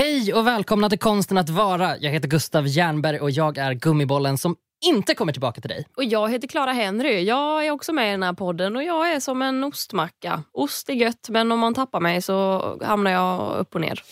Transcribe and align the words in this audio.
Hej 0.00 0.34
och 0.34 0.46
välkomna 0.46 0.88
till 0.88 0.98
Konsten 0.98 1.38
att 1.38 1.50
vara. 1.50 1.98
Jag 1.98 2.10
heter 2.10 2.28
Gustav 2.28 2.66
Jernberg 2.66 3.20
och 3.20 3.30
jag 3.30 3.58
är 3.58 3.72
gummibollen 3.72 4.38
som 4.38 4.56
inte 4.86 5.14
kommer 5.14 5.32
tillbaka 5.32 5.60
till 5.60 5.70
dig. 5.70 5.86
Och 5.96 6.04
jag 6.04 6.30
heter 6.30 6.48
Clara 6.48 6.72
Henry. 6.72 7.24
Jag 7.24 7.66
är 7.66 7.70
också 7.70 7.92
med 7.92 8.08
i 8.08 8.10
den 8.10 8.22
här 8.22 8.32
podden 8.32 8.76
och 8.76 8.82
jag 8.82 9.12
är 9.12 9.20
som 9.20 9.42
en 9.42 9.64
ostmacka. 9.64 10.42
Ost 10.52 10.88
är 10.88 10.94
gött 10.94 11.28
men 11.28 11.52
om 11.52 11.58
man 11.58 11.74
tappar 11.74 12.00
mig 12.00 12.22
så 12.22 12.78
hamnar 12.84 13.10
jag 13.10 13.58
upp 13.58 13.74
och 13.74 13.80
ner. 13.80 14.02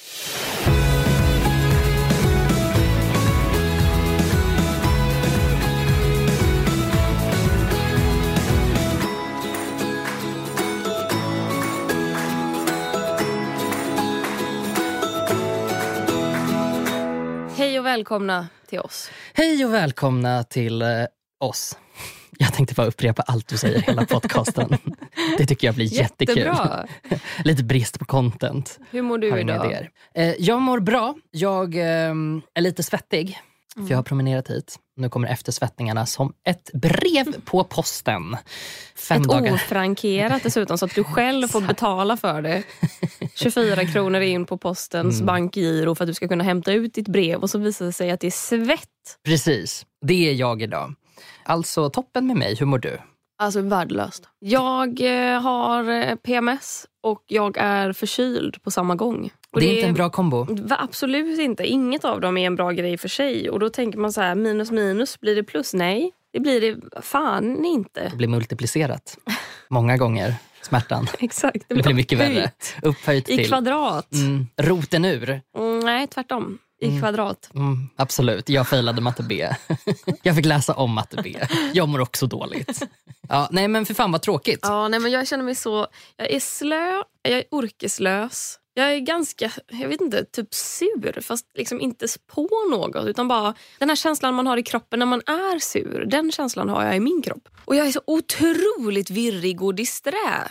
Hej 17.59 17.79
och 17.79 17.87
välkomna 17.87 18.49
till 18.67 18.79
oss. 18.79 19.11
Hej 19.35 19.65
och 19.65 19.75
välkomna 19.75 20.45
till 20.45 20.83
eh, 20.83 20.89
oss. 21.41 21.79
Jag 22.39 22.55
tänkte 22.55 22.75
bara 22.75 22.87
upprepa 22.87 23.23
allt 23.23 23.49
du 23.49 23.57
säger 23.57 23.81
hela 23.81 24.07
podcasten. 24.07 24.77
Det 25.39 25.47
tycker 25.47 25.69
jag 25.69 25.75
blir 25.75 25.95
jättekul. 25.95 26.39
Jättebra. 26.39 26.87
Lite 27.45 27.65
brist 27.65 27.99
på 27.99 28.05
content. 28.05 28.79
Hur 28.91 29.03
mår 29.03 29.19
du 29.19 29.41
idag? 29.41 29.89
Eh, 30.15 30.35
jag 30.39 30.63
mår 30.63 30.81
bra. 30.81 31.15
Jag 31.31 31.75
ehm, 31.77 32.43
är 32.55 32.61
lite 32.61 32.83
svettig. 32.83 33.41
För 33.83 33.91
jag 33.91 33.99
har 33.99 34.03
promenerat 34.03 34.49
hit. 34.51 34.77
Nu 34.97 35.09
kommer 35.11 35.29
eftersvettningarna 35.29 36.07
som 36.07 36.33
ett 36.45 36.71
brev 36.73 37.41
på 37.45 37.65
posten. 37.65 38.37
Fem 38.97 39.23
Ett 39.23 39.29
dagar. 39.29 39.55
ofrankerat 39.55 40.43
dessutom 40.43 40.79
så 40.79 40.85
att 40.85 40.95
du 40.95 41.05
själv 41.05 41.49
får 41.49 41.61
betala 41.69 42.17
för 42.17 42.43
det. 42.43 42.63
24 43.35 43.85
kronor 43.85 44.21
in 44.21 44.47
på 44.47 44.59
postens 44.59 45.15
Mm. 45.15 45.27
bankgiro 45.27 45.95
för 45.95 46.05
att 46.05 46.09
du 46.09 46.15
ska 46.15 46.29
kunna 46.29 46.45
hämta 46.45 46.73
ut 46.73 46.95
ditt 46.95 47.09
brev 47.09 47.41
och 47.41 47.51
så 47.51 47.59
visar 47.59 47.85
det 47.87 47.93
sig 47.93 48.11
att 48.11 48.21
det 48.21 48.27
är 48.27 48.31
svett. 48.31 48.89
Precis, 49.25 49.87
det 50.07 50.29
är 50.31 50.35
jag 50.35 50.63
idag. 50.63 50.95
Alltså 51.45 51.91
toppen 51.91 52.27
med 52.27 52.37
mig. 52.37 52.55
Hur 52.55 52.67
mår 52.67 52.79
du? 52.79 52.99
Alltså 53.41 53.61
värdelöst. 53.61 54.29
Jag 54.39 55.01
eh, 55.01 55.41
har 55.41 55.91
eh, 55.91 56.15
PMS 56.15 56.87
och 57.03 57.25
jag 57.27 57.57
är 57.57 57.93
förkyld 57.93 58.63
på 58.63 58.71
samma 58.71 58.95
gång. 58.95 59.31
Och 59.53 59.61
det 59.61 59.67
är 59.67 59.75
inte 59.75 59.89
en 59.89 59.95
bra 59.95 60.11
kombo. 60.11 60.47
Va, 60.51 60.77
Absolut 60.81 61.39
inte. 61.41 61.67
Inget 61.67 62.05
av 62.05 62.21
dem 62.21 62.37
är 62.37 62.47
en 62.47 62.57
bra 62.57 62.71
grej 62.71 62.99
för 62.99 63.09
sig. 63.09 63.51
Och 63.51 63.61
då 63.61 63.71
tänker 63.71 63.99
man 63.99 64.13
så 64.13 64.21
här, 64.21 64.35
minus 64.35 64.71
minus, 64.71 65.21
blir 65.21 65.37
det 65.37 65.43
plus? 65.43 65.75
Nej, 65.75 66.13
det 66.33 66.41
blir 66.41 66.61
det 66.61 67.03
fan 67.03 67.65
inte. 67.65 68.09
Det 68.09 68.17
blir 68.17 68.29
multiplicerat. 68.29 69.19
Många 69.69 69.97
gånger, 69.97 70.35
smärtan. 70.63 71.07
Exakt. 71.19 71.65
Det 71.69 71.75
blir 71.75 71.95
mycket 71.95 72.19
värre. 72.19 72.31
upphöjt. 72.31 72.77
Upphöjt 72.83 73.29
I 73.29 73.37
till 73.37 73.49
kvadrat. 73.49 74.13
mm, 74.13 74.47
roten 74.61 75.05
ur. 75.05 75.41
Mm, 75.59 75.81
nej, 75.81 76.07
tvärtom. 76.07 76.59
I 76.81 76.99
kvadrat. 76.99 77.51
Mm, 77.55 77.89
absolut, 77.97 78.49
jag 78.49 78.69
failade 78.69 79.01
matte 79.01 79.23
B. 79.23 79.49
jag 80.23 80.37
fick 80.37 80.45
läsa 80.47 80.75
om 80.75 80.93
matte 80.93 81.21
B. 81.23 81.37
Jag 81.73 81.89
mår 81.89 82.01
också 82.01 82.27
dåligt. 82.27 82.83
Ja, 83.29 83.49
nej 83.51 83.69
men 83.69 83.87
för 83.87 83.95
fan 83.95 84.13
vad 84.13 84.23
tråkigt. 84.23 84.61
Ja, 84.63 84.89
nej, 84.89 85.01
men 85.01 85.11
jag 85.11 85.29
känner 85.29 85.45
mig 85.45 85.55
så... 85.55 85.87
Jag 86.17 86.31
är 86.31 86.41
slö, 86.41 87.03
jag 87.23 87.39
är 87.39 87.45
orkeslös. 87.51 88.59
Jag 88.75 88.93
är 88.93 88.99
ganska, 88.99 89.53
jag 89.69 89.89
vet 89.89 90.01
inte, 90.01 90.25
typ 90.25 90.55
sur 90.55 91.21
fast 91.21 91.47
liksom 91.55 91.81
inte 91.81 92.07
på 92.35 92.49
något 92.71 93.07
utan 93.07 93.29
bara 93.29 93.55
den 93.79 93.89
här 93.89 93.97
känslan 93.97 94.35
man 94.35 94.47
har 94.47 94.57
i 94.57 94.63
kroppen 94.63 94.99
när 94.99 95.07
man 95.07 95.21
är 95.27 95.59
sur. 95.59 96.05
Den 96.07 96.33
känslan 96.33 96.69
har 96.69 96.85
jag 96.85 96.97
i 96.97 97.01
min 97.01 97.23
kropp. 97.23 97.49
Och 97.65 97.77
jag 97.77 97.87
är 97.87 97.93
så 97.93 98.01
otroligt 98.07 99.11
virrig 99.11 99.63
och 99.63 99.75
disträ. 99.75 100.49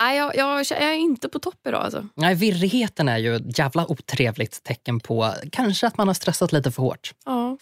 Nej, 0.00 0.16
jag, 0.16 0.36
jag, 0.36 0.66
jag 0.70 0.82
är 0.82 0.94
inte 0.94 1.28
på 1.28 1.38
topp 1.38 1.66
idag 1.68 1.82
alltså. 1.82 2.08
Nej, 2.14 2.34
virrigheten 2.34 3.08
är 3.08 3.18
ju 3.18 3.36
ett 3.36 3.58
jävla 3.58 3.90
otrevligt 3.90 4.62
tecken 4.64 5.00
på 5.00 5.34
kanske 5.52 5.86
att 5.86 5.98
man 5.98 6.06
har 6.06 6.14
stressat 6.14 6.52
lite 6.52 6.70
för 6.70 6.82
hårt. 6.82 7.14
Ja, 7.24 7.56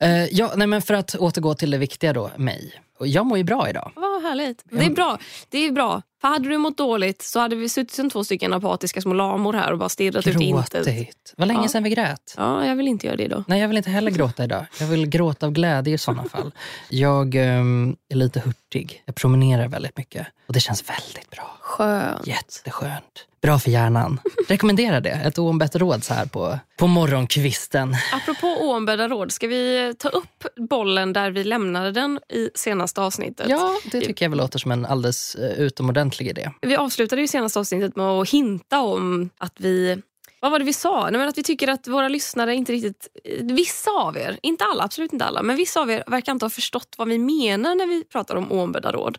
Eh, 0.00 0.24
ja, 0.24 0.52
nej, 0.56 0.66
men 0.66 0.82
för 0.82 0.94
att 0.94 1.14
återgå 1.14 1.54
till 1.54 1.70
det 1.70 1.78
viktiga 1.78 2.12
då, 2.12 2.30
mig. 2.36 2.72
Och 2.98 3.06
jag 3.06 3.26
mår 3.26 3.38
ju 3.38 3.44
bra 3.44 3.68
idag. 3.70 3.92
vad 3.94 4.22
härligt. 4.22 4.62
Det 4.70 4.84
är 4.84 4.90
bra. 4.90 5.18
Det 5.48 5.58
är 5.58 5.72
bra. 5.72 6.02
För 6.20 6.28
hade 6.28 6.48
du 6.48 6.58
mått 6.58 6.76
dåligt 6.76 7.22
så 7.22 7.40
hade 7.40 7.56
vi 7.56 7.68
suttit 7.68 7.92
som 7.92 8.10
två 8.10 8.24
stycken 8.24 8.52
apatiska 8.54 9.00
små 9.00 9.12
lamor 9.14 9.52
här 9.52 9.72
och 9.72 9.78
bara 9.78 9.88
stirrat 9.88 10.26
ut 10.26 10.40
i 10.40 10.44
intet. 10.44 10.72
Gråtigt. 10.72 11.34
Vad 11.36 11.48
länge 11.48 11.62
Ja. 11.62 11.68
sedan 11.68 11.82
vi 11.82 11.90
grät. 11.90 12.34
Ja, 12.36 12.66
jag 12.66 12.76
vill 12.76 12.88
inte 12.88 13.06
göra 13.06 13.16
det 13.16 13.22
idag. 13.24 13.44
Nej, 13.46 13.60
jag 13.60 13.68
vill 13.68 13.76
inte 13.76 13.90
heller 13.90 14.10
gråta 14.10 14.44
idag. 14.44 14.66
Jag 14.80 14.86
vill 14.86 15.06
gråta 15.06 15.46
av 15.46 15.52
glädje 15.52 15.94
i 15.94 15.98
sådana 15.98 16.24
fall. 16.28 16.52
Jag 16.88 17.34
ehm, 17.34 17.96
är 18.08 18.16
lite 18.16 18.40
hurtig. 18.40 19.02
Jag 19.06 19.14
promenerar 19.14 19.68
väldigt 19.68 19.96
mycket. 19.96 20.26
Och 20.46 20.52
det 20.54 20.60
känns 20.60 20.84
väldigt 20.90 21.30
bra. 21.30 21.56
Skönt. 21.60 22.26
Jätteskönt. 22.26 23.26
Bra 23.42 23.58
för 23.58 23.70
hjärnan. 23.70 24.20
Rekommenderar 24.48 25.00
det. 25.00 25.10
Ett 25.10 25.38
oombett 25.38 25.76
råd 25.76 26.04
så 26.04 26.14
här 26.14 26.26
på, 26.26 26.58
på 26.78 26.86
morgonkvisten. 26.86 27.96
Apropå 28.12 28.46
oombedda 28.46 29.08
råd, 29.08 29.32
ska 29.32 29.46
vi 29.46 29.94
ta 29.98 30.08
upp 30.08 30.46
bollen 30.70 31.12
där 31.12 31.30
vi 31.30 31.44
lämnade 31.44 31.92
den 31.92 32.20
i 32.28 32.50
senaste 32.54 33.00
avsnittet? 33.00 33.46
Ja, 33.48 33.78
det 33.92 34.00
tycker 34.00 34.24
jag 34.24 34.30
väl 34.30 34.38
låter 34.38 34.58
som 34.58 34.70
en 34.70 34.86
alldeles 34.86 35.34
eh, 35.34 35.60
utomordentlig 35.60 36.28
idé. 36.28 36.50
Vi 36.62 36.76
avslutade 36.76 37.22
ju 37.22 37.28
senaste 37.28 37.58
avsnittet 37.58 37.96
med 37.96 38.06
att 38.06 38.30
hinta 38.30 38.80
om 38.80 39.30
att 39.38 39.54
vi 39.56 40.02
vad 40.40 40.50
var 40.50 40.58
det 40.58 40.64
vi 40.64 40.72
sa? 40.72 41.02
Nej, 41.02 41.18
men 41.18 41.28
att 41.28 41.38
vi 41.38 41.42
tycker 41.42 41.68
att 41.68 41.88
våra 41.88 42.08
lyssnare 42.08 42.54
inte 42.54 42.72
riktigt... 42.72 43.08
Vissa 43.40 43.90
av 43.90 44.16
er, 44.16 44.38
inte 44.42 44.64
alla, 44.64 44.84
absolut 44.84 45.12
inte 45.12 45.24
alla, 45.24 45.42
men 45.42 45.56
vissa 45.56 45.80
av 45.80 45.90
er 45.90 46.04
verkar 46.06 46.32
inte 46.32 46.44
ha 46.44 46.50
förstått 46.50 46.94
vad 46.98 47.08
vi 47.08 47.18
menar 47.18 47.74
när 47.74 47.86
vi 47.86 48.04
pratar 48.04 48.36
om 48.36 48.52
oombedda 48.52 48.92
råd. 48.92 49.18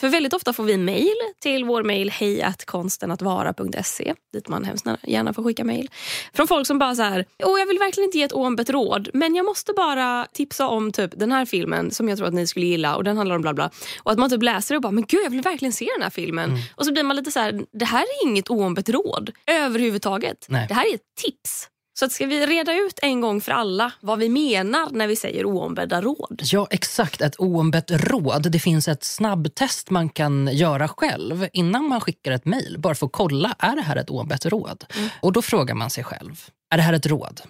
För 0.00 0.08
väldigt 0.08 0.32
ofta 0.32 0.52
får 0.52 0.64
vi 0.64 0.76
mejl 0.76 1.16
till 1.38 1.64
vår 1.64 1.82
mejl 1.82 2.10
hejatkonstenatvara.se 2.10 4.14
dit 4.32 4.48
man 4.48 4.64
hemskt 4.64 4.86
gärna 5.02 5.32
får 5.32 5.44
skicka 5.44 5.64
mejl. 5.64 5.90
Från 6.32 6.48
folk 6.48 6.66
som 6.66 6.78
bara 6.78 6.94
så 6.94 7.02
här, 7.02 7.24
Åh, 7.44 7.58
jag 7.58 7.66
vill 7.66 7.78
verkligen 7.78 8.08
inte 8.08 8.18
ge 8.18 8.24
ett 8.24 8.32
oombett 8.32 8.70
råd 8.70 9.08
men 9.14 9.34
jag 9.34 9.46
måste 9.46 9.72
bara 9.72 10.26
tipsa 10.32 10.68
om 10.68 10.92
typ 10.92 11.10
den 11.16 11.32
här 11.32 11.46
filmen 11.46 11.90
som 11.90 12.08
jag 12.08 12.18
tror 12.18 12.28
att 12.28 12.34
ni 12.34 12.46
skulle 12.46 12.66
gilla 12.66 12.96
och 12.96 13.04
den 13.04 13.16
handlar 13.16 13.36
om 13.36 13.42
bla 13.42 13.54
bla. 13.54 13.70
Och 14.02 14.12
att 14.12 14.18
man 14.18 14.30
typ 14.30 14.42
läser 14.42 14.74
det 14.74 14.76
och 14.76 14.82
bara, 14.82 14.92
men 14.92 15.04
gud 15.08 15.20
jag 15.24 15.30
vill 15.30 15.42
verkligen 15.42 15.72
se 15.72 15.88
den 15.96 16.02
här 16.02 16.10
filmen. 16.10 16.50
Och 16.76 16.86
så 16.86 16.92
blir 16.92 17.02
man 17.02 17.16
lite 17.16 17.30
så 17.30 17.40
här, 17.40 17.64
det 17.72 17.84
här 17.84 18.02
är 18.02 18.28
inget 18.28 18.50
oombett 18.50 18.88
råd 18.88 19.30
överhuvudtaget. 19.46 20.46
Nej. 20.54 20.66
Det 20.68 20.74
här 20.74 20.90
är 20.90 20.94
ett 20.94 21.14
tips. 21.22 21.68
Så 21.98 22.04
att 22.04 22.12
ska 22.12 22.26
vi 22.26 22.46
reda 22.46 22.74
ut 22.74 22.98
en 23.02 23.20
gång 23.20 23.40
för 23.40 23.52
alla 23.52 23.92
vad 24.00 24.18
vi 24.18 24.28
menar 24.28 24.88
när 24.90 25.06
vi 25.06 25.16
säger 25.16 25.46
oombedda 25.46 26.00
råd? 26.00 26.40
Ja, 26.44 26.66
exakt. 26.70 27.20
Ett 27.20 27.36
oombett 27.38 27.90
råd. 27.90 28.50
Det 28.52 28.58
finns 28.58 28.88
ett 28.88 29.04
snabbtest 29.04 29.90
man 29.90 30.08
kan 30.08 30.50
göra 30.52 30.88
själv 30.88 31.48
innan 31.52 31.88
man 31.88 32.00
skickar 32.00 32.32
ett 32.32 32.44
mejl. 32.44 32.76
Bara 32.78 32.94
för 32.94 33.06
att 33.06 33.12
kolla, 33.12 33.54
är 33.58 33.76
det 33.76 33.82
här 33.82 33.96
ett 33.96 34.10
oombett 34.10 34.46
råd? 34.46 34.84
Och 35.20 35.32
då 35.32 35.42
frågar 35.42 35.74
man 35.74 35.90
sig 35.90 36.04
själv, 36.04 36.40
är 36.70 36.76
det 36.76 36.82
här 36.82 36.92
ett 36.92 37.06
råd? 37.06 37.40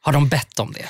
Har 0.00 0.12
de 0.12 0.28
bett 0.28 0.58
om 0.58 0.72
det? 0.72 0.86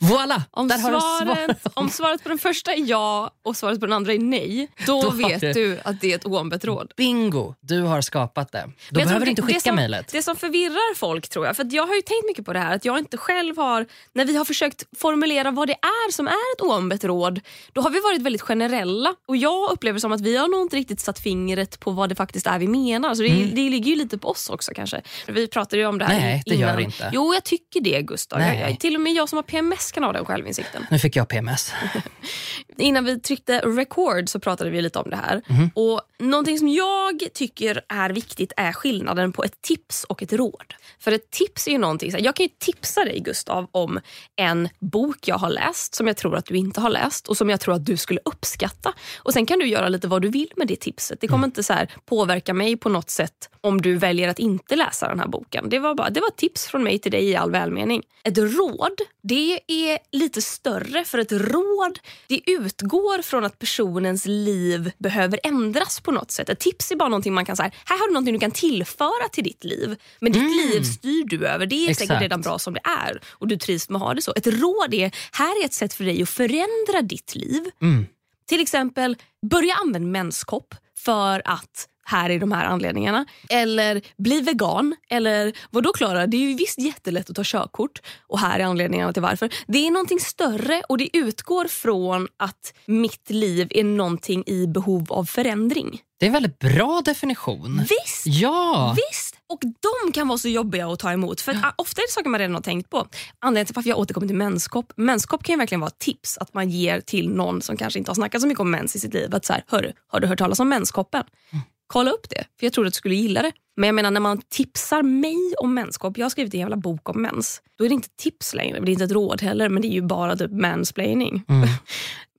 Voilà! 0.00 0.42
Om 0.50 0.68
Där 0.68 0.78
har 0.78 0.90
du 0.92 1.00
svaret, 1.00 1.38
svaret. 1.46 1.66
om 1.74 1.88
svaret 1.90 2.22
på 2.22 2.28
den 2.28 2.38
första 2.38 2.72
är 2.72 2.88
ja 2.90 3.30
och 3.44 3.56
svaret 3.56 3.80
på 3.80 3.86
den 3.86 3.92
andra 3.92 4.12
är 4.12 4.18
nej, 4.18 4.68
då, 4.86 5.02
Då 5.02 5.10
vet 5.10 5.40
du- 5.40 5.52
du 5.52 5.78
att 5.84 6.00
det 6.00 6.12
är 6.12 6.16
ett 6.16 6.26
oombett 6.26 6.64
råd. 6.64 6.92
Bingo! 6.96 7.54
Du 7.60 7.80
har 7.82 8.00
skapat 8.00 8.52
det. 8.52 8.70
Då 8.90 9.00
behöver 9.00 9.24
du 9.26 9.30
inte 9.30 9.42
skicka 9.42 9.72
mejlet. 9.72 10.08
Det 10.12 10.22
som 10.22 10.36
förvirrar 10.36 10.94
folk 10.94 11.28
tror 11.28 11.46
jag, 11.46 11.56
för 11.56 11.66
jag 11.70 11.86
har 11.86 11.94
ju 11.94 12.02
tänkt 12.02 12.24
mycket 12.28 12.44
på 12.46 12.52
det 12.52 12.58
här 12.58 12.74
att 12.76 12.84
jag 12.84 12.98
inte 12.98 13.16
själv 13.16 13.56
har, 13.56 13.86
när 14.12 14.24
vi 14.24 14.36
har 14.36 14.44
försökt 14.44 14.84
formulera 14.98 15.50
vad 15.50 15.68
det 15.68 15.72
är 15.74 16.12
som 16.12 16.26
är 16.28 16.30
ett 16.56 16.60
oombett 16.62 17.04
råd, 17.04 17.40
då 17.72 17.80
har 17.80 17.90
vi 17.90 18.00
varit 18.00 18.22
väldigt 18.22 18.42
generella 18.42 19.14
och 19.28 19.36
jag 19.36 19.70
upplever 19.70 19.98
som 19.98 20.12
att 20.12 20.20
vi 20.20 20.36
har 20.36 20.48
nog 20.48 20.60
inte 20.62 20.76
riktigt 20.76 21.00
satt 21.00 21.18
fingret 21.18 21.80
på 21.80 21.90
vad 21.90 22.08
det 22.08 22.14
faktiskt 22.14 22.46
är 22.46 22.58
vi 22.58 22.68
menar. 22.68 23.14
Så 23.14 23.22
det, 23.22 23.28
det 23.54 23.70
ligger 23.70 23.90
ju 23.90 23.96
lite 23.96 24.18
på 24.18 24.28
oss 24.28 24.50
också 24.50 24.72
kanske. 24.74 25.02
Vi 25.26 25.46
pratade 25.46 25.76
ju 25.82 25.86
om 25.86 25.98
det 25.98 26.04
här 26.04 26.10
Mm. 26.20 26.24
Nej, 26.30 26.42
det 26.46 26.54
innan. 26.54 26.68
gör 26.68 26.76
det 26.76 26.82
inte. 26.82 27.10
Jo, 27.12 27.34
jag 27.34 27.44
tycker 27.44 27.80
det 27.80 28.02
Gustav. 28.02 28.40
Jag, 28.40 28.70
jag, 28.70 28.80
till 28.80 28.94
och 28.94 29.00
med 29.00 29.12
jag 29.12 29.28
som 29.28 29.36
har 29.36 29.42
PMS 29.42 29.89
kan 29.92 30.02
ha 30.04 30.12
den 30.12 30.24
självinsikten. 30.24 30.86
Nu 30.90 30.98
fick 30.98 31.16
jag 31.16 31.28
PMS. 31.28 31.72
Innan 32.80 33.04
vi 33.04 33.20
tryckte 33.20 33.58
record 33.58 34.28
så 34.28 34.40
pratade 34.40 34.70
vi 34.70 34.82
lite 34.82 34.98
om 34.98 35.10
det 35.10 35.16
här. 35.16 35.42
Mhm. 35.48 35.70
Och 35.74 36.00
Någonting 36.20 36.58
som 36.58 36.68
jag 36.68 37.22
tycker 37.34 37.80
är 37.88 38.10
viktigt 38.10 38.52
är 38.56 38.72
skillnaden 38.72 39.32
på 39.32 39.44
ett 39.44 39.62
tips 39.62 40.04
och 40.04 40.22
ett 40.22 40.32
råd. 40.32 40.74
För 40.98 41.12
ett 41.12 41.30
tips 41.30 41.66
är 41.66 41.70
ju 41.72 41.78
någonting, 41.78 42.12
jag 42.18 42.36
kan 42.36 42.44
ju 42.44 42.50
tipsa 42.58 43.04
dig 43.04 43.20
Gustav 43.20 43.66
om 43.72 44.00
en 44.36 44.68
bok 44.78 45.28
jag 45.28 45.38
har 45.38 45.50
läst 45.50 45.94
som 45.94 46.06
jag 46.06 46.16
tror 46.16 46.36
att 46.36 46.44
du 46.44 46.56
inte 46.56 46.80
har 46.80 46.90
läst 46.90 47.28
och 47.28 47.36
som 47.36 47.50
jag 47.50 47.60
tror 47.60 47.74
att 47.74 47.86
du 47.86 47.96
skulle 47.96 48.20
uppskatta. 48.24 48.92
Och 49.16 49.32
Sen 49.32 49.46
kan 49.46 49.58
du 49.58 49.66
göra 49.66 49.88
lite 49.88 50.08
vad 50.08 50.22
du 50.22 50.28
vill 50.28 50.52
med 50.56 50.66
det 50.66 50.76
tipset. 50.76 51.20
Det 51.20 51.28
kommer 51.28 51.46
inte 51.46 51.62
så 51.62 51.72
här 51.72 51.92
påverka 52.04 52.54
mig 52.54 52.76
på 52.76 52.88
något 52.88 53.10
sätt 53.10 53.50
om 53.60 53.82
du 53.82 53.96
väljer 53.96 54.28
att 54.28 54.38
inte 54.38 54.76
läsa 54.76 55.08
den 55.08 55.20
här 55.20 55.28
boken. 55.28 55.68
Det 55.68 55.78
var, 55.78 55.94
bara, 55.94 56.10
det 56.10 56.20
var 56.20 56.30
tips 56.30 56.66
från 56.66 56.82
mig 56.82 56.98
till 56.98 57.12
dig 57.12 57.24
i 57.24 57.36
all 57.36 57.50
välmening. 57.50 58.02
Ett 58.24 58.38
råd, 58.38 59.00
det 59.22 59.60
är 59.66 59.98
lite 60.12 60.42
större 60.42 61.04
för 61.04 61.18
ett 61.18 61.32
råd 61.32 61.98
det 62.26 62.40
utgår 62.70 63.22
från 63.22 63.44
att 63.44 63.58
personens 63.58 64.26
liv 64.26 64.92
behöver 64.98 65.40
ändras 65.42 66.00
på 66.00 66.12
något 66.12 66.30
sätt. 66.30 66.48
Ett 66.48 66.58
tips 66.58 66.90
är 66.90 66.96
bara 66.96 67.08
någonting 67.08 67.34
man 67.34 67.44
kan 67.44 67.56
säga, 67.56 67.70
här 67.84 67.98
har 67.98 68.06
du 68.06 68.12
någonting 68.12 68.34
du 68.34 68.40
kan 68.40 68.50
tillföra 68.50 69.28
till 69.32 69.44
ditt 69.44 69.64
liv. 69.64 69.96
Men 70.20 70.32
ditt 70.32 70.56
liv 70.56 70.82
styr 70.82 71.24
du 71.24 71.46
över. 71.46 71.66
Det 71.66 71.74
är 71.74 71.90
Exakt. 71.90 72.08
säkert 72.08 72.22
redan 72.22 72.40
bra 72.40 72.58
som 72.58 72.74
det 72.74 72.80
är 72.84 73.20
och 73.28 73.48
du 73.48 73.56
trivs 73.56 73.88
med 73.88 73.96
att 73.96 74.02
ha 74.02 74.14
det 74.14 74.22
så. 74.22 74.32
Ett 74.36 74.46
råd 74.46 74.94
är, 74.94 75.14
här 75.32 75.62
är 75.62 75.64
ett 75.64 75.72
sätt 75.72 75.94
för 75.94 76.04
dig 76.04 76.22
att 76.22 76.28
förändra 76.28 77.02
ditt 77.02 77.34
liv. 77.34 77.70
Mm. 77.82 78.06
Till 78.48 78.60
exempel, 78.60 79.16
börja 79.50 79.74
använda 79.74 80.08
menskopp 80.08 80.74
för 80.96 81.42
att 81.44 81.88
här 82.10 82.30
är 82.30 82.38
de 82.38 82.52
här 82.52 82.64
anledningarna. 82.64 83.26
Eller 83.48 84.02
bli 84.18 84.40
vegan. 84.40 84.96
Eller 85.10 85.52
vadå 85.70 85.92
Klara, 85.92 86.26
det 86.26 86.36
är 86.36 86.48
ju 86.48 86.54
visst 86.54 86.78
jättelätt 86.78 87.30
att 87.30 87.36
ta 87.36 87.42
körkort 87.44 88.02
och 88.26 88.38
här 88.38 88.60
är 88.60 88.64
anledningarna 88.64 89.12
till 89.12 89.22
varför. 89.22 89.50
Det 89.66 89.86
är 89.86 89.90
någonting 89.90 90.20
större 90.20 90.82
och 90.88 90.98
det 90.98 91.16
utgår 91.16 91.64
från 91.64 92.28
att 92.36 92.74
mitt 92.86 93.30
liv 93.30 93.68
är 93.70 93.84
någonting 93.84 94.44
i 94.46 94.66
behov 94.66 95.12
av 95.12 95.24
förändring. 95.24 96.00
Det 96.20 96.26
är 96.26 96.28
en 96.28 96.32
väldigt 96.32 96.58
bra 96.58 97.02
definition. 97.04 97.78
Visst! 97.78 98.26
Ja! 98.26 98.96
Visst! 98.96 99.36
Och 99.48 99.60
de 99.62 100.12
kan 100.12 100.28
vara 100.28 100.38
så 100.38 100.48
jobbiga 100.48 100.88
att 100.88 100.98
ta 100.98 101.12
emot. 101.12 101.40
För 101.40 101.52
att, 101.52 101.74
ofta 101.76 102.00
är 102.00 102.06
det 102.06 102.12
saker 102.12 102.28
man 102.28 102.40
redan 102.40 102.54
har 102.54 102.62
tänkt 102.62 102.90
på. 102.90 103.06
Anledningen 103.38 103.66
till 103.66 103.74
varför 103.74 103.88
jag 103.88 103.98
återkommer 103.98 104.26
till 104.26 104.36
menskopp. 104.36 104.92
Menskopp 104.96 105.44
kan 105.44 105.52
ju 105.52 105.58
verkligen 105.58 105.80
vara 105.80 105.88
ett 105.88 105.98
tips 105.98 106.38
att 106.38 106.54
man 106.54 106.70
ger 106.70 107.00
till 107.00 107.28
någon 107.28 107.62
som 107.62 107.76
kanske 107.76 107.98
inte 107.98 108.10
har 108.10 108.14
snackat 108.14 108.40
så 108.40 108.46
mycket 108.46 108.60
om 108.60 108.70
mens 108.70 108.96
i 108.96 108.98
sitt 108.98 109.14
liv. 109.14 109.34
Att 109.34 109.44
så 109.44 109.52
här, 109.52 109.64
Hörru, 109.66 109.92
har 110.08 110.20
du 110.20 110.26
hört 110.26 110.38
talas 110.38 110.60
om 110.60 110.68
menskoppen? 110.68 111.24
Mm. 111.52 111.64
Kolla 111.92 112.10
upp 112.10 112.30
det, 112.30 112.44
för 112.58 112.66
jag 112.66 112.72
tror 112.72 112.86
att 112.86 112.92
du 112.92 112.96
skulle 112.96 113.14
gilla 113.14 113.42
det. 113.42 113.52
Men 113.76 113.86
jag 113.86 113.94
menar 113.94 114.10
när 114.10 114.20
man 114.20 114.42
tipsar 114.48 115.02
mig 115.02 115.54
om 115.58 115.74
menskopp, 115.74 116.18
jag 116.18 116.24
har 116.24 116.30
skrivit 116.30 116.54
en 116.54 116.60
jävla 116.60 116.76
bok 116.76 117.08
om 117.08 117.22
mens. 117.22 117.62
Då 117.78 117.84
är 117.84 117.88
det 117.88 117.94
inte 117.94 118.08
tips 118.16 118.54
längre, 118.54 118.80
det 118.80 118.90
är 118.90 118.92
inte 118.92 119.04
ett 119.04 119.12
råd 119.12 119.42
heller, 119.42 119.68
men 119.68 119.82
det 119.82 119.88
är 119.88 119.92
ju 119.92 120.02
bara 120.02 120.36
typ 120.36 120.50
mansplaining. 120.50 121.44
Mm. 121.48 121.68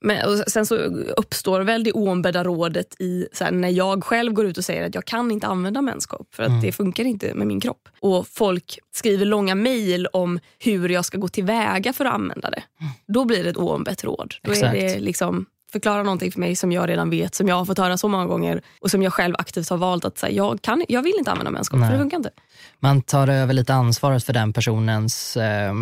Men, 0.03 0.43
sen 0.47 0.65
så 0.65 0.75
uppstår 1.17 1.61
väl 1.61 1.83
det 1.83 1.91
oombedda 1.91 2.43
rådet 2.43 2.95
i 3.01 3.27
här, 3.39 3.51
när 3.51 3.69
jag 3.69 4.03
själv 4.03 4.33
går 4.33 4.45
ut 4.45 4.57
och 4.57 4.65
säger 4.65 4.85
att 4.85 4.95
jag 4.95 5.05
kan 5.05 5.31
inte 5.31 5.47
använda 5.47 5.81
menskopp 5.81 6.35
för 6.35 6.43
att 6.43 6.49
mm. 6.49 6.61
det 6.61 6.71
funkar 6.71 7.03
inte 7.03 7.33
med 7.33 7.47
min 7.47 7.59
kropp. 7.59 7.89
Och 7.99 8.27
folk 8.27 8.79
skriver 8.91 9.25
långa 9.25 9.55
mejl 9.55 10.07
om 10.07 10.39
hur 10.59 10.89
jag 10.89 11.05
ska 11.05 11.17
gå 11.17 11.27
tillväga 11.27 11.93
för 11.93 12.05
att 12.05 12.13
använda 12.13 12.49
det. 12.49 12.63
Mm. 12.79 12.91
Då 13.07 13.25
blir 13.25 13.43
det 13.43 13.49
ett 13.49 13.57
oombett 13.57 14.03
råd. 14.03 14.33
Då 14.41 14.51
Exakt. 14.51 14.75
är 14.75 14.81
det 14.81 14.99
liksom 14.99 15.45
förklara 15.71 16.03
någonting 16.03 16.31
för 16.31 16.39
mig 16.39 16.55
som 16.55 16.71
jag 16.71 16.89
redan 16.89 17.09
vet, 17.09 17.35
som 17.35 17.47
jag 17.47 17.55
har 17.55 17.65
fått 17.65 17.77
höra 17.77 17.97
så 17.97 18.07
många 18.07 18.25
gånger 18.25 18.61
och 18.81 18.91
som 18.91 19.03
jag 19.03 19.13
själv 19.13 19.35
aktivt 19.39 19.69
har 19.69 19.77
valt 19.77 20.05
att 20.05 20.17
säga, 20.17 20.33
jag, 20.33 20.61
kan, 20.61 20.85
jag 20.87 21.01
vill 21.01 21.15
inte 21.17 21.31
använda 21.31 21.51
menskopp 21.51 21.79
för 21.79 21.91
det 21.91 21.97
funkar 21.97 22.17
inte. 22.17 22.31
Man 22.79 23.01
tar 23.01 23.27
över 23.27 23.53
lite 23.53 23.73
ansvaret 23.73 24.23
för 24.23 24.33
den 24.33 24.53
personens 24.53 25.37
eh, 25.37 25.73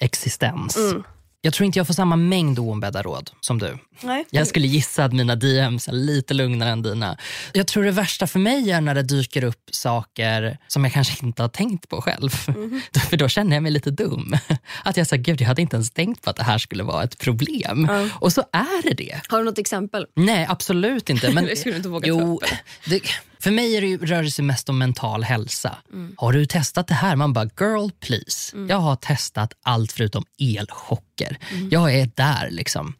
existens. 0.00 0.76
Mm. 0.76 1.02
Jag 1.46 1.52
tror 1.52 1.64
inte 1.64 1.78
jag 1.78 1.86
får 1.86 1.94
samma 1.94 2.16
mängd 2.16 2.58
oombedda 2.58 3.02
råd 3.02 3.30
som 3.40 3.58
du. 3.58 3.78
Nej. 4.00 4.24
Jag 4.30 4.46
skulle 4.46 4.66
gissa 4.66 5.04
att 5.04 5.12
mina 5.12 5.36
DMs 5.36 5.88
är 5.88 5.92
lite 5.92 6.34
lugnare 6.34 6.70
än 6.70 6.82
dina. 6.82 7.18
Jag 7.52 7.66
tror 7.66 7.84
det 7.84 7.90
värsta 7.90 8.26
för 8.26 8.38
mig 8.38 8.70
är 8.70 8.80
när 8.80 8.94
det 8.94 9.02
dyker 9.02 9.44
upp 9.44 9.68
saker 9.70 10.58
som 10.68 10.84
jag 10.84 10.92
kanske 10.92 11.26
inte 11.26 11.42
har 11.42 11.48
tänkt 11.48 11.88
på 11.88 12.02
själv. 12.02 12.30
Mm. 12.48 12.80
För 13.10 13.16
då 13.16 13.28
känner 13.28 13.56
jag 13.56 13.62
mig 13.62 13.72
lite 13.72 13.90
dum. 13.90 14.36
Att 14.84 14.96
jag 14.96 15.06
sa, 15.06 15.16
gud 15.16 15.40
jag 15.40 15.48
hade 15.48 15.62
inte 15.62 15.76
ens 15.76 15.90
tänkt 15.90 16.22
på 16.22 16.30
att 16.30 16.36
det 16.36 16.42
här 16.42 16.58
skulle 16.58 16.82
vara 16.82 17.04
ett 17.04 17.18
problem. 17.18 17.84
Mm. 17.90 18.10
Och 18.14 18.32
så 18.32 18.40
är 18.52 18.82
det 18.82 18.94
det. 18.94 19.20
Har 19.28 19.38
du 19.38 19.44
något 19.44 19.58
exempel? 19.58 20.06
Nej, 20.14 20.46
absolut 20.48 21.10
inte. 21.10 21.30
Men, 21.30 21.44
det 21.46 21.56
skulle 21.56 21.72
du 21.72 21.76
inte 21.76 21.88
våga 21.88 22.08
jo, 22.08 22.40
det, 22.84 23.00
för 23.46 23.50
mig 23.50 23.76
är 23.76 23.80
det, 23.80 23.96
rör 23.96 24.22
det 24.22 24.30
sig 24.30 24.44
mest 24.44 24.68
om 24.68 24.78
mental 24.78 25.24
hälsa. 25.24 25.78
Mm. 25.92 26.14
Har 26.18 26.32
du 26.32 26.46
testat 26.46 26.88
det 26.88 26.94
här? 26.94 27.16
Man 27.16 27.32
bara, 27.32 27.44
girl 27.60 27.90
please. 28.00 28.56
Mm. 28.56 28.68
Jag 28.68 28.76
har 28.76 28.96
testat 28.96 29.52
allt 29.62 29.92
förutom 29.92 30.24
elchocker. 30.40 31.38
Mm. 31.52 31.68
Jag 31.70 31.94
är 31.94 32.10
där 32.14 32.50
liksom. 32.50 32.94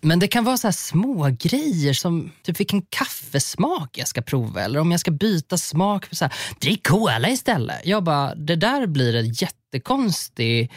Men 0.00 0.18
det 0.18 0.28
kan 0.28 0.44
vara 0.44 0.56
så 0.56 0.72
små 0.72 1.36
grejer 1.40 1.92
som 1.92 2.32
typ 2.42 2.60
vilken 2.60 2.82
kaffesmak 2.82 3.98
jag 3.98 4.08
ska 4.08 4.22
prova 4.22 4.62
eller 4.62 4.80
om 4.80 4.90
jag 4.90 5.00
ska 5.00 5.10
byta 5.10 5.58
smak. 5.58 6.06
Så 6.10 6.24
här, 6.24 6.34
Drick 6.60 6.86
cola 6.86 7.28
istället. 7.28 7.80
Jag 7.84 8.04
bara, 8.04 8.34
det 8.34 8.56
där 8.56 8.86
blir 8.86 9.14
en 9.14 9.32
jättekonstig 9.32 10.72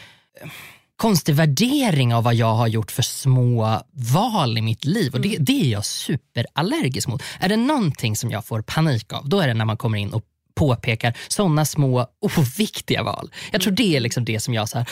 konstig 0.98 1.36
värdering 1.36 2.16
av 2.16 2.24
vad 2.24 2.36
jag 2.36 2.54
har 2.56 2.68
gjort 2.68 2.92
för 2.92 3.04
små 3.04 3.82
val 4.14 4.58
i 4.58 4.62
mitt 4.62 4.86
liv. 4.86 5.14
Och 5.14 5.22
det, 5.22 5.30
mm. 5.30 5.46
det 5.46 5.62
är 5.62 5.72
jag 5.72 5.86
superallergisk 5.86 7.08
mot. 7.08 7.24
Är 7.40 7.50
det 7.50 7.58
någonting 7.58 8.16
som 8.16 8.32
jag 8.32 8.46
får 8.46 8.62
panik 8.62 9.14
av, 9.14 9.30
då 9.30 9.40
är 9.40 9.48
det 9.48 9.54
när 9.54 9.66
man 9.66 9.78
kommer 9.78 9.98
in 9.98 10.14
och 10.14 10.24
påpekar 10.56 11.18
sådana 11.28 11.66
små 11.66 12.08
oviktiga 12.22 13.04
val. 13.04 13.32
Jag 13.52 13.62
tror 13.62 13.74
det 13.74 13.96
är 13.96 14.00
liksom 14.00 14.26
det 14.26 14.40
som 14.40 14.54
jag... 14.54 14.70
så 14.70 14.78
här, 14.78 14.86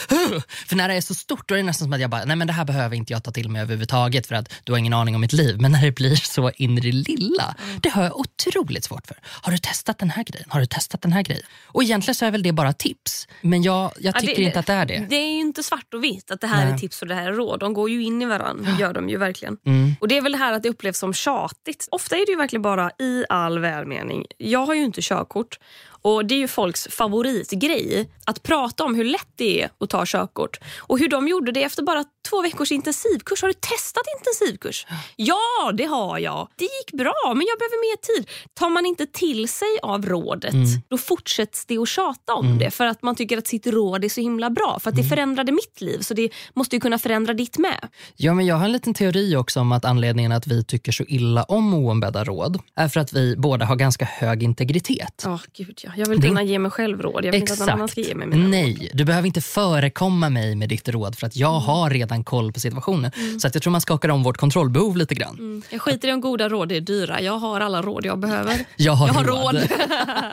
För 0.67 0.75
när 0.75 0.87
det 0.87 0.93
är 0.93 1.01
så 1.01 1.15
stort 1.15 1.49
då 1.49 1.55
är 1.55 1.57
det 1.57 1.63
nästan 1.63 1.85
som 1.85 1.93
att 1.93 2.01
jag 2.01 2.09
bara, 2.09 2.25
nej 2.25 2.35
men 2.35 2.47
det 2.47 2.53
här 2.53 2.65
behöver 2.65 2.95
inte 2.95 3.13
jag 3.13 3.23
ta 3.23 3.31
till 3.31 3.49
mig 3.49 3.61
överhuvudtaget 3.61 4.27
för 4.27 4.35
att 4.35 4.53
du 4.63 4.71
har 4.71 4.79
ingen 4.79 4.93
aning 4.93 5.15
om 5.15 5.21
mitt 5.21 5.33
liv. 5.33 5.61
Men 5.61 5.71
när 5.71 5.81
det 5.81 5.91
blir 5.91 6.15
så 6.15 6.51
in 6.55 6.77
i 6.77 6.81
det 6.81 6.91
lilla, 6.91 7.55
det 7.81 7.89
har 7.89 8.03
jag 8.03 8.19
otroligt 8.19 8.83
svårt 8.83 9.07
för. 9.07 9.17
Har 9.23 9.51
du 9.51 9.57
testat 9.57 9.97
den 9.97 10.09
här 10.09 10.23
grejen? 10.23 10.47
Har 10.49 10.59
du 10.59 10.65
testat 10.65 11.01
den 11.01 11.11
här 11.11 11.21
grejen? 11.21 11.43
Och 11.63 11.83
egentligen 11.83 12.15
så 12.15 12.25
är 12.25 12.31
väl 12.31 12.43
det 12.43 12.51
bara 12.51 12.73
tips. 12.73 13.27
Men 13.41 13.63
jag, 13.63 13.91
jag 13.99 14.15
tycker 14.15 14.33
ja, 14.33 14.37
det, 14.37 14.43
inte 14.43 14.59
att 14.59 14.67
det 14.67 14.73
är 14.73 14.85
det. 14.85 15.05
Det 15.09 15.15
är 15.15 15.33
ju 15.33 15.39
inte 15.39 15.63
svart 15.63 15.93
och 15.93 16.03
vitt 16.03 16.31
att 16.31 16.41
det 16.41 16.47
här 16.47 16.65
nej. 16.65 16.73
är 16.73 16.77
tips 16.77 17.01
och 17.01 17.07
det 17.07 17.15
här 17.15 17.27
är 17.27 17.33
råd. 17.33 17.59
De 17.59 17.73
går 17.73 17.89
ju 17.89 18.03
in 18.03 18.21
i 18.21 18.25
varandra, 18.25 18.71
gör 18.79 18.93
de 18.93 19.09
ju 19.09 19.17
verkligen. 19.17 19.57
Mm. 19.65 19.95
Och 19.99 20.07
det 20.07 20.17
är 20.17 20.21
väl 20.21 20.31
det 20.31 20.37
här 20.37 20.53
att 20.53 20.63
det 20.63 20.69
upplevs 20.69 20.97
som 20.97 21.13
tjatigt. 21.13 21.87
Ofta 21.91 22.15
är 22.15 22.25
det 22.25 22.31
ju 22.31 22.37
verkligen 22.37 22.61
bara 22.61 22.91
i 22.99 23.25
all 23.29 23.59
välmening. 23.59 24.25
Jag 24.37 24.65
har 24.65 24.73
ju 24.73 24.83
inte 24.83 25.01
körkort 25.01 25.50
körkort. 25.51 25.59
Och 26.01 26.25
Det 26.25 26.36
är 26.36 26.39
ju 26.39 26.48
folks 26.48 26.88
favoritgrej 26.92 28.09
att 28.25 28.44
prata 28.44 28.83
om 28.83 28.95
hur 28.95 29.03
lätt 29.03 29.27
det 29.36 29.62
är 29.62 29.69
att 29.80 29.89
ta 29.89 30.03
körkort. 30.06 30.59
Och 30.77 31.00
hur 31.00 31.09
de 31.09 31.27
gjorde 31.27 31.51
det 31.51 31.63
efter 31.63 31.83
bara 31.83 32.06
två 32.30 32.42
veckors 32.42 32.71
intensivkurs. 32.71 33.42
Har 33.42 33.48
du 33.48 33.53
testat 33.53 34.03
intensivkurs? 34.18 34.88
Ja, 35.15 35.71
det 35.74 35.86
har 35.86 36.19
jag. 36.19 36.48
Det 36.56 36.63
gick 36.63 36.92
bra, 36.92 37.21
men 37.25 37.45
jag 37.48 37.57
behöver 37.59 37.92
mer 37.92 37.98
tid. 37.98 38.30
Tar 38.53 38.69
man 38.69 38.86
inte 38.86 39.06
till 39.06 39.48
sig 39.48 39.80
av 39.83 40.06
rådet, 40.06 40.53
mm. 40.53 40.68
då 40.88 40.98
fortsätts 40.98 41.65
det 41.65 41.77
att 41.77 41.88
tjata 41.88 42.33
om 42.33 42.45
mm. 42.45 42.57
det 42.57 42.71
för 42.71 42.86
att 42.86 43.04
man 43.04 43.15
tycker 43.15 43.38
att 43.38 43.47
sitt 43.47 43.68
råd 43.68 44.06
är 44.06 44.09
så 44.09 44.21
himla 44.21 44.50
bra. 44.50 44.80
För 44.80 44.89
att 44.89 44.95
det 44.95 45.01
mm. 45.01 45.09
förändrade 45.09 45.51
mitt 45.51 45.81
liv, 45.81 46.00
så 46.00 46.13
det 46.13 46.30
måste 46.54 46.75
ju 46.75 46.80
kunna 46.80 47.00
förändra 47.00 47.33
ditt 47.33 47.57
med. 47.57 47.88
Ja, 48.15 48.33
men 48.33 48.45
jag 48.45 48.56
har 48.56 48.65
en 48.65 48.71
liten 48.71 48.94
teori 48.94 49.36
också 49.36 49.59
om 49.59 49.71
att 49.71 49.86
anledningen 49.86 50.31
att 50.31 50.47
vi 50.47 50.63
tycker 50.63 50.92
så 50.92 51.04
illa 51.04 51.44
om 51.44 51.74
oombedda 51.74 52.24
råd 52.24 52.59
är 52.75 52.88
för 52.88 53.00
att 53.00 53.13
vi 53.13 53.36
båda 53.38 53.65
har 53.65 53.75
ganska 53.75 54.06
hög 54.06 54.44
integritet. 54.44 55.24
Oh, 55.25 55.42
gud, 55.54 55.80
ja. 55.83 55.90
Jag 55.95 56.09
vill 56.09 56.21
kunna 56.21 56.43
ge 56.43 56.59
mig 56.59 56.71
själv 56.71 57.01
råd. 57.01 57.25
Jag 57.25 57.31
vill 57.31 57.43
Exakt. 57.43 57.61
inte 57.61 57.63
att 57.63 57.67
någon 57.69 57.79
annan 57.79 57.88
ska 57.88 58.01
ge 58.01 58.15
mig 58.15 58.27
mina 58.27 58.47
Nej, 58.47 58.73
råd. 58.73 58.89
du 58.93 59.05
behöver 59.05 59.27
inte 59.27 59.41
förekomma 59.41 60.29
mig 60.29 60.55
med 60.55 60.69
ditt 60.69 60.89
råd 60.89 61.17
för 61.17 61.27
att 61.27 61.35
jag 61.35 61.51
mm. 61.55 61.63
har 61.63 61.89
redan 61.89 62.23
koll 62.23 62.53
på 62.53 62.59
situationen. 62.59 63.11
Mm. 63.15 63.39
Så 63.39 63.47
att 63.47 63.55
jag 63.55 63.63
tror 63.63 63.71
man 63.71 63.81
skakar 63.81 64.09
om 64.09 64.23
vårt 64.23 64.38
kontrollbehov 64.38 64.97
lite 64.97 65.15
grann. 65.15 65.35
Mm. 65.39 65.61
Jag 65.69 65.81
skiter 65.81 66.07
i 66.07 66.11
om 66.11 66.21
goda 66.21 66.49
råd 66.49 66.71
är 66.71 66.81
dyra. 66.81 67.21
Jag 67.21 67.38
har 67.38 67.61
alla 67.61 67.81
råd 67.81 68.05
jag 68.05 68.19
behöver. 68.19 68.65
Jag 68.75 68.93
har, 68.93 69.07
jag 69.07 69.13
har 69.13 69.23
råd. 69.23 69.55
råd. 69.55 69.67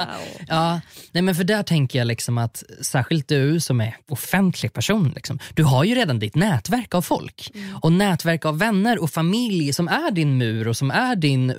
ja, 0.49 0.81
nej 1.13 1.23
men 1.23 1.35
för 1.35 1.45
där 1.45 1.63
tänker 1.63 1.99
jag 1.99 2.07
liksom 2.07 2.39
att 2.39 2.65
särskilt 2.81 3.29
du 3.29 3.61
som 3.61 3.81
är 3.81 3.97
offentlig 4.09 4.73
person, 4.73 5.13
liksom, 5.15 5.39
du 5.55 5.65
har 5.65 5.85
ju 5.85 5.95
redan 5.95 6.19
ditt 6.19 6.35
nätverk 6.35 6.95
av 6.95 7.03
folk. 7.03 7.51
Mm. 7.55 7.77
Och 7.77 7.93
nätverk 7.93 8.45
av 8.45 8.59
vänner 8.59 9.03
och 9.03 9.11
familj 9.11 9.73
som 9.73 9.89
är 9.89 10.11
din 10.11 10.39
mur 10.39 10.69
och 10.69 10.77
som 10.77 10.91
är 10.91 11.17
din 11.17 11.55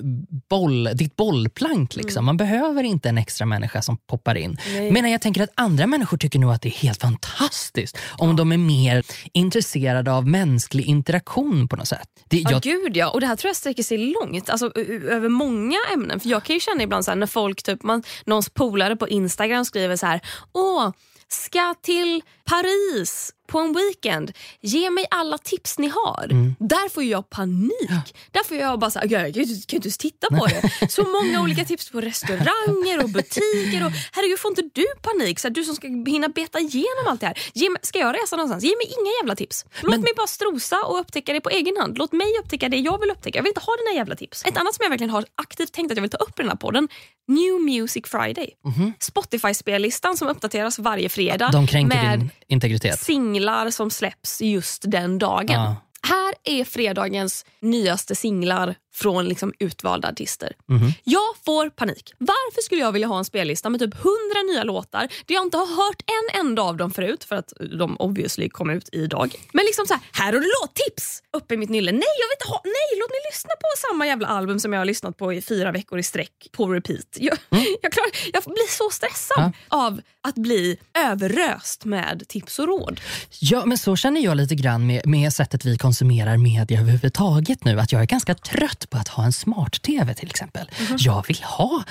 boll, 0.48 0.88
ditt 0.94 1.16
bollplank. 1.16 1.96
Liksom. 1.96 2.18
Mm. 2.18 2.26
Man 2.26 2.36
behöver 2.36 2.82
inte 2.82 3.08
en 3.08 3.18
extra 3.18 3.46
människa 3.46 3.82
som 3.90 3.96
poppar 4.06 4.34
in. 4.34 4.58
Nej. 4.66 4.90
Men 4.90 5.10
jag 5.10 5.22
tänker 5.22 5.42
att 5.42 5.52
andra 5.54 5.86
människor 5.86 6.16
tycker 6.16 6.38
nog 6.38 6.52
att 6.52 6.62
det 6.62 6.68
är 6.68 6.78
helt 6.82 7.00
fantastiskt 7.00 7.98
om 8.18 8.28
ja. 8.28 8.36
de 8.36 8.52
är 8.52 8.58
mer 8.58 9.04
intresserade 9.32 10.12
av 10.12 10.28
mänsklig 10.28 10.84
interaktion 10.84 11.68
på 11.68 11.76
något 11.76 11.88
sätt. 11.88 12.08
Det, 12.28 12.36
jag... 12.36 12.52
ja, 12.52 12.58
gud 12.62 12.96
ja. 12.96 13.10
Och 13.10 13.20
det 13.20 13.26
här 13.26 13.36
tror 13.36 13.48
jag 13.48 13.56
sträcker 13.56 13.82
sig 13.82 13.98
långt, 13.98 14.50
alltså, 14.50 14.72
över 15.10 15.28
många 15.28 15.78
ämnen. 15.94 16.20
För 16.20 16.28
Jag 16.28 16.44
kan 16.44 16.54
ju 16.54 16.60
känna 16.60 16.82
ibland 16.82 17.04
så 17.04 17.10
här, 17.10 17.16
när 17.16 17.26
folk, 17.26 17.62
typ, 17.62 17.82
man, 17.82 18.02
någons 18.26 18.50
polare 18.50 18.96
på 18.96 19.08
Instagram 19.08 19.64
skriver 19.64 19.96
så 19.96 20.06
här, 20.06 20.20
åh, 20.52 20.90
ska 21.28 21.74
till 21.82 22.22
Paris 22.44 23.32
på 23.50 23.58
en 23.58 23.72
weekend. 23.72 24.32
Ge 24.60 24.90
mig 24.90 25.06
alla 25.10 25.38
tips 25.38 25.78
ni 25.78 25.88
har. 25.88 26.24
Mm. 26.30 26.54
Där 26.58 26.88
får 26.88 27.04
jag 27.04 27.30
panik. 27.30 27.72
Ja. 27.88 28.02
Där 28.30 28.44
får 28.44 28.56
jag 28.56 28.78
bara 28.78 28.90
så 28.90 29.00
jag 29.02 29.34
kan 29.34 29.42
inte 29.42 29.74
ens 29.74 29.98
titta 29.98 30.26
på 30.28 30.46
det. 30.46 30.90
Så 30.90 31.02
många 31.02 31.42
olika 31.42 31.64
tips 31.64 31.90
på 31.90 32.00
restauranger 32.00 33.02
och 33.04 33.10
butiker. 33.10 33.86
Och, 33.86 33.92
herregud, 34.12 34.38
får 34.38 34.50
inte 34.50 34.62
du 34.62 34.86
panik? 35.02 35.38
Så 35.40 35.48
här, 35.48 35.54
du 35.54 35.64
som 35.64 35.74
ska 35.74 35.86
hinna 35.88 36.28
beta 36.28 36.58
igenom 36.58 37.04
allt 37.06 37.20
det 37.20 37.26
här. 37.26 37.38
Ge 37.54 37.70
mig, 37.70 37.80
ska 37.82 37.98
jag 37.98 38.14
resa 38.14 38.36
någonstans? 38.36 38.64
Ge 38.64 38.70
mig 38.76 38.86
inga 38.86 39.12
jävla 39.20 39.36
tips. 39.36 39.64
Låt 39.80 39.90
Men... 39.90 40.00
mig 40.00 40.12
bara 40.16 40.26
strosa 40.26 40.76
och 40.82 41.00
upptäcka 41.00 41.32
det 41.32 41.40
på 41.40 41.50
egen 41.50 41.76
hand. 41.80 41.98
Låt 41.98 42.12
mig 42.12 42.26
upptäcka 42.42 42.68
det 42.68 42.76
jag 42.76 43.00
vill 43.00 43.10
upptäcka. 43.10 43.38
Jag 43.38 43.42
vill 43.42 43.50
inte 43.50 43.60
ha 43.60 43.76
dina 43.76 43.96
jävla 43.96 44.16
tips. 44.16 44.44
Ett 44.46 44.56
annat 44.56 44.74
som 44.74 44.82
jag 44.82 44.90
verkligen 44.90 45.10
har 45.10 45.24
aktivt 45.34 45.72
tänkt 45.72 45.90
att 45.90 45.96
jag 45.96 46.02
vill 46.02 46.10
ta 46.10 46.16
upp 46.26 46.38
i 46.38 46.42
den 46.42 46.48
här 46.48 46.56
podden. 46.56 46.88
New 47.30 47.60
Music 47.60 48.04
Friday. 48.06 48.50
Mm 48.64 48.76
-hmm. 48.78 48.92
Spotify-spellistan 48.98 50.16
som 50.16 50.28
uppdateras 50.28 50.78
varje 50.78 51.08
fredag. 51.08 51.50
De 51.52 51.66
kränker 51.66 52.16
din 52.16 52.30
integritet. 52.48 53.00
Singlar 53.00 53.39
som 53.70 53.90
släpps 53.90 54.40
just 54.40 54.84
den 54.86 55.18
dagen. 55.18 55.60
Ja. 55.60 55.76
Här 56.02 56.34
är 56.44 56.64
fredagens 56.64 57.44
nyaste 57.60 58.14
singlar 58.14 58.74
från 58.92 59.28
liksom 59.28 59.52
utvalda 59.58 60.08
artister. 60.08 60.52
Mm. 60.70 60.92
Jag 61.04 61.36
får 61.44 61.70
panik. 61.70 62.12
Varför 62.18 62.62
skulle 62.62 62.80
jag 62.80 62.92
vilja 62.92 63.08
ha 63.08 63.18
en 63.18 63.24
spellista 63.24 63.70
med 63.70 63.80
typ 63.80 63.94
100 63.94 64.10
nya 64.52 64.64
låtar 64.64 65.00
där 65.00 65.34
jag 65.34 65.42
inte 65.42 65.56
har 65.56 65.66
hört 65.66 66.02
en 66.06 66.40
enda 66.40 66.62
av 66.62 66.76
dem 66.76 66.90
förut 66.90 67.24
för 67.24 67.36
att 67.36 67.52
de 67.78 67.96
obviously 67.96 68.48
kom 68.48 68.70
ut 68.70 68.88
idag. 68.92 69.34
Men 69.52 69.64
liksom 69.64 69.86
så 69.86 69.94
här, 69.94 70.02
här 70.12 70.32
har 70.32 70.40
du 70.40 70.46
låttips! 70.62 71.22
Uppe 71.32 71.54
i 71.54 71.56
mitt 71.56 71.70
nylle. 71.70 71.92
Nej, 71.92 72.02
jag 72.20 72.28
vill 72.28 72.36
inte 72.40 72.48
ha, 72.48 72.60
nej, 72.64 73.00
låt 73.00 73.10
mig 73.10 73.20
lyssna 73.32 73.50
på 73.50 73.68
samma 73.88 74.06
jävla 74.06 74.26
album 74.26 74.60
som 74.60 74.72
jag 74.72 74.80
har 74.80 74.84
lyssnat 74.84 75.16
på 75.16 75.32
i 75.32 75.42
fyra 75.42 75.72
veckor 75.72 75.98
i 75.98 76.02
sträck 76.02 76.48
på 76.52 76.66
repeat. 76.66 77.16
Jag, 77.16 77.38
mm. 77.50 77.64
jag, 77.82 77.92
klar, 77.92 78.06
jag 78.32 78.42
blir 78.42 78.70
så 78.70 78.90
stressad 78.90 79.52
ja. 79.70 79.86
av 79.86 80.00
att 80.22 80.34
bli 80.34 80.78
överröst 80.98 81.84
med 81.84 82.28
tips 82.28 82.58
och 82.58 82.66
råd. 82.66 83.00
Ja, 83.40 83.66
men 83.66 83.78
så 83.78 83.96
känner 83.96 84.20
jag 84.20 84.36
lite 84.36 84.54
grann 84.54 84.86
med, 84.86 85.06
med 85.06 85.32
sättet 85.32 85.64
vi 85.64 85.78
konsumerar 85.78 86.36
media 86.36 86.80
överhuvudtaget 86.80 87.64
nu. 87.64 87.80
Att 87.80 87.92
jag 87.92 88.02
är 88.02 88.06
ganska 88.06 88.34
trött 88.34 88.79
trött 88.80 88.90
på 88.90 88.98
att 88.98 89.08
ha 89.08 89.24
en 89.24 89.32
smart-tv 89.32 90.14
till 90.14 90.30
exempel. 90.30 90.70
Jag 90.98 91.24
vill 91.28 91.42
ha 91.42 91.84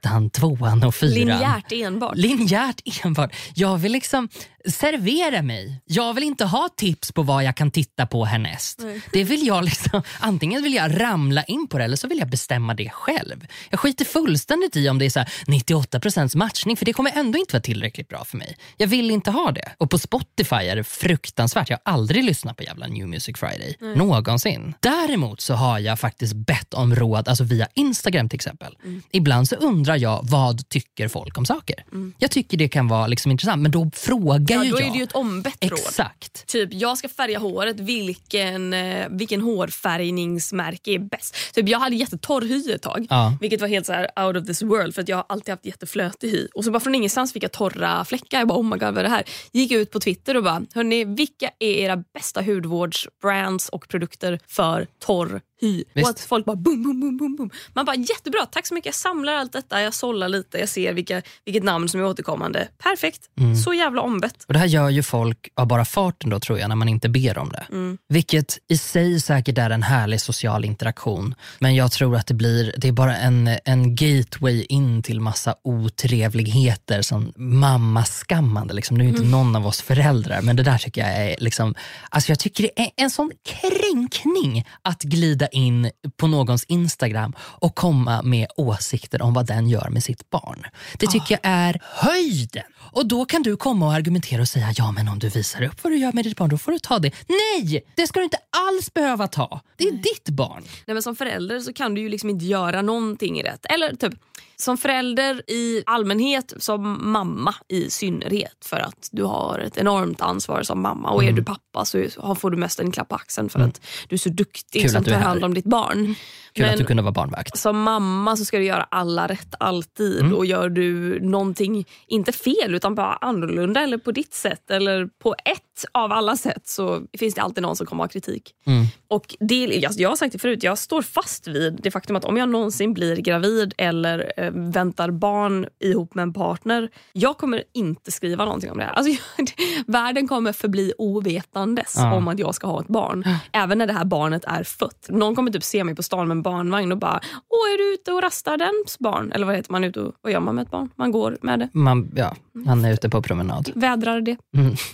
ettan, 0.00 0.30
tvåan 0.30 0.82
och 0.82 0.94
fyran. 0.94 1.14
Linjärt 1.14 1.72
enbart. 1.72 2.16
Linjärt 2.16 3.04
enbart. 3.04 3.34
Jag 3.54 3.78
vill 3.78 3.92
liksom 3.92 4.28
servera 4.68 5.42
mig. 5.42 5.80
Jag 5.84 6.14
vill 6.14 6.24
inte 6.24 6.44
ha 6.44 6.68
tips 6.76 7.12
på 7.12 7.22
vad 7.22 7.44
jag 7.44 7.56
kan 7.56 7.70
titta 7.70 8.06
på 8.06 8.24
härnäst. 8.24 8.80
Det 9.12 9.24
vill 9.24 9.46
jag 9.46 9.64
liksom, 9.64 10.02
antingen 10.20 10.62
vill 10.62 10.74
jag 10.74 11.00
ramla 11.00 11.44
in 11.44 11.68
på 11.68 11.78
det 11.78 11.84
eller 11.84 11.96
så 11.96 12.08
vill 12.08 12.18
jag 12.18 12.28
bestämma 12.28 12.74
det 12.74 12.90
själv. 12.90 13.46
Jag 13.70 13.80
skiter 13.80 14.04
fullständigt 14.04 14.76
i 14.76 14.88
om 14.88 14.98
det 14.98 15.04
är 15.04 15.10
så 15.10 15.18
här 15.18 15.28
98% 15.46 16.36
matchning 16.36 16.76
för 16.76 16.84
det 16.84 16.92
kommer 16.92 17.12
ändå 17.18 17.38
inte 17.38 17.54
vara 17.54 17.62
tillräckligt 17.62 18.08
bra 18.08 18.24
för 18.24 18.36
mig. 18.36 18.56
Jag 18.76 18.86
vill 18.86 19.10
inte 19.10 19.30
ha 19.30 19.50
det. 19.52 19.72
Och 19.78 19.90
på 19.90 19.98
Spotify 19.98 20.56
är 20.56 20.76
det 20.76 20.84
fruktansvärt. 20.84 21.70
Jag 21.70 21.78
har 21.84 21.92
aldrig 21.92 22.24
lyssnat 22.24 22.56
på 22.56 22.62
jävla 22.62 22.86
New 22.86 23.08
Music 23.08 23.38
Friday. 23.38 23.76
Någonsin. 23.96 24.74
Däremot 24.80 25.40
så 25.40 25.54
har 25.54 25.78
jag 25.78 26.00
faktiskt 26.00 26.34
bett 26.34 26.74
om 26.74 26.94
råd 26.94 27.28
alltså 27.28 27.44
via 27.44 27.68
Instagram 27.74 28.28
till 28.28 28.36
exempel. 28.36 28.76
Ibland 29.12 29.48
så 29.48 29.56
undrar 29.56 29.89
jag 29.96 30.20
vad 30.22 30.68
tycker 30.68 31.08
folk 31.08 31.38
om 31.38 31.46
saker. 31.46 31.84
Jag 32.18 32.30
tycker 32.30 32.56
det 32.56 32.68
kan 32.68 32.88
vara 32.88 33.06
liksom 33.06 33.30
intressant 33.32 33.62
men 33.62 33.70
då 33.70 33.90
frågar 33.94 34.56
Ja, 34.56 34.64
ju 34.64 34.70
då 34.70 34.80
jag. 34.80 34.86
är 34.88 34.92
det 34.92 34.98
ju 34.98 35.04
ett 35.04 35.12
ombett. 35.12 35.56
Exakt. 35.60 36.46
Typ, 36.46 36.68
jag 36.72 36.98
ska 36.98 37.08
färga 37.08 37.38
håret. 37.38 37.80
Vilken, 37.80 38.72
eh, 38.74 39.06
vilken 39.10 39.40
hårfärgningsmärke 39.40 40.90
är 40.90 40.98
bäst? 40.98 41.54
Typ, 41.54 41.68
jag 41.68 41.78
hade 41.78 41.96
jättetorr 41.96 42.42
hy 42.42 42.72
ett 42.72 42.82
tag. 42.82 43.06
Ja. 43.10 43.36
Vilket 43.40 43.60
var 43.60 43.68
helt 43.68 43.86
så 43.86 43.92
här 43.92 44.26
out 44.26 44.36
of 44.36 44.46
this 44.46 44.62
world 44.62 44.94
för 44.94 45.02
att 45.02 45.08
jag 45.08 45.16
har 45.16 45.24
alltid 45.28 45.52
haft 45.52 45.66
jätteflötig 45.66 46.30
hy. 46.30 46.46
Och 46.54 46.64
så 46.64 46.70
bara 46.70 46.80
från 46.80 46.94
ingenstans 46.94 47.32
fick 47.32 47.42
jag 47.44 47.52
torra 47.52 48.04
fläckar. 48.04 48.38
Jag 48.38 48.48
bara 48.48 48.58
oh 48.58 48.64
my 48.64 48.76
god 48.76 48.80
vad 48.94 48.98
är 48.98 49.02
det 49.02 49.08
här? 49.08 49.24
Gick 49.52 49.72
ut 49.72 49.90
på 49.90 50.00
Twitter 50.00 50.36
och 50.36 50.42
bara 50.44 50.62
hörni 50.74 51.04
vilka 51.04 51.50
är 51.58 51.70
era 51.70 51.96
bästa 52.14 52.42
hudvårdsbrands 52.42 53.68
och 53.68 53.88
produkter 53.88 54.38
för 54.46 54.86
torr 55.04 55.40
hy? 55.60 55.84
Visst. 55.94 56.04
Och 56.04 56.10
att 56.10 56.20
folk 56.20 56.44
bara 56.44 56.56
boom, 56.56 56.82
boom, 56.82 57.00
boom, 57.00 57.16
boom, 57.16 57.36
boom. 57.36 57.50
Man 57.72 57.84
bara 57.84 57.96
jättebra, 57.96 58.46
tack 58.46 58.66
så 58.66 58.74
mycket. 58.74 58.86
Jag 58.86 58.94
samlar 58.94 59.32
allt 59.32 59.52
detta, 59.52 59.82
jag 59.82 59.94
sållar 59.94 60.28
lite, 60.28 60.58
jag 60.58 60.68
ser 60.68 60.92
vilka, 60.92 61.22
vilket 61.44 61.62
namn 61.62 61.88
som 61.88 62.00
är 62.00 62.04
återkommande. 62.04 62.68
Perfekt. 62.78 63.20
Så 63.64 63.74
jävla 63.74 64.02
ombett. 64.02 64.44
Och 64.46 64.52
Det 64.52 64.58
här 64.58 64.66
gör 64.66 64.88
ju 64.88 65.02
folk 65.02 65.48
av 65.54 65.66
bara 65.66 65.84
farten 65.84 66.30
då 66.30 66.40
tror 66.40 66.58
jag 66.58 66.68
när 66.68 66.76
man 66.76 66.88
inte 66.88 67.08
ber 67.08 67.38
om 67.38 67.48
det. 67.48 67.66
Vilket 68.08 68.58
i 68.68 68.78
sig 68.78 69.20
säkert 69.20 69.58
är 69.58 69.70
en 69.70 69.82
härlig 69.82 70.20
social 70.20 70.64
interaktion. 70.64 71.34
Men 71.58 71.74
jag 71.74 71.92
tror 71.92 72.16
att 72.16 72.26
det 72.26 72.34
blir, 72.34 72.74
det 72.76 72.88
är 72.88 72.92
bara 72.92 73.16
en, 73.16 73.50
en 73.64 73.94
gateway 73.94 74.64
in 74.68 75.02
till 75.02 75.20
massa 75.20 75.54
otrevligheter 75.64 77.02
som 77.02 77.32
mammaskammande. 77.36 78.74
Liksom. 78.74 78.98
Nu 78.98 79.04
är 79.04 79.08
inte 79.08 79.22
någon 79.22 79.56
av 79.56 79.66
oss 79.66 79.82
föräldrar 79.82 80.42
men 80.42 80.56
det 80.56 80.62
där 80.62 80.78
tycker 80.78 81.00
jag 81.00 81.16
är 81.16 81.36
liksom, 81.38 81.74
alltså 82.10 82.30
jag 82.30 82.38
tycker 82.38 82.62
det 82.62 82.82
är 82.82 82.90
en 82.96 83.10
sån 83.10 83.32
kränkning 83.44 84.66
att 84.82 85.02
glida 85.02 85.46
in 85.52 85.90
på 86.16 86.26
någons 86.26 86.64
Instagram 86.64 87.32
och 87.38 87.74
komma 87.74 88.22
med 88.22 88.46
åsikter 88.56 89.22
om 89.22 89.34
vad 89.34 89.46
den 89.46 89.68
gör 89.68 89.88
med 89.90 90.04
sitt 90.04 90.30
barn. 90.30 90.66
Det 90.98 91.06
tycker 91.06 91.38
jag 91.42 91.52
är 91.52 91.80
höjden. 91.82 92.64
Och 92.92 93.06
då 93.06 93.24
kan 93.24 93.42
du 93.42 93.56
komma 93.56 93.86
och 93.86 93.92
argumentera 93.92 94.40
och 94.40 94.48
säga 94.48 94.72
ja 94.76 94.92
men 94.92 95.08
om 95.08 95.18
du 95.18 95.28
visar 95.28 95.62
upp 95.62 95.84
vad 95.84 95.92
du 95.92 95.96
gör 95.96 96.12
med 96.12 96.24
ditt 96.24 96.36
barn 96.36 96.48
då 96.48 96.58
får 96.58 96.72
du 96.72 96.78
ta 96.78 96.98
det. 96.98 97.12
Nej! 97.28 97.84
Det 97.96 98.06
ska 98.06 98.20
du 98.20 98.24
inte 98.24 98.38
alls 98.50 98.94
behöva 98.94 99.26
ta. 99.26 99.60
Det 99.76 99.84
är 99.84 99.92
ditt 99.92 100.28
barn. 100.28 100.62
Nej, 100.86 100.94
men 100.94 101.02
som 101.02 101.16
förälder 101.16 101.60
så 101.60 101.72
kan 101.72 101.94
du 101.94 102.00
ju 102.00 102.08
liksom 102.08 102.30
inte 102.30 102.44
göra 102.44 102.82
någonting 102.82 103.42
rätt. 103.44 103.66
Eller 103.66 103.96
typ 103.96 104.14
som 104.56 104.78
förälder 104.78 105.50
i 105.50 105.82
allmänhet, 105.86 106.52
som 106.58 107.12
mamma 107.12 107.54
i 107.68 107.90
synnerhet. 107.90 108.56
För 108.64 108.76
att 108.76 109.08
du 109.12 109.22
har 109.22 109.58
ett 109.58 109.76
enormt 109.76 110.20
ansvar 110.20 110.62
som 110.62 110.80
mamma. 110.80 111.10
Och 111.10 111.24
är 111.24 111.32
du 111.32 111.44
pappa 111.44 111.84
så 111.84 112.04
får 112.34 112.50
du 112.50 112.56
mest 112.56 112.80
en 112.80 112.92
klapp 112.92 113.08
på 113.08 113.14
axeln 113.14 113.48
för 113.48 113.60
att 113.60 113.80
du 114.08 114.14
är 114.14 114.18
så 114.18 114.28
duktig 114.28 114.82
Kul 114.82 114.90
som 114.90 115.04
tar 115.04 115.12
hand 115.12 115.44
om 115.44 115.54
ditt 115.54 115.64
barn. 115.64 116.14
Kul 116.52 116.64
Men- 116.64 116.72
att 116.74 116.78
du 116.78 116.84
kunde 116.84 117.02
vara 117.02 117.12
barnvakt. 117.12 117.58
som 117.58 117.82
mamma 117.82 118.36
så 118.36 118.44
ska 118.44 118.58
du 118.58 118.64
göra 118.64 118.82
alla 118.90 119.26
rätt 119.26 119.54
alltid. 119.60 120.20
Mm. 120.20 120.34
Och 120.34 120.46
gör 120.46 120.68
du 120.68 121.20
någonting, 121.20 121.84
inte 122.06 122.32
fel, 122.32 122.74
utan 122.74 122.94
bara 122.94 123.12
annorlunda 123.12 123.80
eller 123.80 123.98
på 123.98 124.12
ditt 124.12 124.34
sätt 124.34 124.70
eller 124.70 125.06
på 125.22 125.34
ett 125.44 125.84
av 125.92 126.12
alla 126.12 126.36
sätt 126.36 126.68
så 126.68 127.02
finns 127.18 127.34
det 127.34 127.42
alltid 127.42 127.62
någon 127.62 127.76
som 127.76 127.86
kommer 127.86 128.02
ha 128.04 128.08
kritik. 128.08 128.54
Mm. 128.66 128.84
Och 129.08 129.34
det, 129.40 129.64
jag, 129.64 129.92
jag 129.96 130.08
har 130.08 130.16
sagt 130.16 130.32
det 130.32 130.38
förut, 130.38 130.62
jag 130.62 130.78
står 130.78 131.02
fast 131.02 131.48
vid 131.48 131.78
det 131.82 131.90
faktum 131.90 132.16
att 132.16 132.24
om 132.24 132.36
jag 132.36 132.48
någonsin 132.48 132.94
blir 132.94 133.16
gravid 133.16 133.74
eller 133.78 134.32
eh, 134.36 134.50
väntar 134.54 135.10
barn 135.10 135.66
ihop 135.84 136.14
med 136.14 136.22
en 136.22 136.32
partner, 136.32 136.88
jag 137.12 137.38
kommer 137.38 137.62
inte 137.74 138.10
skriva 138.10 138.44
någonting 138.44 138.70
om 138.70 138.78
det 138.78 138.84
här. 138.84 138.92
Alltså, 138.92 139.22
jag, 139.36 139.48
världen 139.86 140.28
kommer 140.28 140.52
förbli 140.52 140.92
ovetandes 140.98 141.94
Ja. 141.96 142.14
om 142.14 142.28
att 142.28 142.38
jag 142.38 142.54
ska 142.54 142.66
ha 142.66 142.80
ett 142.80 142.88
barn. 142.88 143.24
Även 143.52 143.78
när 143.78 143.86
det 143.86 143.92
här 143.92 144.04
barnet 144.04 144.44
är 144.44 144.64
fött. 144.64 145.06
Någon 145.08 145.34
kommer 145.36 145.50
typ 145.50 145.62
se 145.64 145.84
mig 145.84 145.94
på 145.94 146.02
stan 146.02 146.28
med 146.28 146.39
en 146.40 146.42
barnvagn 146.42 146.92
och 146.92 146.98
bara 146.98 147.20
Åh, 147.48 147.72
är 147.74 147.78
du 147.78 147.94
ute 147.94 148.12
och 148.12 148.22
rastar 148.22 148.56
dens 148.56 148.98
barn? 148.98 149.32
Eller 149.32 149.46
vad 149.46 149.56
heter 149.56 149.72
man? 149.72 149.84
Ute 149.84 150.00
och, 150.00 150.14
vad 150.20 150.32
gör 150.32 150.40
man 150.40 150.54
med 150.54 150.62
ett 150.62 150.70
barn? 150.70 150.88
Man 150.96 151.10
går 151.12 151.38
med 151.42 151.58
det. 151.58 151.68
Man, 151.72 152.10
ja, 152.16 152.36
han 152.66 152.84
är 152.84 152.92
ute 152.92 153.08
på 153.10 153.22
promenad. 153.22 153.70
Vädrar 153.74 154.20
det. 154.20 154.36
Mm. 154.56 154.74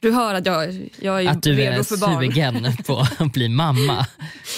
Du 0.00 0.12
hör 0.12 0.34
att 0.34 0.46
jag, 0.46 0.90
jag 1.00 1.22
är 1.24 1.30
Att 1.30 1.42
du 1.42 1.52
redo 1.52 1.78
är 1.78 1.82
för 1.82 1.96
barn. 1.96 2.20
sugen 2.20 2.66
på 2.86 3.04
att 3.18 3.32
bli 3.32 3.48
mamma. 3.48 4.06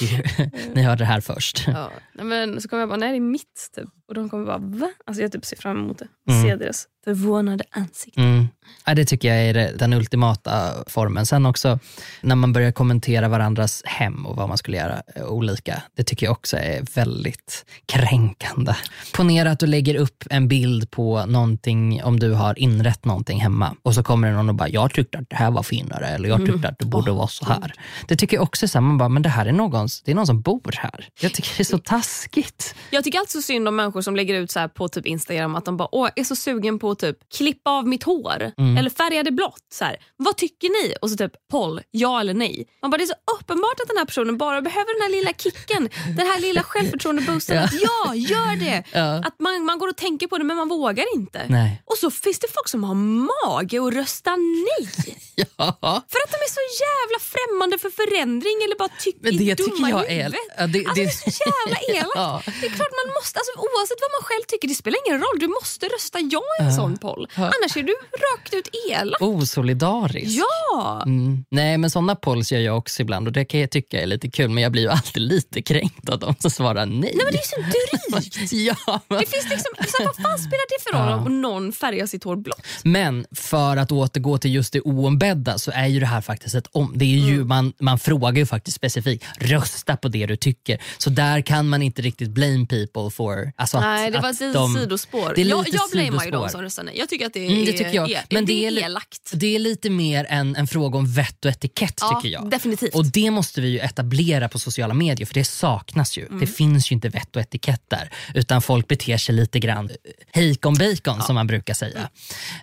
Ni 0.74 0.82
hörde 0.82 0.98
det 0.98 1.04
här 1.04 1.20
först. 1.20 1.64
Ja. 1.66 1.90
Men 2.12 2.60
så 2.60 2.68
kommer 2.68 2.80
jag 2.80 2.88
bara, 2.88 2.96
nej 2.96 3.10
det 3.10 3.16
är 3.16 3.20
mitt. 3.20 3.70
Typ. 3.76 3.88
Och 4.10 4.14
de 4.14 4.28
kommer 4.28 4.46
bara, 4.46 4.58
va? 4.58 4.90
Alltså 5.04 5.22
jag 5.22 5.32
typ 5.32 5.44
ser 5.44 5.56
fram 5.56 5.78
emot 5.78 5.98
det. 5.98 6.08
Mm. 6.30 6.42
Se 6.42 6.56
deras 6.56 6.86
förvånade 7.04 7.64
ansikten. 7.70 8.24
Mm. 8.24 8.48
Ja, 8.86 8.94
det 8.94 9.04
tycker 9.04 9.28
jag 9.28 9.36
är 9.36 9.72
den 9.78 9.92
ultimata 9.92 10.72
formen. 10.86 11.26
Sen 11.26 11.46
också 11.46 11.78
när 12.20 12.34
man 12.34 12.52
börjar 12.52 12.72
kommentera 12.72 13.28
varandras 13.28 13.82
hem 13.84 14.26
och 14.26 14.36
vad 14.36 14.48
man 14.48 14.58
skulle 14.58 14.76
göra 14.76 15.02
eh, 15.14 15.24
olika. 15.24 15.82
Det 15.96 16.04
tycker 16.04 16.26
jag 16.26 16.32
också 16.32 16.56
är 16.56 16.94
väldigt 16.94 17.64
kränkande. 17.86 18.74
Ponera 19.14 19.50
att 19.50 19.58
du 19.58 19.66
lägger 19.66 19.94
upp 19.94 20.24
en 20.30 20.48
bild 20.48 20.90
på 20.90 21.26
någonting 21.26 22.02
om 22.04 22.20
du 22.20 22.32
har 22.32 22.58
inrett 22.58 23.04
någonting 23.04 23.40
hemma 23.40 23.76
och 23.82 23.94
så 23.94 24.02
kommer 24.02 24.28
det 24.28 24.34
någon 24.34 24.48
och 24.48 24.54
bara, 24.54 24.68
jag 24.68 24.94
tyckte 24.94 25.18
att 25.18 25.30
det 25.30 25.36
här 25.36 25.50
var 25.50 25.62
finare 25.62 26.06
eller 26.06 26.28
jag 26.28 26.46
tyckte 26.46 26.68
att 26.68 26.78
det 26.78 26.86
borde 26.86 27.10
vara 27.10 27.28
så 27.28 27.44
här. 27.44 27.72
Det 28.08 28.16
tycker 28.16 28.36
jag 28.36 28.42
också 28.42 28.66
är 28.66 28.68
så 28.68 28.78
här, 28.78 28.82
man 28.82 28.98
bara, 28.98 29.08
men 29.08 29.22
det 29.22 29.28
här 29.28 29.46
är 29.46 29.52
någons, 29.52 30.02
det 30.02 30.10
är 30.10 30.14
någon 30.14 30.26
som 30.26 30.40
bor 30.40 30.74
här. 30.76 31.08
Jag 31.20 31.34
tycker 31.34 31.50
det 31.56 31.62
är 31.62 31.64
så 31.64 31.78
taskigt. 31.78 32.74
Jag 32.90 33.04
tycker 33.04 33.18
alltid 33.18 33.32
så 33.32 33.42
synd 33.42 33.68
om 33.68 33.76
människor 33.76 33.99
som 34.02 34.16
lägger 34.16 34.34
ut 34.34 34.50
så 34.50 34.68
på 34.68 34.88
typ 34.88 35.06
Instagram 35.06 35.54
att 35.54 35.64
de 35.64 35.76
bara 35.76 35.88
Åh, 35.92 36.08
är 36.16 36.24
så 36.24 36.36
sugen 36.36 36.78
på 36.78 36.94
typ 36.94 37.16
klippa 37.36 37.70
av 37.70 37.86
mitt 37.88 38.02
hår 38.02 38.52
Mm. 38.58 38.76
eller 38.76 38.90
färga 38.90 39.22
det 39.22 39.30
blått. 39.30 39.66
Så 39.72 39.84
här, 39.84 39.96
Vad 40.16 40.36
tycker 40.36 40.68
ni? 40.68 40.94
Och 41.02 41.10
så 41.10 41.16
typ 41.16 41.32
poll, 41.50 41.80
ja 41.90 42.20
eller 42.20 42.34
nej. 42.34 42.66
Man 42.82 42.90
bara, 42.90 42.96
det 42.96 43.04
är 43.04 43.06
så 43.06 43.14
uppenbart 43.40 43.80
att 43.82 43.88
den 43.88 43.96
här 43.96 44.04
personen 44.04 44.38
bara 44.38 44.60
behöver 44.62 44.94
den 44.94 45.02
här 45.02 45.10
lilla 45.20 45.32
kicken. 45.32 45.88
Den 46.16 46.26
här 46.26 46.40
lilla 46.40 46.62
självförtroende-boosten. 46.62 47.56
Ja. 47.56 47.64
Att 47.64 47.72
ja, 47.82 48.14
gör 48.14 48.56
det! 48.56 48.84
Ja. 48.92 49.14
Att 49.26 49.40
man, 49.40 49.64
man 49.64 49.78
går 49.78 49.88
och 49.88 49.96
tänker 49.96 50.26
på 50.26 50.38
det 50.38 50.44
men 50.44 50.56
man 50.56 50.68
vågar 50.68 51.04
inte. 51.14 51.46
Nej. 51.48 51.82
Och 51.86 51.96
så 51.96 52.10
finns 52.10 52.38
det 52.38 52.46
folk 52.54 52.68
som 52.68 52.84
har 52.84 52.94
mage 52.94 53.86
att 53.86 53.94
rösta 53.94 54.36
nej. 54.36 55.16
Ja. 55.36 55.76
För 56.12 56.18
att 56.24 56.30
de 56.34 56.38
är 56.48 56.52
så 56.60 56.64
jävla 56.86 57.18
främmande 57.34 57.78
för 57.78 57.90
förändring 58.00 58.56
eller 58.64 58.76
bara 58.82 58.88
tycker 59.06 59.32
dumma 59.32 59.86
tycker 59.86 60.10
i 60.10 60.18
är... 60.18 60.24
huvudet. 60.24 60.40
Ja, 60.58 60.66
det, 60.66 60.78
Alltså, 60.86 60.94
det 60.94 61.02
är 61.04 61.10
så 61.10 61.30
jävla 61.48 61.78
elakt. 61.98 62.10
Ja. 62.14 62.42
Det 62.60 62.66
är 62.66 62.74
klart 62.78 62.92
man 63.02 63.08
måste, 63.18 63.34
alltså, 63.40 63.52
oavsett 63.66 63.89
vad 64.00 64.10
man 64.20 64.24
själv 64.28 64.44
tycker, 64.48 64.68
det 64.68 64.74
spelar 64.74 64.98
ingen 65.06 65.20
roll. 65.20 65.38
Du 65.40 65.46
måste 65.48 65.86
rösta 65.86 66.18
ja 66.20 66.42
i 66.60 66.62
en 66.64 66.72
sån 66.72 66.98
poll. 66.98 67.28
Annars 67.36 67.76
är 67.76 67.82
du 67.82 67.94
rakt 68.32 68.54
ut 68.54 68.68
elak. 68.90 69.22
Osolidariskt. 69.22 70.38
Ja! 70.38 71.02
Mm. 71.06 71.44
Nej 71.50 71.78
men 71.78 71.90
sådana 71.90 72.16
polls 72.16 72.52
gör 72.52 72.60
jag 72.60 72.78
också 72.78 73.02
ibland 73.02 73.26
och 73.26 73.32
det 73.32 73.44
kan 73.44 73.60
jag 73.60 73.70
tycka 73.70 74.00
är 74.02 74.06
lite 74.06 74.30
kul 74.30 74.50
men 74.50 74.62
jag 74.62 74.72
blir 74.72 74.82
ju 74.82 74.88
alltid 74.88 75.22
lite 75.22 75.62
kränkt 75.62 76.08
av 76.08 76.18
de 76.18 76.34
som 76.38 76.50
svarar 76.50 76.86
nej. 76.86 76.98
Nej, 76.98 77.24
men 77.24 77.32
det 77.32 77.38
är 77.38 77.42
så 77.42 77.60
drygt. 77.60 78.52
ja, 78.86 79.00
men, 79.08 79.18
Det 79.18 79.26
finns 79.26 79.50
liksom, 79.50 79.74
så 79.88 80.04
vad 80.04 80.16
fan 80.16 80.38
spelar 80.38 80.68
det 80.78 80.82
för 80.90 80.98
roll 80.98 81.08
Ja. 81.10 81.16
om 81.26 81.40
någon 81.42 81.72
färgar 81.72 82.06
sitt 82.06 82.24
hår 82.24 82.36
blått? 82.36 82.62
men 82.84 83.26
för 83.34 83.76
att 83.76 83.92
återgå 83.92 84.38
till 84.38 84.54
just 84.54 84.72
det 84.72 84.80
oombedda 84.80 85.58
så 85.58 85.70
är 85.74 85.86
ju 85.86 86.00
det 86.00 86.06
här 86.06 86.20
faktiskt 86.20 86.54
ett 86.54 86.66
om. 86.72 86.92
Det 86.96 87.04
är 87.04 87.08
ju, 87.18 87.34
Mm. 87.34 87.48
man, 87.48 87.72
man 87.80 87.98
frågar 87.98 88.32
ju 88.32 88.46
faktiskt 88.46 88.76
specifikt, 88.76 89.24
rösta 89.38 89.96
på 89.96 90.08
det 90.08 90.26
du 90.26 90.36
tycker. 90.36 90.82
Så 90.98 91.10
där 91.10 91.40
kan 91.40 91.68
man 91.68 91.82
inte 91.82 92.02
riktigt 92.02 92.30
blame 92.30 92.66
people 92.66 93.10
for... 93.10 93.52
Alltså 93.56 93.78
att, 93.80 93.84
Nej, 93.84 94.10
det 94.10 94.20
var 94.20 94.30
ett 94.30 94.52
de, 94.52 94.74
sidospår. 94.74 95.32
Det 95.34 95.40
är 95.40 95.46
jag 95.46 95.66
jag 95.72 95.90
blamear 95.92 96.24
ju 96.24 96.30
de 96.30 96.48
som 96.48 96.62
röstar 96.62 96.82
nej. 96.82 96.98
Jag 96.98 97.08
tycker 97.08 97.26
att 97.26 97.32
det 97.32 97.46
är, 97.46 97.50
Mm, 97.50 97.64
det 97.64 97.72
tycker 97.72 97.94
jag. 97.94 98.16
Men 98.30 98.44
det 98.46 98.66
är 98.66 98.72
elakt. 98.84 99.30
Det 99.32 99.54
är 99.54 99.58
lite 99.58 99.90
mer 99.90 100.26
en, 100.30 100.56
en 100.56 100.66
fråga 100.66 100.98
om 100.98 101.12
vett 101.12 101.44
och 101.44 101.50
etikett 101.50 101.94
Ja, 102.00 102.20
tycker 102.22 102.34
jag. 102.34 102.50
definitivt. 102.50 102.94
Och 102.94 103.06
det 103.06 103.30
måste 103.30 103.60
vi 103.60 103.68
ju 103.68 103.78
etablera 103.78 104.48
på 104.48 104.58
sociala 104.58 104.94
medier 104.94 105.26
för 105.26 105.34
det 105.34 105.44
saknas 105.44 106.18
ju. 106.18 106.26
Mm. 106.26 106.40
Det 106.40 106.46
finns 106.46 106.90
ju 106.92 106.94
inte 106.94 107.08
vett 107.08 107.36
och 107.36 107.42
etikett 107.42 107.82
där. 107.88 108.10
Utan 108.34 108.62
folk 108.62 108.88
beter 108.88 109.16
sig 109.16 109.34
lite 109.34 109.58
grann 109.58 109.90
hejkon 110.32 110.74
bacon 110.74 111.22
som 111.22 111.34
man 111.34 111.46
brukar 111.46 111.74
säga. 111.74 112.08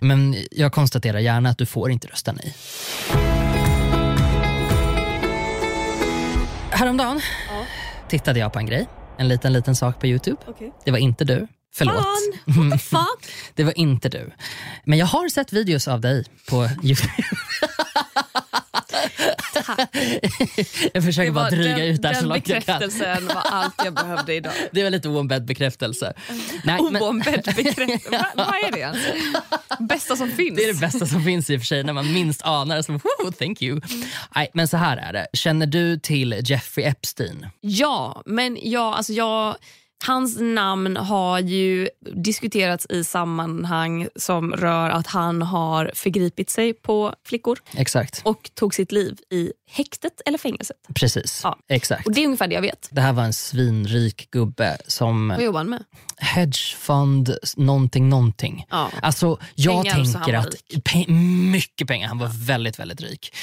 Men 0.00 0.36
jag 0.50 0.72
konstaterar 0.72 1.18
gärna 1.18 1.50
att 1.50 1.58
du 1.58 1.66
får 1.66 1.90
inte 1.90 2.08
rösta 2.08 2.32
nej. 2.32 2.54
Häromdagen 6.70 7.20
tittade 8.08 8.38
jag 8.38 8.52
på 8.52 8.58
en 8.58 8.66
grej. 8.66 8.86
En 9.18 9.28
liten 9.28 9.52
liten 9.52 9.76
sak 9.76 10.00
på 10.00 10.06
Youtube. 10.06 10.36
Okej. 10.46 10.72
Det 10.84 10.90
var 10.90 10.98
inte 10.98 11.24
du. 11.24 11.46
Förlåt. 11.74 11.94
Fan, 11.94 12.32
what 12.70 12.72
the 12.72 12.78
fuck? 12.78 13.32
Det 13.54 13.64
var 13.64 13.78
inte 13.78 14.08
du. 14.08 14.30
Men 14.84 14.98
jag 14.98 15.06
har 15.06 15.28
sett 15.28 15.52
videos 15.52 15.88
av 15.88 16.00
dig 16.00 16.24
på 16.48 16.68
Youtube. 16.82 17.12
jag 20.94 21.04
försöker 21.04 21.30
bara 21.30 21.50
dryga 21.50 21.76
den, 21.76 21.86
ut 21.86 22.02
det 22.02 22.08
här 22.08 22.14
så 22.14 22.20
den 22.20 22.28
långt 22.28 22.48
jag 22.48 22.64
kan. 22.64 22.78
bekräftelsen 22.78 23.26
var 23.26 23.42
allt 23.42 23.74
jag 23.84 23.94
behövde 23.94 24.34
idag. 24.34 24.52
Det 24.72 24.82
var 24.82 24.90
lite 24.90 25.08
oombedd 25.08 25.44
bekräftelse. 25.44 26.12
Nej, 26.64 26.80
Oombedd 26.80 27.42
bekräftelse. 27.56 28.08
Vad, 28.10 28.46
vad 28.46 28.46
är 28.56 28.72
det 28.72 28.78
ens? 28.78 28.98
Bästa 29.78 30.16
som 30.16 30.30
finns. 30.30 30.56
det 30.56 30.64
är 30.64 30.72
det 30.74 30.80
bästa 30.80 31.06
som 31.06 31.24
finns 31.24 31.50
i 31.50 31.56
och 31.56 31.60
för 31.60 31.66
sig 31.66 31.84
när 31.84 31.92
man 31.92 32.12
minst 32.12 32.42
anar 32.42 32.76
det. 32.76 32.88
"Woo, 32.88 33.32
thank 33.38 33.62
you. 33.62 33.80
Nej, 34.34 34.50
men 34.54 34.68
så 34.68 34.76
här 34.76 34.96
är 34.96 35.12
det. 35.12 35.26
Känner 35.32 35.66
du 35.66 35.98
till 35.98 36.40
Jeffrey 36.44 36.86
Epstein? 36.86 37.46
Ja, 37.60 38.22
men 38.26 38.58
ja, 38.62 38.94
alltså 38.94 39.12
jag, 39.12 39.56
hans 40.06 40.36
namn 40.40 40.96
har 40.96 41.38
ju 41.40 41.88
diskuterats 42.14 42.86
i 42.90 43.04
sammanhang 43.04 44.08
som 44.16 44.52
rör 44.52 44.90
att 44.90 45.06
han 45.06 45.42
har 45.42 45.90
förgripit 45.94 46.50
sig 46.50 46.74
på 46.74 47.14
flickor 47.26 47.58
Exakt. 47.76 48.20
och 48.24 48.50
tog 48.54 48.74
sitt 48.74 48.92
liv 48.92 49.18
i 49.30 49.52
häktet 49.70 50.20
eller 50.26 50.38
fängelset. 50.38 50.76
Precis. 50.94 51.40
Ja. 51.44 51.58
Exakt. 51.68 52.06
Och 52.06 52.12
Det 52.12 52.20
är 52.20 52.24
ungefär 52.24 52.48
det 52.48 52.54
jag 52.54 52.62
vet. 52.62 52.88
Det 52.90 53.00
här 53.00 53.12
var 53.12 53.22
en 53.22 53.32
svinrik 53.32 54.30
gubbe 54.30 54.78
som 54.86 55.28
Vad 55.28 55.42
jobbar 55.42 55.60
han 55.60 55.70
med? 55.70 55.84
hedgefond 56.16 57.36
någonting 57.56 58.08
någonting. 58.08 58.64
Ja. 58.70 58.90
Alltså, 59.02 59.38
jag 59.54 59.82
Pengar, 59.84 59.94
tänker 59.94 60.34
att... 60.34 60.54
Pe- 60.84 61.10
mycket 61.50 61.88
pengar. 61.88 62.08
Han 62.08 62.18
var 62.18 62.30
väldigt, 62.46 62.78
väldigt 62.78 63.00
rik. 63.00 63.34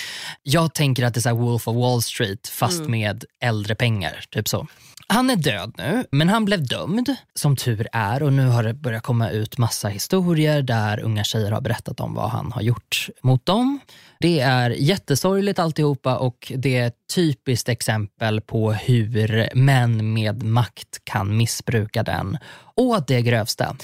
Jag 0.44 0.74
tänker 0.74 1.04
att 1.06 1.14
det 1.14 1.18
är 1.18 1.22
så 1.22 1.30
här 1.30 1.36
Wolf 1.36 1.68
of 1.68 1.76
Wall 1.76 2.02
Street 2.02 2.48
fast 2.48 2.80
Mm. 2.80 2.92
med 2.92 3.26
äldre 3.42 3.76
pengar. 3.76 4.24
Typ 4.32 4.48
så. 4.48 4.68
Han 5.08 5.30
är 5.30 5.36
död 5.36 5.74
nu, 5.78 6.06
men 6.12 6.30
han 6.30 6.46
blev 6.46 6.68
dömd 6.68 7.16
som 7.34 7.56
tur 7.56 7.88
är 7.92 8.24
och 8.24 8.34
nu 8.34 8.48
har 8.48 8.64
det 8.64 8.74
börjat 8.74 9.04
komma 9.04 9.30
ut 9.30 9.58
massa 9.58 9.88
historier 9.88 10.62
där 10.62 11.00
unga 11.00 11.24
tjejer 11.24 11.52
har 11.52 11.62
berättat 11.62 12.00
om 12.00 12.14
vad 12.14 12.30
han 12.30 12.52
har 12.52 12.62
gjort 12.62 13.10
mot 13.24 13.46
dem. 13.46 13.80
Det 14.20 14.40
är 14.40 14.70
jättesorgligt 14.70 15.60
alltihopa 15.60 16.18
och 16.18 16.52
det 16.56 16.78
är 16.78 16.88
ett 16.88 16.98
typiskt 17.16 17.70
exempel 17.70 18.42
på 18.42 18.72
hur 18.72 19.50
män 19.56 20.14
med 20.14 20.44
makt 20.44 21.02
kan 21.04 21.38
missbruka 21.38 22.04
den 22.04 22.38
å 22.76 23.00
det 23.08 23.22
grövsta. 23.22 23.76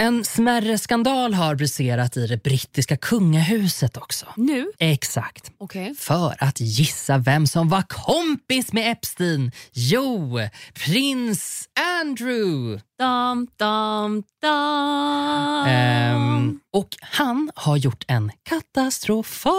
En 0.00 0.24
smärre 0.24 0.78
skandal 0.78 1.34
har 1.34 1.54
briserat 1.54 2.16
i 2.16 2.26
det 2.26 2.42
brittiska 2.42 2.96
kungahuset 2.96 3.96
också. 3.96 4.26
Nu? 4.36 4.70
Exakt. 4.78 5.52
Okej. 5.58 5.94
För 5.98 6.34
att 6.38 6.60
gissa 6.60 7.18
vem 7.18 7.46
som 7.46 7.68
var 7.68 7.82
kompis 7.82 8.72
med 8.72 8.92
Epstein. 8.92 9.52
Jo, 9.72 10.40
prins 10.74 11.68
Andrew. 12.00 12.80
Dam, 12.98 13.48
dam, 13.56 14.22
dam. 14.42 15.66
Ehm, 15.66 16.60
och 16.72 16.88
han 17.00 17.50
har 17.54 17.76
gjort 17.76 18.04
en 18.08 18.32
katastrofal 18.42 19.54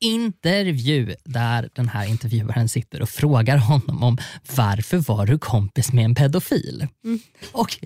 intervju 0.00 1.14
där 1.24 1.70
den 1.74 1.88
här 1.88 2.06
intervjuaren 2.06 2.68
sitter 2.68 3.02
och 3.02 3.08
frågar 3.08 3.56
honom 3.56 4.02
om 4.02 4.18
varför 4.56 4.96
var 4.96 5.26
du 5.26 5.38
kompis 5.38 5.92
med 5.92 6.04
en 6.04 6.14
pedofil? 6.14 6.86
Och 7.52 7.76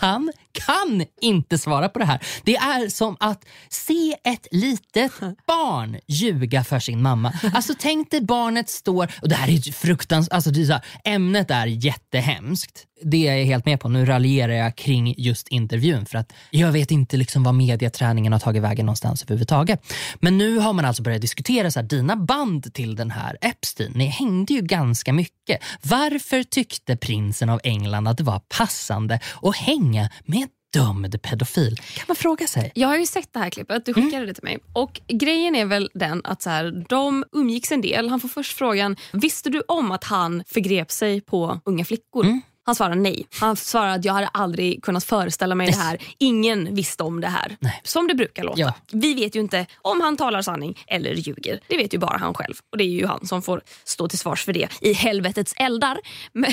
han 0.00 0.32
kan 0.66 1.04
inte 1.20 1.58
svara 1.58 1.88
på 1.88 1.98
det 1.98 2.04
här. 2.04 2.20
Det 2.44 2.56
är 2.56 2.88
som 2.88 3.16
att 3.20 3.44
se 3.68 4.16
ett 4.24 4.46
litet 4.50 5.12
barn 5.46 5.96
ljuga 6.06 6.64
för 6.64 6.78
sin 6.78 7.02
mamma. 7.02 7.32
Alltså 7.54 7.74
tänk 7.78 8.10
dig 8.10 8.20
barnet 8.20 8.68
står, 8.68 9.12
och 9.22 9.28
det 9.28 9.34
här 9.34 9.48
är 9.48 9.72
fruktansvärt, 9.72 10.34
alltså 10.34 10.50
det 10.50 10.62
är 10.62 10.72
här, 10.72 10.84
ämnet 11.04 11.50
är 11.50 11.66
jättehemskt. 11.66 12.86
Det 13.02 13.28
är 13.28 13.36
jag 13.36 13.44
helt 13.44 13.66
med 13.66 13.80
på. 13.80 13.88
Nu 13.88 14.06
raljerar 14.06 14.52
jag 14.52 14.76
kring 14.76 15.14
just 15.18 15.48
intervjun 15.48 16.06
för 16.06 16.18
att 16.18 16.32
jag 16.50 16.72
vet 16.72 16.90
inte 16.90 17.16
liksom 17.16 17.42
vad 17.42 17.54
mediaträningen 17.54 18.32
har 18.32 18.40
tagit 18.40 18.62
vägen 18.62 18.86
någonstans 18.86 19.22
överhuvudtaget. 19.22 19.92
Men 20.20 20.38
nu 20.38 20.58
har 20.58 20.72
man 20.72 20.84
alltså 20.84 21.02
börjat 21.02 21.20
diskutera 21.20 21.70
så 21.70 21.80
här, 21.80 21.86
dina 21.86 22.16
band 22.16 22.74
till 22.74 22.96
den 22.96 23.10
här 23.10 23.38
Epstein. 23.40 23.92
Ni 23.94 24.06
hängde 24.06 24.54
ju 24.54 24.60
ganska 24.60 25.12
mycket. 25.12 25.62
Varför 25.82 26.42
tyckte 26.42 26.96
prinsen 26.96 27.48
av 27.48 27.60
England 27.64 28.08
att 28.08 28.18
det 28.18 28.24
var 28.24 28.38
passande 28.38 29.20
att 29.42 29.56
hänga 29.56 30.10
med 30.24 30.45
dömd 30.76 31.22
pedofil? 31.22 31.76
Kan 31.76 32.04
man 32.08 32.16
fråga 32.16 32.46
sig. 32.46 32.72
Jag 32.74 32.88
har 32.88 32.96
ju 32.96 33.06
sett 33.06 33.32
det 33.32 33.38
här 33.38 33.50
klippet, 33.50 33.86
du 33.86 33.94
skickade 33.94 34.26
det 34.26 34.34
till 34.34 34.44
mig. 34.44 34.58
Och 34.72 35.00
Grejen 35.08 35.54
är 35.54 35.64
väl 35.64 35.90
den 35.94 36.20
att 36.24 36.42
så 36.42 36.50
här, 36.50 36.84
de 36.88 37.24
umgicks 37.32 37.72
en 37.72 37.80
del. 37.80 38.08
Han 38.08 38.20
får 38.20 38.28
först 38.28 38.58
frågan, 38.58 38.96
visste 39.12 39.50
du 39.50 39.60
om 39.68 39.90
att 39.90 40.04
han 40.04 40.44
förgrep 40.46 40.90
sig 40.90 41.20
på 41.20 41.60
unga 41.64 41.84
flickor? 41.84 42.40
Han 42.66 42.74
svarar 42.74 42.94
nej. 42.94 43.26
Han 43.40 43.56
svarar 43.56 43.88
att 43.88 44.04
jag 44.04 44.12
hade 44.12 44.26
aldrig 44.26 44.82
kunnat 44.84 45.04
föreställa 45.04 45.54
mig 45.54 45.66
det 45.66 45.76
här. 45.76 45.98
Ingen 46.18 46.74
visste 46.74 47.02
om 47.02 47.20
det 47.20 47.28
här. 47.28 47.56
Nej. 47.60 47.80
Som 47.84 48.08
det 48.08 48.14
brukar 48.14 48.44
låta. 48.44 48.60
Ja. 48.60 48.74
Vi 48.92 49.14
vet 49.14 49.36
ju 49.36 49.40
inte 49.40 49.66
om 49.82 50.00
han 50.00 50.16
talar 50.16 50.42
sanning 50.42 50.78
eller 50.86 51.14
ljuger. 51.14 51.60
Det 51.68 51.76
vet 51.76 51.94
ju 51.94 51.98
bara 51.98 52.18
han 52.18 52.34
själv. 52.34 52.54
Och 52.72 52.78
det 52.78 52.84
är 52.84 52.88
ju 52.88 53.06
han 53.06 53.26
som 53.26 53.42
får 53.42 53.62
stå 53.84 54.08
till 54.08 54.18
svars 54.18 54.44
för 54.44 54.52
det 54.52 54.68
i 54.80 54.92
helvetets 54.92 55.54
eldar. 55.56 55.98
Men, 56.32 56.52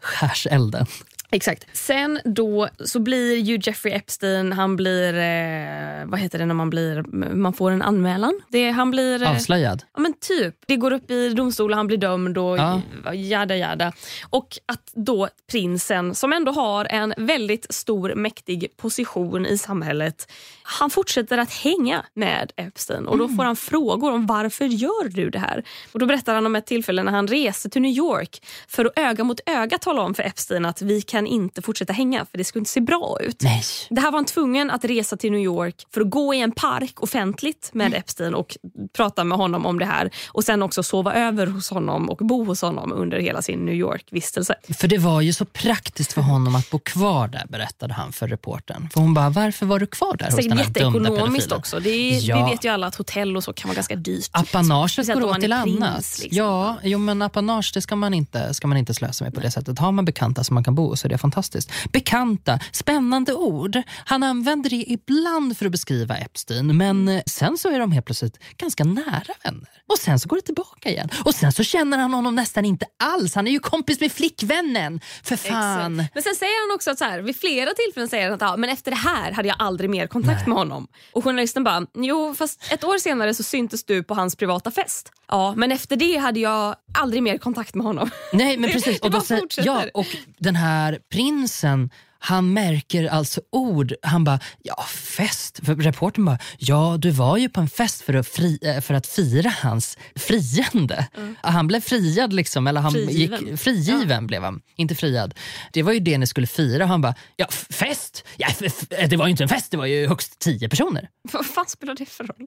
Skärselden. 0.00 0.86
Exakt. 1.34 1.66
Sen 1.72 2.20
då 2.24 2.68
så 2.84 3.00
blir 3.00 3.36
ju 3.38 3.58
Jeffrey 3.62 3.94
Epstein, 3.94 4.52
han 4.52 4.76
blir, 4.76 5.14
eh, 5.14 6.06
vad 6.06 6.20
heter 6.20 6.38
det 6.38 6.46
när 6.46 6.54
man 6.54 6.70
blir, 6.70 7.02
man 7.34 7.52
får 7.52 7.70
en 7.70 7.82
anmälan? 7.82 8.40
Det, 8.48 8.70
han 8.70 8.90
blir... 8.90 9.22
Eh, 9.22 9.30
Avslöjad. 9.30 9.82
Ja 9.94 10.00
men 10.00 10.12
typ. 10.20 10.54
Det 10.66 10.76
går 10.76 10.92
upp 10.92 11.10
i 11.10 11.28
domstol 11.28 11.70
och 11.70 11.76
han 11.76 11.86
blir 11.86 11.96
dömd 11.98 12.38
och 12.38 12.58
Ja. 12.58 12.80
jada 13.14 13.56
jada. 13.56 13.92
Och 14.30 14.58
att 14.66 14.90
då 14.94 15.28
prinsen, 15.50 16.14
som 16.14 16.32
ändå 16.32 16.52
har 16.52 16.84
en 16.84 17.14
väldigt 17.16 17.74
stor 17.74 18.14
mäktig 18.14 18.76
position 18.76 19.46
i 19.46 19.58
samhället, 19.58 20.32
han 20.62 20.90
fortsätter 20.90 21.38
att 21.38 21.52
hänga 21.52 22.04
med 22.14 22.52
Epstein. 22.56 23.06
Och 23.06 23.18
då 23.18 23.28
får 23.28 23.44
han 23.44 23.56
frågor 23.56 24.12
om 24.12 24.26
varför 24.26 24.64
gör 24.64 25.08
du 25.08 25.30
det 25.30 25.38
här? 25.38 25.64
Och 25.92 25.98
Då 25.98 26.06
berättar 26.06 26.34
han 26.34 26.46
om 26.46 26.56
ett 26.56 26.66
tillfälle 26.66 27.02
när 27.02 27.12
han 27.12 27.26
reste 27.28 27.68
till 27.70 27.82
New 27.82 27.92
York 27.96 28.42
för 28.68 28.84
att 28.84 28.98
öga 28.98 29.24
mot 29.24 29.40
öga 29.46 29.78
tala 29.78 30.02
om 30.02 30.14
för 30.14 30.22
Epstein 30.22 30.64
att 30.66 30.82
vi 30.82 31.02
kan 31.02 31.23
inte 31.26 31.62
fortsätta 31.62 31.92
hänga 31.92 32.24
för 32.30 32.38
det 32.38 32.44
skulle 32.44 32.60
inte 32.60 32.70
se 32.70 32.80
bra 32.80 33.16
ut. 33.20 33.42
Nej. 33.42 33.62
Det 33.90 34.00
här 34.00 34.10
var 34.10 34.18
han 34.18 34.24
tvungen 34.24 34.70
att 34.70 34.84
resa 34.84 35.16
till 35.16 35.30
New 35.32 35.40
York 35.40 35.86
för 35.94 36.00
att 36.00 36.10
gå 36.10 36.34
i 36.34 36.40
en 36.40 36.52
park 36.52 37.02
offentligt 37.02 37.70
med 37.72 37.84
Mm. 37.86 37.98
Epstein 37.98 38.34
och 38.34 38.56
prata 38.96 39.24
med 39.24 39.38
honom 39.38 39.66
om 39.66 39.78
det 39.78 39.84
här. 39.84 40.10
Och 40.28 40.44
sen 40.44 40.62
också 40.62 40.82
sova 40.82 41.14
över 41.14 41.46
hos 41.46 41.70
honom 41.70 42.10
och 42.10 42.16
bo 42.18 42.44
hos 42.44 42.62
honom 42.62 42.92
under 42.92 43.18
hela 43.20 43.42
sin 43.42 43.58
New 43.64 43.74
York-vistelse. 43.74 44.54
För 44.78 44.88
det 44.88 44.98
var 44.98 45.20
ju 45.20 45.32
så 45.32 45.44
praktiskt 45.44 46.12
för 46.12 46.20
honom 46.22 46.54
att 46.54 46.70
bo 46.70 46.78
kvar 46.78 47.28
där 47.28 47.46
berättade 47.48 47.94
han 47.94 48.12
för 48.12 48.28
reportern. 48.28 48.88
För 48.92 49.00
hon 49.00 49.14
bara, 49.14 49.30
varför 49.30 49.66
var 49.66 49.78
du 49.78 49.86
kvar 49.86 50.16
där 50.16 50.24
hos 50.26 50.34
Säkert 50.34 50.48
den 50.50 50.58
här 50.58 50.64
jätteekonomiskt 50.64 51.18
pedofilen? 51.24 51.58
också. 51.58 51.80
Det 51.80 51.90
är, 51.90 52.20
Ja. 52.28 52.44
Vi 52.46 52.50
vet 52.52 52.64
ju 52.64 52.68
alla 52.68 52.86
att 52.86 52.94
hotell 52.94 53.36
och 53.36 53.44
så 53.44 53.52
kan 53.52 53.68
vara 53.68 53.74
ganska 53.74 53.96
dyrt. 53.96 54.28
Apanaget 54.32 55.06
går 55.06 55.24
åt 55.24 55.40
till 55.40 55.50
prins, 55.62 55.82
annat. 55.82 56.18
liksom. 56.22 56.28
Ja, 56.30 56.76
jo, 56.82 56.98
men 56.98 57.22
apanage 57.22 57.70
det 57.74 57.80
ska 57.82 57.96
man, 57.96 58.14
inte, 58.14 58.54
ska 58.54 58.66
man 58.66 58.78
inte 58.78 58.94
slösa 58.94 59.24
med 59.24 59.34
på 59.34 59.40
det 59.40 59.50
sättet. 59.50 59.78
Har 59.78 59.92
man 59.92 60.04
bekanta 60.04 60.44
som 60.44 60.54
man 60.54 60.64
kan 60.64 60.74
bo 60.74 60.92
är 60.92 60.96
det 61.14 61.18
fantastiskt. 61.18 61.70
Bekanta, 61.92 62.58
spännande 62.72 63.34
ord. 63.34 63.82
Han 64.06 64.22
använder 64.22 64.70
det 64.70 64.76
ibland 64.76 65.58
för 65.58 65.66
att 65.66 65.72
beskriva 65.72 66.16
Epstein 66.16 66.76
men 66.76 67.08
eh, 67.08 67.22
sen 67.26 67.58
så 67.58 67.68
är 67.68 67.78
de 67.78 67.92
helt 67.92 68.06
plötsligt 68.06 68.38
ganska 68.56 68.84
nära 68.84 69.34
vänner. 69.44 69.68
Och 69.86 69.98
sen 69.98 70.18
så 70.20 70.28
går 70.28 70.36
det 70.36 70.42
tillbaka 70.42 70.88
igen. 70.88 71.08
Och 71.24 71.34
sen 71.34 71.52
så 71.52 71.62
känner 71.62 71.98
han 71.98 72.14
honom 72.14 72.34
nästan 72.34 72.64
inte 72.64 72.86
alls. 73.04 73.34
Han 73.34 73.46
är 73.46 73.50
ju 73.50 73.58
kompis 73.58 74.00
med 74.00 74.12
flickvännen. 74.12 75.00
För 75.22 75.36
fan. 75.36 76.00
Exakt. 76.00 76.14
Men 76.14 76.22
sen 76.22 76.34
säger 76.34 76.68
han 76.68 76.74
också 76.74 76.90
att 76.90 76.98
så 76.98 77.04
här, 77.04 77.20
vid 77.20 77.36
flera 77.36 77.70
tillfällen 77.74 78.08
säger 78.08 78.24
han 78.24 78.34
att 78.34 78.40
ja, 78.40 78.56
men 78.56 78.70
efter 78.70 78.90
det 78.90 78.96
här 78.96 79.32
hade 79.32 79.48
jag 79.48 79.56
aldrig 79.58 79.90
mer 79.90 80.06
kontakt 80.06 80.46
med 80.46 80.56
honom. 80.56 80.86
Och 81.12 81.24
journalisten 81.24 81.64
bara, 81.64 81.86
jo 81.94 82.34
fast 82.34 82.72
ett 82.72 82.84
år 82.84 82.98
senare 82.98 83.34
så 83.34 83.42
syntes 83.42 83.84
du 83.84 84.02
på 84.02 84.14
hans 84.14 84.36
privata 84.36 84.70
fest. 84.70 85.12
Ja, 85.28 85.54
men 85.56 85.72
efter 85.72 85.96
det 85.96 86.16
hade 86.16 86.40
jag 86.40 86.76
aldrig 86.98 87.22
mer 87.22 87.38
kontakt 87.38 87.74
med 87.74 87.86
honom. 87.86 88.10
Nej 88.32 88.56
men 88.56 88.70
precis. 88.72 89.00
Och, 89.00 89.10
då 89.10 89.20
ja, 89.56 89.84
och 89.94 90.06
den 90.38 90.56
här 90.56 90.93
prinsen 91.12 91.90
han 92.26 92.52
märker 92.52 93.04
alltså 93.06 93.40
ord. 93.52 93.92
Han 94.02 94.24
bara, 94.24 94.38
ja 94.62 94.82
fest. 94.88 95.60
För 95.64 95.74
reportern 95.76 96.24
bara, 96.24 96.38
ja 96.58 96.96
du 96.98 97.10
var 97.10 97.36
ju 97.36 97.48
på 97.48 97.60
en 97.60 97.68
fest 97.68 98.02
för 98.02 98.14
att, 98.14 98.28
fri, 98.28 98.58
eh, 98.62 98.80
för 98.80 98.94
att 98.94 99.06
fira 99.06 99.50
hans 99.62 99.98
friande. 100.16 101.08
Han 101.42 101.66
blev 101.66 101.80
friad 101.80 102.32
liksom, 102.32 102.66
eller 102.66 102.80
han 102.80 102.92
Frigiven. 102.92 103.46
gick 103.46 103.60
frigiven 103.60 104.26
blev 104.26 104.42
han. 104.42 104.60
Inte 104.76 104.94
friad. 104.94 105.34
Det 105.72 105.82
var 105.82 105.92
ju 105.92 106.00
det 106.00 106.18
ni 106.18 106.26
skulle 106.26 106.46
fira. 106.46 106.86
Han 106.86 107.00
bara, 107.00 107.14
ja 107.36 107.46
fest? 107.70 108.24
Ja, 108.36 108.48
f- 108.60 108.86
det 109.10 109.16
var 109.16 109.26
ju 109.26 109.30
inte 109.30 109.42
en 109.44 109.48
fest, 109.48 109.70
det 109.70 109.76
var 109.76 109.86
ju 109.86 110.06
högst 110.08 110.38
tio 110.38 110.68
personer. 110.68 111.08
Vad 111.32 111.46
fan 111.46 111.66
spelar 111.68 111.94
det 111.94 112.06
för 112.06 112.24
roll? 112.24 112.46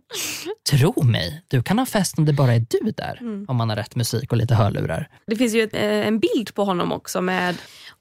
Tro 0.71 1.03
mig, 1.03 1.41
du 1.47 1.63
kan 1.63 1.79
ha 1.79 1.85
fest 1.85 2.17
om 2.17 2.25
det 2.25 2.33
bara 2.33 2.53
är 2.53 2.65
du 2.69 2.91
där. 2.91 3.19
Om 3.47 3.55
man 3.55 3.69
har 3.69 3.75
rätt 3.75 3.95
musik 3.95 4.31
och 4.31 4.37
lite 4.37 4.55
hörlurar. 4.55 5.09
Det 5.27 5.35
finns 5.35 5.53
ju 5.53 5.63
ett, 5.63 5.73
eh, 5.73 5.81
en 5.83 6.19
bild 6.19 6.53
på 6.53 6.63
honom 6.63 6.91
också 6.91 7.21
med 7.21 7.55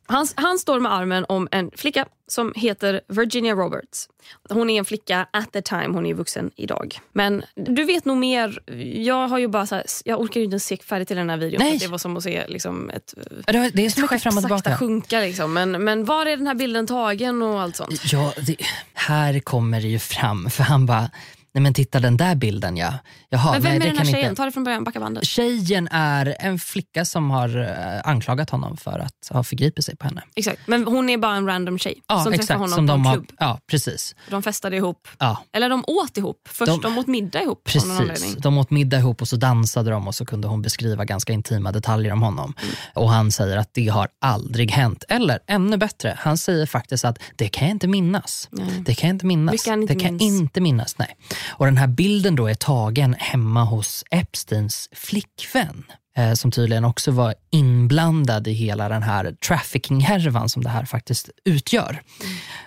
han, 0.07 0.27
han 0.35 0.59
står 0.59 0.81
med 0.81 0.93
armen 0.93 1.25
om 1.29 1.49
en 1.51 1.71
flicka 1.77 2.07
som 2.29 2.53
heter 2.57 3.01
Virginia 3.09 3.55
Roberts. 3.55 4.09
Hon 4.51 4.71
är 4.71 4.79
en 4.79 4.85
flicka 4.85 5.27
at 5.31 5.53
the 5.53 5.63
time, 5.63 5.87
hon 5.89 6.07
är 6.07 6.15
vuxen 6.15 6.51
idag. 6.57 6.99
Men 7.13 7.43
du 7.55 7.85
vet 7.85 8.05
nog 8.05 8.17
mer. 8.17 8.59
Jag 9.05 9.29
har 9.29 9.39
ju 9.39 9.49
bara 9.49 9.67
så 9.67 9.75
här, 9.75 9.85
jag 10.05 10.21
orkar 10.21 10.41
ju 10.41 10.45
inte 10.45 10.61
se 10.61 10.77
färdigt 10.77 11.09
till 11.09 11.17
den 11.17 11.31
här 11.31 11.37
videon. 11.37 11.59
Nej. 11.59 11.79
Det 11.79 11.87
var 11.87 11.99
som 11.99 12.17
att 12.17 12.23
se 12.23 12.47
liksom, 12.49 12.91
ett 12.91 13.15
Det 13.47 13.59
är 13.59 13.73
mycket 13.75 14.09
skepp 14.11 14.23
fram 14.23 14.37
och 14.37 14.43
tillbaka. 14.43 14.77
sjunka. 14.77 15.21
Liksom. 15.21 15.53
Men, 15.53 15.85
men 15.85 16.05
var 16.05 16.27
är 16.27 16.37
den 16.37 16.47
här 16.47 16.55
bilden 16.55 16.87
tagen 16.87 17.43
och 17.43 17.61
allt 17.61 17.77
sånt? 17.77 18.13
Ja, 18.13 18.33
det, 18.47 18.57
här 18.95 19.41
kommer 19.41 19.81
det 19.81 19.89
ju 19.89 19.99
fram. 19.99 20.51
För 20.51 20.63
han 20.63 20.87
bara, 20.87 21.11
Nej 21.57 21.63
men 21.63 21.75
titta 21.75 22.01
den 22.01 22.17
där 22.17 22.35
bilden 22.35 22.77
ja. 22.77 22.93
Jaha, 23.29 23.53
Men 23.53 23.63
vem 23.63 23.71
nej, 23.71 23.77
är 23.77 23.81
den 23.81 23.89
här 23.89 24.05
kan 24.05 24.13
tjejen? 24.13 24.31
inte. 24.31 24.37
Ta 24.41 24.45
det 24.45 24.53
från 24.53 24.65
början, 24.65 24.85
backa 24.85 25.01
bandet. 25.01 25.25
Tjejen 25.27 25.89
är 25.91 26.37
en 26.41 26.59
flicka 26.59 27.05
som 27.05 27.31
har 27.31 27.59
eh, 27.61 28.09
anklagat 28.11 28.51
honom 28.51 28.77
för 28.77 28.99
att 28.99 29.29
ha 29.31 29.45
förgripit 29.45 29.85
sig 29.85 29.97
på 29.97 30.07
henne. 30.07 30.23
Exakt. 30.35 30.61
Men 30.67 30.85
hon 30.85 31.09
är 31.09 31.19
bara 31.19 31.37
en 31.37 31.47
random 31.47 31.79
tjej 31.79 32.03
Ja, 32.07 32.15
som 32.23 32.25
träffar 32.33 32.43
exakt. 32.43 32.61
honom 32.61 32.75
Som 32.77 32.87
på 32.87 32.93
de 32.93 33.01
en 33.01 33.07
har, 33.07 33.15
klubb. 33.15 33.27
ja, 33.39 33.61
precis. 33.71 34.15
De 34.31 34.43
festade 34.43 34.77
ihop. 34.77 35.09
Ja, 35.19 35.39
Eller 35.53 35.69
de 35.69 35.85
åt 35.87 36.17
ihop. 36.17 36.37
Först 36.49 36.73
de, 36.73 36.81
De- 36.81 36.99
åt 36.99 37.07
middag 37.07 37.43
ihop 37.43 37.65
Precis. 37.65 38.37
De 38.39 38.59
åt 38.59 38.71
middag 38.71 38.99
ihop 38.99 39.21
och 39.23 39.29
så 39.29 39.37
dansade 39.37 39.91
de 39.91 40.09
och 40.09 40.15
så 40.15 40.27
kunde 40.27 40.49
hon 40.49 40.63
beskriva 40.63 41.05
ganska 41.05 41.33
intima 41.33 41.73
detaljer 41.73 42.13
om 42.13 42.23
honom. 42.23 42.55
Och 42.95 43.11
han 43.11 43.33
säger 43.33 43.57
att 43.57 43.71
det 43.75 43.89
har 43.89 44.09
aldrig 44.21 44.71
hänt. 44.71 45.05
Eller 45.09 45.39
ännu 45.47 45.77
bättre, 45.77 46.15
han 46.19 46.39
säger 46.39 46.67
faktiskt 46.67 47.05
att 47.05 47.19
det 47.37 47.49
kan 47.49 47.69
jag 47.69 47.75
inte 47.75 47.89
minnas. 47.89 48.49
Nej. 48.53 48.83
Det 48.87 48.95
kan 48.95 49.09
jag 49.09 49.15
inte 49.15 49.27
minnas. 49.27 49.53
Mycket 49.53 49.67
han 49.69 49.83
inte 49.83 49.95
det 49.95 50.01
kan 50.01 50.17
minns. 50.17 50.23
jag 50.33 50.41
inte 50.43 50.61
minnas. 50.61 50.99
Nej. 50.99 51.17
Och 51.49 51.67
den 51.67 51.77
här 51.77 51.87
bilden 51.87 52.37
då 52.37 52.47
är 52.47 52.55
tagen 52.55 53.15
hemma 53.19 53.65
hos 53.65 54.05
Epsteins 54.11 54.89
flickvän. 54.93 55.85
Eh, 56.19 56.33
som 56.33 56.51
tydligen 56.51 56.85
också 56.85 57.11
var 57.11 57.35
inblandad 57.51 58.49
i 58.49 58.53
hela 58.53 58.89
den 58.89 59.03
här 59.03 59.37
trafficking-härvan 59.49 60.49
som 60.49 60.63
det 60.63 60.69
här 60.69 60.85
faktiskt 60.85 61.31
utgör. 61.45 62.03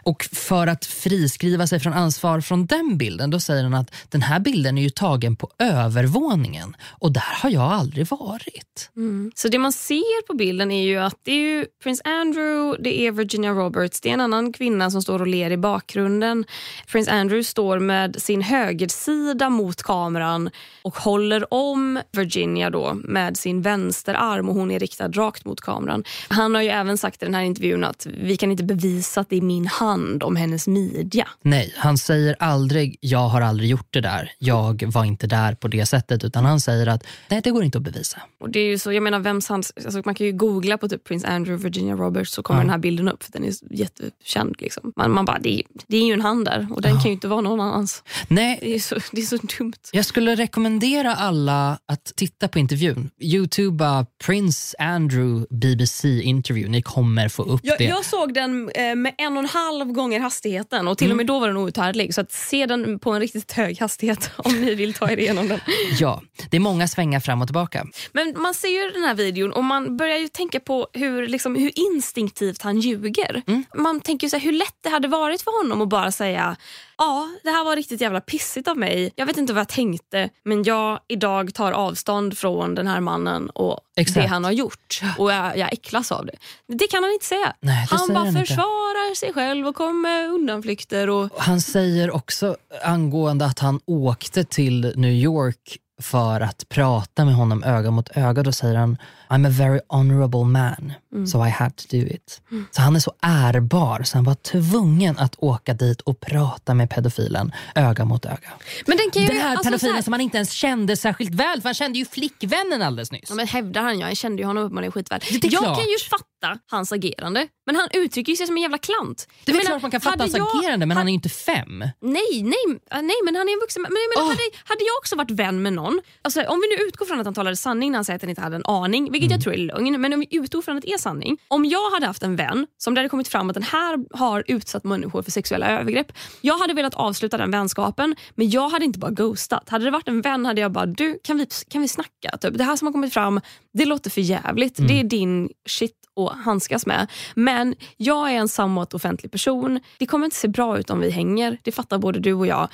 Och 0.03 0.23
för 0.23 0.67
att 0.67 0.85
friskriva 0.85 1.67
sig 1.67 1.79
från 1.79 1.93
ansvar 1.93 2.41
från 2.41 2.65
den 2.65 2.97
bilden, 2.97 3.29
då 3.29 3.39
säger 3.39 3.63
han 3.63 3.73
att 3.73 3.95
den 4.09 4.21
här 4.21 4.39
bilden 4.39 4.77
är 4.77 4.81
ju 4.81 4.89
tagen 4.89 5.35
på 5.35 5.49
övervåningen 5.59 6.75
och 6.81 7.11
där 7.11 7.41
har 7.41 7.49
jag 7.49 7.71
aldrig 7.71 8.07
varit. 8.07 8.89
Mm. 8.95 9.31
Så 9.35 9.47
det 9.47 9.59
man 9.59 9.73
ser 9.73 10.27
på 10.27 10.33
bilden 10.33 10.71
är 10.71 10.83
ju 10.83 10.97
att 10.97 11.19
det 11.23 11.31
är 11.31 11.57
ju 11.57 11.65
prins 11.83 12.01
Andrew, 12.03 12.83
det 12.83 13.01
är 13.01 13.11
Virginia 13.11 13.51
Roberts, 13.51 14.01
det 14.01 14.09
är 14.09 14.13
en 14.13 14.21
annan 14.21 14.53
kvinna 14.53 14.91
som 14.91 15.01
står 15.01 15.19
och 15.19 15.27
ler 15.27 15.51
i 15.51 15.57
bakgrunden. 15.57 16.45
Prins 16.87 17.07
Andrew 17.07 17.43
står 17.43 17.79
med 17.79 18.21
sin 18.21 18.41
högersida 18.41 19.49
mot 19.49 19.83
kameran 19.83 20.49
och 20.81 20.95
håller 20.95 21.53
om 21.53 21.99
Virginia 22.11 22.69
då 22.69 22.93
med 22.93 23.38
sin 23.39 23.61
vänsterarm 23.61 24.49
och 24.49 24.55
hon 24.55 24.71
är 24.71 24.79
riktad 24.79 25.07
rakt 25.07 25.45
mot 25.45 25.61
kameran. 25.61 26.03
Han 26.27 26.55
har 26.55 26.61
ju 26.61 26.69
även 26.69 26.97
sagt 26.97 27.21
i 27.23 27.25
den 27.25 27.35
här 27.35 27.41
intervjun 27.43 27.83
att 27.83 28.07
vi 28.21 28.37
kan 28.37 28.51
inte 28.51 28.63
bevisa 28.63 29.21
att 29.21 29.29
det 29.29 29.37
är 29.37 29.41
min 29.41 29.67
hand 29.67 30.23
om 30.23 30.35
hennes 30.35 30.67
midja. 30.67 31.27
Nej, 31.41 31.73
han 31.77 31.97
säger 31.97 32.35
aldrig 32.39 32.97
jag 33.01 33.27
har 33.29 33.41
aldrig 33.41 33.69
gjort 33.69 33.87
det 33.93 34.01
där, 34.01 34.31
jag 34.39 34.83
var 34.93 35.05
inte 35.05 35.27
där 35.27 35.55
på 35.55 35.67
det 35.67 35.85
sättet, 35.85 36.23
utan 36.23 36.45
han 36.45 36.59
säger 36.59 36.87
att 36.87 37.03
nej, 37.29 37.41
det 37.43 37.51
går 37.51 37.63
inte 37.63 37.77
att 37.77 37.83
bevisa. 37.83 38.21
Och 38.39 38.49
det 38.49 38.59
är 38.59 38.67
ju 38.67 38.77
så, 38.79 38.91
jag 38.93 39.03
menar, 39.03 39.19
vems 39.19 39.49
hand, 39.49 39.65
alltså 39.85 40.01
man 40.05 40.15
kan 40.15 40.25
ju 40.27 40.33
googla 40.33 40.77
på 40.77 40.89
typ 40.89 41.03
Prince 41.03 41.27
Andrew 41.27 41.69
Virginia 41.69 41.95
Roberts 41.95 42.31
så 42.33 42.43
kommer 42.43 42.59
Ja. 42.59 42.63
den 42.63 42.69
här 42.69 42.77
bilden 42.77 43.09
upp 43.09 43.23
för 43.23 43.31
den 43.31 43.43
är 43.43 43.53
jättekänd. 43.71 44.55
Liksom. 44.59 44.93
Man, 44.95 45.11
man 45.11 45.25
bara, 45.25 45.39
det, 45.39 45.59
är- 45.59 45.63
det 45.87 45.97
är 45.97 46.05
ju 46.05 46.13
en 46.13 46.21
hand 46.21 46.45
där 46.45 46.67
och 46.71 46.81
den 46.81 46.93
kan 46.93 47.03
ju 47.05 47.11
inte 47.11 47.27
vara 47.27 47.41
någon 47.41 47.59
annans. 47.59 48.03
Nej, 48.27 48.59
Det 48.61 48.75
är 48.75 48.79
så, 48.79 48.95
det 49.11 49.21
är 49.21 49.25
så 49.25 49.37
dumt. 49.57 49.73
Jag 49.91 50.05
skulle 50.05 50.35
rekommendera 50.35 51.15
alla 51.15 51.79
att 51.85 52.05
titta 52.15 52.47
på 52.47 52.59
intervjun. 52.59 53.09
Youtuba 53.33 54.05
Prince 54.25 54.75
Andrew 54.79 55.45
BBC 55.49 56.21
interview. 56.21 56.71
Ni 56.71 56.81
kommer 56.81 57.29
få 57.29 57.43
upp 57.43 57.61
Jag, 57.63 57.77
det. 57.77 57.83
jag 57.83 58.05
såg 58.05 58.33
den 58.33 58.69
eh, 58.75 58.95
med 58.95 59.15
en 59.17 59.33
och 59.37 59.43
en 59.43 59.49
halv 59.49 59.85
gånger 59.91 60.19
hastigheten 60.19 60.87
och 60.87 60.97
till 60.97 61.07
Mm. 61.07 61.13
och 61.13 61.17
med 61.17 61.25
då 61.27 61.39
var 61.39 61.47
den 61.47 61.57
outhärdlig. 61.57 62.13
Så 62.13 62.21
att 62.21 62.31
se 62.31 62.65
den 62.65 62.99
på 62.99 63.11
en 63.11 63.19
riktigt 63.19 63.51
hög 63.51 63.79
hastighet 63.79 64.31
om 64.37 64.61
ni 64.61 64.75
vill 64.75 64.93
ta 64.93 65.11
er 65.11 65.17
igenom 65.17 65.47
den. 65.47 65.59
Ja, 65.99 66.21
det 66.49 66.57
är 66.57 66.61
många 66.61 66.87
svängar 66.87 67.19
fram 67.19 67.41
och 67.41 67.47
tillbaka. 67.47 67.85
Men 68.11 68.33
man 68.41 68.53
ser 68.53 68.67
ju 68.85 68.91
den 68.91 69.03
här 69.03 69.13
videon 69.15 69.51
och 69.51 69.63
man 69.63 69.97
börjar 69.97 70.17
ju 70.17 70.27
tänka 70.27 70.59
på 70.59 70.87
hur, 70.93 71.27
liksom, 71.27 71.55
hur 71.55 71.71
instinktivt 71.79 72.61
han 72.61 72.79
ljuger. 72.79 73.41
Mm. 73.47 73.63
Man 73.75 74.01
tänker 74.01 74.25
ju 74.27 74.29
så 74.29 74.37
här, 74.37 74.43
hur 74.43 74.51
lätt 74.53 74.75
det 74.83 74.89
hade 74.89 75.07
varit 75.07 75.41
för 75.41 75.63
honom 75.63 75.81
att 75.81 75.89
bara 75.89 76.11
säga 76.11 76.55
ja, 76.99 77.29
det 77.43 77.49
här 77.49 77.65
var 77.65 77.75
riktigt 77.75 78.01
jävla 78.01 78.21
pissigt 78.21 78.67
av 78.67 78.77
mig. 78.77 79.11
Jag 79.15 79.25
vet 79.25 79.37
inte 79.37 79.53
vad 79.53 79.59
jag 79.61 79.67
tänkte 79.69 80.29
men 80.43 80.63
jag 80.63 80.99
idag 81.07 81.53
tar 81.53 81.71
avstånd 81.71 82.37
från 82.37 82.75
den 82.75 82.87
här 82.87 82.99
mannen 82.99 83.49
och 83.49 83.79
Exakt. 83.97 84.15
det 84.15 84.27
han 84.27 84.43
har 84.43 84.51
gjort. 84.51 85.01
Och 85.17 85.31
jag, 85.31 85.57
jag 85.57 85.73
äcklas 85.73 86.11
av 86.11 86.25
det. 86.25 86.35
Det 86.67 86.87
kan 86.87 87.03
han 87.03 87.13
inte 87.13 87.25
säga. 87.25 87.53
Nej, 87.59 87.87
han 87.89 88.07
bara 88.07 88.17
han 88.17 88.27
inte. 88.27 88.39
försvarar 88.39 89.15
sig 89.15 89.33
själv 89.33 89.67
och 89.67 89.75
kommer 89.75 89.93
med 90.01 90.29
undanflykter. 90.29 91.09
Och, 91.09 91.29
Han 91.37 91.61
säger 91.61 92.11
också 92.11 92.57
angående 92.83 93.45
att 93.45 93.59
han 93.59 93.79
åkte 93.85 94.43
till 94.43 94.93
New 94.95 95.11
York 95.13 95.77
för 96.01 96.41
att 96.41 96.69
prata 96.69 97.25
med 97.25 97.35
honom 97.35 97.63
öga 97.63 97.91
mot 97.91 98.09
öga. 98.17 98.43
Då 98.43 98.51
säger 98.51 98.75
han 98.75 98.97
I'm 99.29 99.45
a 99.47 99.49
very 99.49 99.79
honorable 99.89 100.43
man, 100.43 100.93
so 101.27 101.45
I 101.45 101.49
had 101.49 101.75
to 101.75 101.83
do 101.91 101.97
it. 101.97 102.41
Så 102.71 102.81
han 102.81 102.95
är 102.95 102.99
så 102.99 103.13
ärbar 103.21 104.03
så 104.03 104.17
han 104.17 104.23
var 104.25 104.35
tvungen 104.35 105.17
att 105.19 105.35
åka 105.37 105.73
dit 105.73 106.01
och 106.01 106.19
prata 106.19 106.73
med 106.73 106.89
pedofilen 106.89 107.51
öga 107.75 108.05
mot 108.05 108.25
öga. 108.25 108.49
men 108.87 108.97
den 108.97 109.11
kan 109.13 109.21
ju, 109.21 109.27
Den 109.27 109.37
här 109.37 109.49
alltså, 109.51 109.63
pedofilen 109.63 109.91
så 109.91 109.95
här- 109.95 110.01
som 110.01 110.13
han 110.13 110.21
inte 110.21 110.37
ens 110.37 110.51
kände 110.51 110.97
särskilt 110.97 111.33
väl, 111.35 111.61
för 111.61 111.67
han 111.69 111.73
kände 111.73 111.99
ju 111.99 112.05
flickvännen 112.05 112.81
alldeles 112.81 113.11
nyss. 113.11 113.25
Ja, 113.29 113.35
men 113.35 113.47
hävdar 113.47 113.81
han, 113.81 113.99
jag 113.99 114.17
kände 114.17 114.41
ju 114.41 114.45
honom 114.47 114.63
uppenbarligen 114.63 114.91
skitväl. 114.91 115.19
Det 115.41 115.47
är 115.47 115.53
Jag 115.53 115.63
klart. 115.63 115.77
kan 115.79 115.87
ju 115.87 115.97
fatta 116.09 116.59
hans 116.71 116.91
agerande, 116.91 117.47
men 117.65 117.75
han 117.75 117.87
uttrycker 117.93 118.33
sig 118.35 118.47
som 118.47 118.55
en 118.55 118.61
jävla 118.61 118.77
klant. 118.77 119.27
Det 119.45 119.51
är 119.51 119.55
väl 119.55 119.65
klart 119.65 119.81
man 119.81 119.91
kan 119.91 120.01
fatta 120.01 120.23
hans 120.23 120.35
jag- 120.37 120.47
agerande 120.59 120.85
men 120.85 120.97
han 120.97 121.07
är 121.07 121.11
ju 121.11 121.15
inte 121.15 121.29
fem. 121.29 121.79
Nej, 122.01 122.43
nej, 122.43 122.65
äh, 122.91 123.01
nej, 123.01 123.15
men 123.25 123.35
han 123.35 123.49
är 123.49 123.53
en 123.53 123.59
vuxen 123.59 123.81
Men 123.81 123.91
menar, 123.91 124.25
Åh. 124.25 124.29
hade, 124.29 124.43
hade 124.63 124.83
jag 124.89 124.95
också 125.01 125.15
varit 125.15 125.31
vän 125.31 125.61
med 125.61 125.73
någon, 125.73 126.01
alltså, 126.21 126.39
om 126.43 126.61
vi 126.61 126.77
nu 126.77 126.83
utgår 126.87 127.05
från 127.05 127.19
att 127.19 127.25
han 127.25 127.33
talade 127.33 127.55
sanning 127.55 127.91
när 127.91 127.97
han 127.97 128.05
säger 128.05 128.15
att 128.15 128.21
han 128.21 128.29
inte 128.29 128.41
hade 128.41 128.55
en 128.55 128.65
aning, 128.65 129.11
vilket 129.19 129.31
Mm. 129.31 129.37
jag 129.37 129.43
tror 129.43 129.53
är 129.53 129.83
lögn, 129.83 130.01
men 130.01 130.13
om 130.13 130.19
vi 130.19 130.27
utgår 130.31 130.61
från 130.61 130.77
att 130.77 130.83
det 130.83 130.93
är 130.93 130.97
sanning. 130.97 131.37
Om 131.47 131.65
jag 131.65 131.91
hade 131.91 132.05
haft 132.05 132.23
en 132.23 132.35
vän 132.35 132.67
som 132.77 132.93
det 132.93 132.99
hade 132.99 133.09
kommit 133.09 133.27
fram 133.27 133.49
att 133.49 133.53
den 133.53 133.63
här 133.63 134.17
har 134.17 134.43
utsatt 134.47 134.83
människor 134.83 135.21
för 135.21 135.31
sexuella 135.31 135.79
övergrepp. 135.79 136.11
Jag 136.41 136.57
hade 136.57 136.73
velat 136.73 136.93
avsluta 136.93 137.37
den 137.37 137.51
vänskapen, 137.51 138.15
men 138.35 138.49
jag 138.49 138.69
hade 138.69 138.85
inte 138.85 138.99
bara 138.99 139.11
ghostat. 139.11 139.69
Hade 139.69 139.85
det 139.85 139.91
varit 139.91 140.07
en 140.07 140.21
vän 140.21 140.45
hade 140.45 140.61
jag 140.61 140.71
bara, 140.71 140.85
du 140.85 141.19
kan 141.23 141.37
vi, 141.37 141.47
kan 141.69 141.81
vi 141.81 141.87
snacka? 141.87 142.37
Typ, 142.41 142.57
det 142.57 142.63
här 142.63 142.75
som 142.75 142.85
har 142.87 142.91
kommit 142.93 143.13
fram, 143.13 143.41
det 143.73 143.85
låter 143.85 144.09
för 144.09 144.21
jävligt. 144.21 144.79
Mm. 144.79 144.87
Det 144.87 144.99
är 144.99 145.03
din 145.03 145.49
shit 145.67 145.95
att 146.27 146.37
handskas 146.37 146.85
med. 146.85 147.07
Men 147.35 147.75
jag 147.97 148.31
är 148.31 148.35
en 148.35 148.49
somewhat 148.49 148.93
offentlig 148.93 149.31
person. 149.31 149.79
Det 149.97 150.05
kommer 150.05 150.25
inte 150.25 150.37
se 150.37 150.47
bra 150.47 150.79
ut 150.79 150.89
om 150.89 150.99
vi 150.99 151.09
hänger. 151.09 151.57
Det 151.63 151.71
fattar 151.71 151.97
både 151.97 152.19
du 152.19 152.33
och 152.33 152.47
jag. 152.47 152.67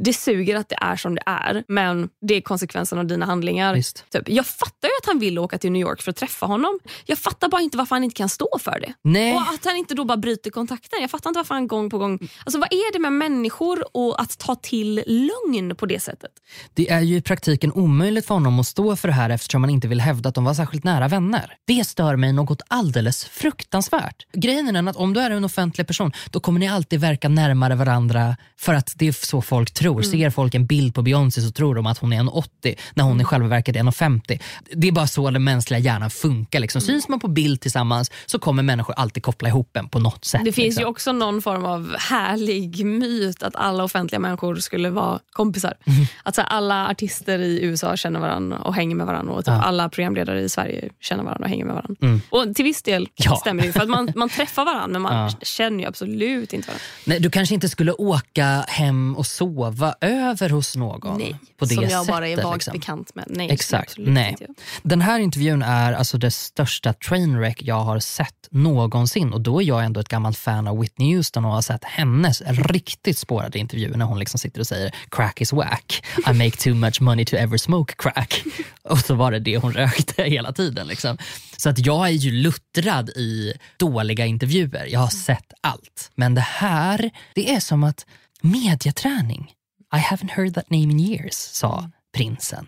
Det 0.00 0.12
suger 0.12 0.56
att 0.56 0.68
det 0.68 0.78
är 0.80 0.96
som 0.96 1.14
det 1.14 1.22
är, 1.26 1.64
men 1.68 2.08
det 2.20 2.34
är 2.34 2.40
konsekvensen 2.40 2.98
av 2.98 3.06
dina 3.06 3.26
handlingar. 3.26 3.76
Typ, 4.10 4.28
jag 4.28 4.46
fattar 4.46 4.88
ju 4.88 4.92
att 5.02 5.06
han 5.06 5.18
vill 5.18 5.38
åka 5.38 5.58
till 5.58 5.72
New 5.72 5.82
York 5.82 6.02
för 6.02 6.10
att 6.10 6.16
träffa 6.16 6.46
honom. 6.46 6.78
Jag 7.04 7.18
fattar 7.18 7.48
bara 7.48 7.60
inte 7.60 7.76
varför 7.76 7.94
han 7.96 8.04
inte 8.04 8.16
kan 8.16 8.28
stå 8.28 8.58
för 8.60 8.80
det. 8.80 8.92
Nej. 9.02 9.34
Och 9.34 9.40
att 9.40 9.64
han 9.64 9.76
inte 9.76 9.94
då 9.94 10.04
bara 10.04 10.16
bryter 10.16 10.50
kontakten. 10.50 11.00
Jag 11.00 11.10
fattar 11.10 11.30
inte 11.30 11.38
varför 11.38 11.54
han 11.54 11.68
gång 11.68 11.90
på 11.90 11.98
gång... 11.98 12.18
Alltså 12.44 12.58
vad 12.58 12.72
är 12.72 12.92
det 12.92 12.98
med 12.98 13.12
människor 13.12 13.84
och 13.92 14.20
att 14.20 14.38
ta 14.38 14.54
till 14.54 15.02
lögn 15.06 15.76
på 15.76 15.86
det 15.86 16.00
sättet? 16.00 16.30
Det 16.74 16.90
är 16.90 17.00
ju 17.00 17.16
i 17.16 17.22
praktiken 17.22 17.72
omöjligt 17.72 18.26
för 18.26 18.34
honom 18.34 18.60
att 18.60 18.66
stå 18.66 18.96
för 18.96 19.08
det 19.08 19.14
här 19.14 19.30
eftersom 19.30 19.62
han 19.62 19.70
inte 19.70 19.88
vill 19.88 20.00
hävda 20.00 20.28
att 20.28 20.34
de 20.34 20.44
var 20.44 20.54
särskilt 20.54 20.84
nära 20.84 21.08
vänner. 21.08 21.56
Det 21.66 21.86
stör 21.86 22.16
mig 22.16 22.32
något 22.32 22.62
alldeles 22.86 23.24
fruktansvärt. 23.24 24.26
Grejen 24.32 24.68
är 24.68 24.72
den 24.72 24.88
att 24.88 24.96
om 24.96 25.14
du 25.14 25.20
är 25.20 25.30
en 25.30 25.44
offentlig 25.44 25.86
person 25.86 26.12
då 26.30 26.40
kommer 26.40 26.60
ni 26.60 26.68
alltid 26.68 27.00
verka 27.00 27.28
närmare 27.28 27.74
varandra 27.74 28.36
för 28.58 28.74
att 28.74 28.92
det 28.96 29.08
är 29.08 29.12
så 29.12 29.42
folk 29.42 29.70
tror. 29.74 30.02
Ser 30.02 30.30
folk 30.30 30.54
en 30.54 30.66
bild 30.66 30.94
på 30.94 31.02
Beyoncé 31.02 31.40
så 31.40 31.50
tror 31.50 31.74
de 31.74 31.86
att 31.86 31.98
hon 31.98 32.12
är 32.12 32.20
en 32.20 32.28
80 32.28 32.76
när 32.94 33.04
hon 33.04 33.20
i 33.20 33.24
själva 33.24 33.48
verket 33.48 33.76
är 33.76 33.80
en 33.80 33.92
50. 33.92 34.38
Det 34.72 34.88
är 34.88 34.92
bara 34.92 35.06
så 35.06 35.30
den 35.30 35.44
mänskliga 35.44 35.78
hjärnan 35.78 36.10
funkar. 36.10 36.60
Liksom. 36.60 36.80
Syns 36.80 37.08
man 37.08 37.20
på 37.20 37.28
bild 37.28 37.60
tillsammans 37.60 38.10
så 38.26 38.38
kommer 38.38 38.62
människor 38.62 38.94
alltid 38.94 39.22
koppla 39.22 39.48
ihop 39.48 39.76
en 39.76 39.88
på 39.88 39.98
något 39.98 40.24
sätt. 40.24 40.40
Det 40.44 40.52
finns 40.52 40.66
liksom. 40.66 40.82
ju 40.82 40.86
också 40.86 41.12
någon 41.12 41.42
form 41.42 41.64
av 41.64 41.96
härlig 41.98 42.84
myt 42.86 43.42
att 43.42 43.56
alla 43.56 43.84
offentliga 43.84 44.20
människor 44.20 44.56
skulle 44.56 44.90
vara 44.90 45.18
kompisar. 45.32 45.74
Mm. 45.84 46.06
Att 46.22 46.34
så 46.34 46.40
här, 46.40 46.48
alla 46.48 46.88
artister 46.88 47.38
i 47.38 47.62
USA 47.62 47.96
känner 47.96 48.20
varandra 48.20 48.58
och 48.58 48.74
hänger 48.74 48.96
med 48.96 49.06
varandra 49.06 49.32
och 49.34 49.44
typ 49.44 49.54
Ja. 49.56 49.62
alla 49.62 49.88
programledare 49.88 50.40
i 50.40 50.48
Sverige 50.48 50.88
känner 51.00 51.24
varandra 51.24 51.44
och 51.44 51.50
hänger 51.50 51.64
med 51.64 51.74
varandra. 51.74 51.96
Mm. 52.02 52.20
Och 52.30 52.54
till 52.54 52.64
viss 52.64 52.75
del 52.82 53.08
Ja. 53.14 53.36
stämmer 53.36 53.64
ju 53.64 53.72
för 53.72 53.80
att 53.80 53.88
man, 53.88 54.12
man 54.14 54.28
träffar 54.36 54.64
varandra 54.64 54.88
men 54.98 55.02
man 55.02 55.14
Ja. 55.32 55.38
känner 55.42 55.80
ju 55.80 55.86
absolut 55.86 56.52
inte 56.52 56.68
varandra. 56.68 56.84
Nej, 57.04 57.20
du 57.20 57.30
kanske 57.30 57.54
inte 57.54 57.68
skulle 57.68 57.92
åka 57.92 58.64
hem 58.68 59.16
och 59.16 59.26
sova 59.26 59.94
över 60.00 60.48
hos 60.50 60.76
någon 60.76 61.18
Nej, 61.18 61.36
på 61.58 61.64
det 61.64 61.74
som 61.74 61.82
jag 61.82 61.92
sättet. 61.92 62.06
bara 62.08 62.28
är 62.28 62.36
vagt 62.36 62.54
liksom. 62.56 62.72
bekant 62.72 63.14
med. 63.14 63.24
Nej, 63.28 63.50
Exakt. 63.50 63.94
Nej. 63.98 64.30
inte. 64.30 64.46
Den 64.82 65.00
här 65.00 65.18
intervjun 65.18 65.62
är 65.62 65.92
alltså 65.92 66.18
det 66.18 66.30
största 66.30 66.92
trainwreck 66.92 67.62
jag 67.62 67.80
har 67.80 67.98
sett 67.98 68.32
någonsin 68.50 69.32
och 69.32 69.40
då 69.40 69.62
är 69.62 69.66
jag 69.66 69.84
ändå 69.84 70.00
ett 70.00 70.08
gammalt 70.08 70.38
fan 70.38 70.68
av 70.68 70.80
Whitney 70.80 71.16
Houston 71.16 71.44
och 71.44 71.50
har 71.52 71.62
sett 71.62 71.84
hennes 71.84 72.42
riktigt 72.46 73.18
spårade 73.18 73.58
intervjuer 73.58 73.96
när 73.96 74.04
hon 74.04 74.18
liksom 74.18 74.38
sitter 74.38 74.60
och 74.60 74.66
säger 74.66 74.94
crack 75.10 75.40
is 75.40 75.52
whack, 75.52 76.04
I 76.30 76.32
make 76.32 76.50
too 76.56 76.74
much 76.74 77.00
money 77.00 77.24
to 77.24 77.36
ever 77.36 77.56
smoke 77.56 77.94
crack. 77.98 78.42
Och 78.82 78.98
så 78.98 79.14
var 79.14 79.32
det 79.32 79.38
det 79.38 79.56
hon 79.58 79.72
rökte 79.72 80.22
hela 80.22 80.52
tiden. 80.52 80.86
Liksom. 80.86 81.18
Så 81.56 81.68
att 81.68 81.86
jag 81.86 82.06
är 82.06 82.10
ju 82.12 82.30
luttrad 82.56 83.08
i 83.08 83.54
dåliga 83.76 84.26
intervjuer. 84.26 84.86
Jag 84.86 85.00
har 85.00 85.08
sett 85.08 85.52
allt. 85.60 86.10
Men 86.14 86.34
det 86.34 86.40
här, 86.40 87.10
det 87.34 87.54
är 87.54 87.60
som 87.60 87.84
att 87.84 88.06
mediaträning. 88.40 89.52
I 89.94 89.98
haven't 89.98 90.30
heard 90.30 90.54
that 90.54 90.70
name 90.70 90.92
in 90.92 91.00
years, 91.00 91.34
sa 91.34 91.90
prinsen. 92.16 92.66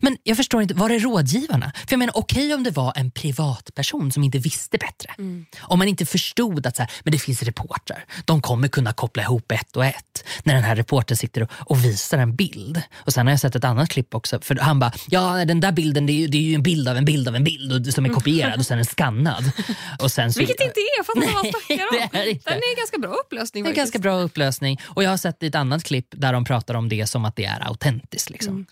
Men 0.00 0.16
jag 0.22 0.36
förstår 0.36 0.62
inte, 0.62 0.74
var 0.74 0.90
är 0.90 1.00
rådgivarna? 1.00 1.72
För 1.74 1.92
jag 1.92 1.98
menar 1.98 2.16
okej 2.16 2.44
okay 2.44 2.54
om 2.54 2.62
det 2.62 2.70
var 2.70 2.92
en 2.96 3.10
privatperson 3.10 4.12
som 4.12 4.24
inte 4.24 4.38
visste 4.38 4.78
bättre. 4.78 5.14
Mm. 5.18 5.46
Om 5.60 5.78
man 5.78 5.88
inte 5.88 6.06
förstod 6.06 6.66
att 6.66 6.76
så 6.76 6.82
här, 6.82 6.92
men 7.04 7.12
det 7.12 7.18
finns 7.18 7.42
reportrar, 7.42 8.04
de 8.24 8.42
kommer 8.42 8.68
kunna 8.68 8.92
koppla 8.92 9.22
ihop 9.22 9.52
ett 9.52 9.76
och 9.76 9.84
ett. 9.84 10.24
När 10.42 10.54
den 10.54 10.64
här 10.64 10.76
reportern 10.76 11.16
sitter 11.16 11.42
och, 11.42 11.50
och 11.52 11.84
visar 11.84 12.18
en 12.18 12.36
bild. 12.36 12.82
Och 12.94 13.12
sen 13.12 13.26
har 13.26 13.32
jag 13.32 13.40
sett 13.40 13.56
ett 13.56 13.64
annat 13.64 13.88
klipp 13.88 14.14
också. 14.14 14.40
För 14.40 14.54
han 14.54 14.78
bara, 14.78 14.92
ja 15.08 15.44
den 15.44 15.60
där 15.60 15.72
bilden 15.72 16.06
det 16.06 16.12
är, 16.12 16.14
ju, 16.14 16.26
det 16.26 16.38
är 16.38 16.42
ju 16.42 16.54
en 16.54 16.62
bild 16.62 16.88
av 16.88 16.96
en 16.96 17.04
bild 17.04 17.28
av 17.28 17.36
en 17.36 17.44
bild 17.44 17.94
som 17.94 18.04
är 18.04 18.08
kopierad 18.08 18.58
och 18.58 18.66
sen 18.66 18.78
är 18.78 18.84
skannad. 18.84 19.50
Och 19.98 20.12
sen 20.12 20.32
så, 20.32 20.38
Vilket 20.38 20.60
inte 20.60 20.80
är, 20.80 21.04
fattar 21.04 21.34
vad 21.34 21.46
snackar 21.46 21.84
om. 21.84 22.38
Den 22.44 22.56
är 22.56 22.76
ganska 22.76 22.98
bra 22.98 23.10
upplösning. 23.10 23.64
Det 23.64 23.70
är 23.70 23.74
ganska 23.74 23.98
bra 23.98 24.20
upplösning. 24.20 24.80
Och 24.84 25.02
jag 25.02 25.10
har 25.10 25.16
sett 25.16 25.42
ett 25.42 25.54
annat 25.54 25.84
klipp 25.84 26.08
där 26.10 26.32
de 26.32 26.44
pratar 26.44 26.74
om 26.74 26.88
det 26.88 27.06
som 27.06 27.24
att 27.24 27.36
det 27.36 27.44
är 27.44 27.66
autentiskt. 27.68 28.30
Liksom. 28.30 28.54
Mm. 28.54 28.66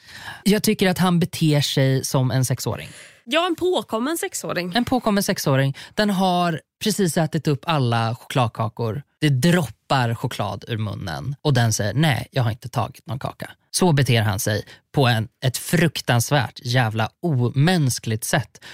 Jag 0.44 0.62
tycker 0.62 0.88
att 0.88 0.98
han 1.04 1.20
beter 1.20 1.60
sig 1.60 2.04
som 2.04 2.30
en 2.30 2.44
sexåring. 2.44 2.88
Ja, 3.24 3.46
en 3.46 3.56
påkommen 3.56 4.18
sexåring. 4.18 4.72
En 4.74 4.84
påkommen 4.84 5.22
sexåring. 5.22 5.76
Den 5.94 6.10
har 6.10 6.60
precis 6.84 7.16
ätit 7.16 7.48
upp 7.48 7.60
alla 7.66 8.14
chokladkakor. 8.14 9.02
Det 9.20 9.28
droppar 9.28 10.14
choklad 10.14 10.64
ur 10.68 10.78
munnen 10.78 11.36
och 11.42 11.54
den 11.54 11.72
säger 11.72 11.94
nej, 11.94 12.28
jag 12.30 12.42
har 12.42 12.50
inte 12.50 12.68
tagit 12.68 13.06
någon 13.06 13.18
kaka. 13.18 13.50
Så 13.70 13.92
beter 13.92 14.22
han 14.22 14.40
sig 14.40 14.64
på 14.94 15.06
en, 15.06 15.28
ett 15.44 15.56
fruktansvärt 15.56 16.60
jävla 16.64 17.08
omänskligt 17.22 18.24
sätt. 18.24 18.64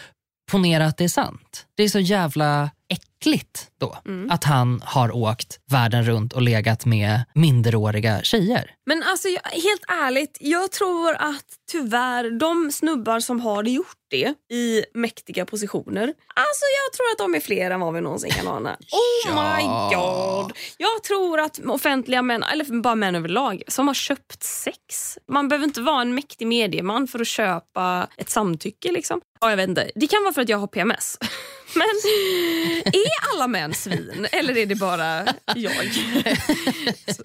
Ponera 0.50 0.86
att 0.86 0.96
det 0.96 1.04
är 1.04 1.08
sant. 1.08 1.66
Det 1.74 1.82
är 1.82 1.88
så 1.88 2.00
jävla 2.00 2.70
äckligt 2.88 3.09
då 3.80 3.98
mm. 4.06 4.30
att 4.30 4.44
han 4.44 4.82
har 4.84 5.16
åkt 5.16 5.58
världen 5.70 6.04
runt 6.04 6.32
och 6.32 6.42
legat 6.42 6.86
med 6.86 7.24
minderåriga 7.34 8.22
tjejer. 8.22 8.70
Men 8.86 9.02
alltså 9.02 9.28
helt 9.52 9.84
ärligt, 9.88 10.38
jag 10.40 10.72
tror 10.72 11.14
att 11.14 11.44
tyvärr 11.72 12.38
de 12.38 12.72
snubbar 12.72 13.20
som 13.20 13.40
har 13.40 13.64
gjort 13.64 13.96
det 14.10 14.34
i 14.52 14.84
mäktiga 14.94 15.46
positioner, 15.46 16.02
alltså 16.34 16.64
jag 16.84 16.92
tror 16.96 17.10
att 17.12 17.18
de 17.18 17.34
är 17.34 17.40
fler 17.40 17.70
än 17.70 17.80
vad 17.80 17.94
vi 17.94 18.00
någonsin 18.00 18.30
kan 18.30 18.48
ana. 18.48 18.70
Oh 18.92 19.34
ja. 19.34 19.56
my 19.56 19.64
god! 19.96 20.52
Jag 20.76 21.02
tror 21.02 21.40
att 21.40 21.58
offentliga 21.58 22.22
män, 22.22 22.42
eller 22.42 22.82
bara 22.82 22.94
män 22.94 23.14
överlag, 23.14 23.62
som 23.68 23.86
har 23.86 23.94
köpt 23.94 24.42
sex. 24.42 25.18
Man 25.28 25.48
behöver 25.48 25.64
inte 25.64 25.80
vara 25.80 26.02
en 26.02 26.14
mäktig 26.14 26.46
medieman 26.46 27.08
för 27.08 27.20
att 27.20 27.26
köpa 27.26 28.08
ett 28.16 28.30
samtycke. 28.30 28.92
Liksom. 28.92 29.20
Ja, 29.40 29.50
jag 29.50 29.56
vet 29.56 29.68
inte. 29.68 29.90
Det 29.94 30.06
kan 30.06 30.22
vara 30.22 30.32
för 30.32 30.42
att 30.42 30.48
jag 30.48 30.58
har 30.58 30.66
PMS. 30.66 31.18
Men 31.74 31.88
är 32.84 33.09
alla 33.32 33.46
män 33.46 33.74
svin 33.74 34.26
eller 34.32 34.56
är 34.56 34.66
det 34.66 34.74
bara 34.74 35.26
jag 35.54 35.72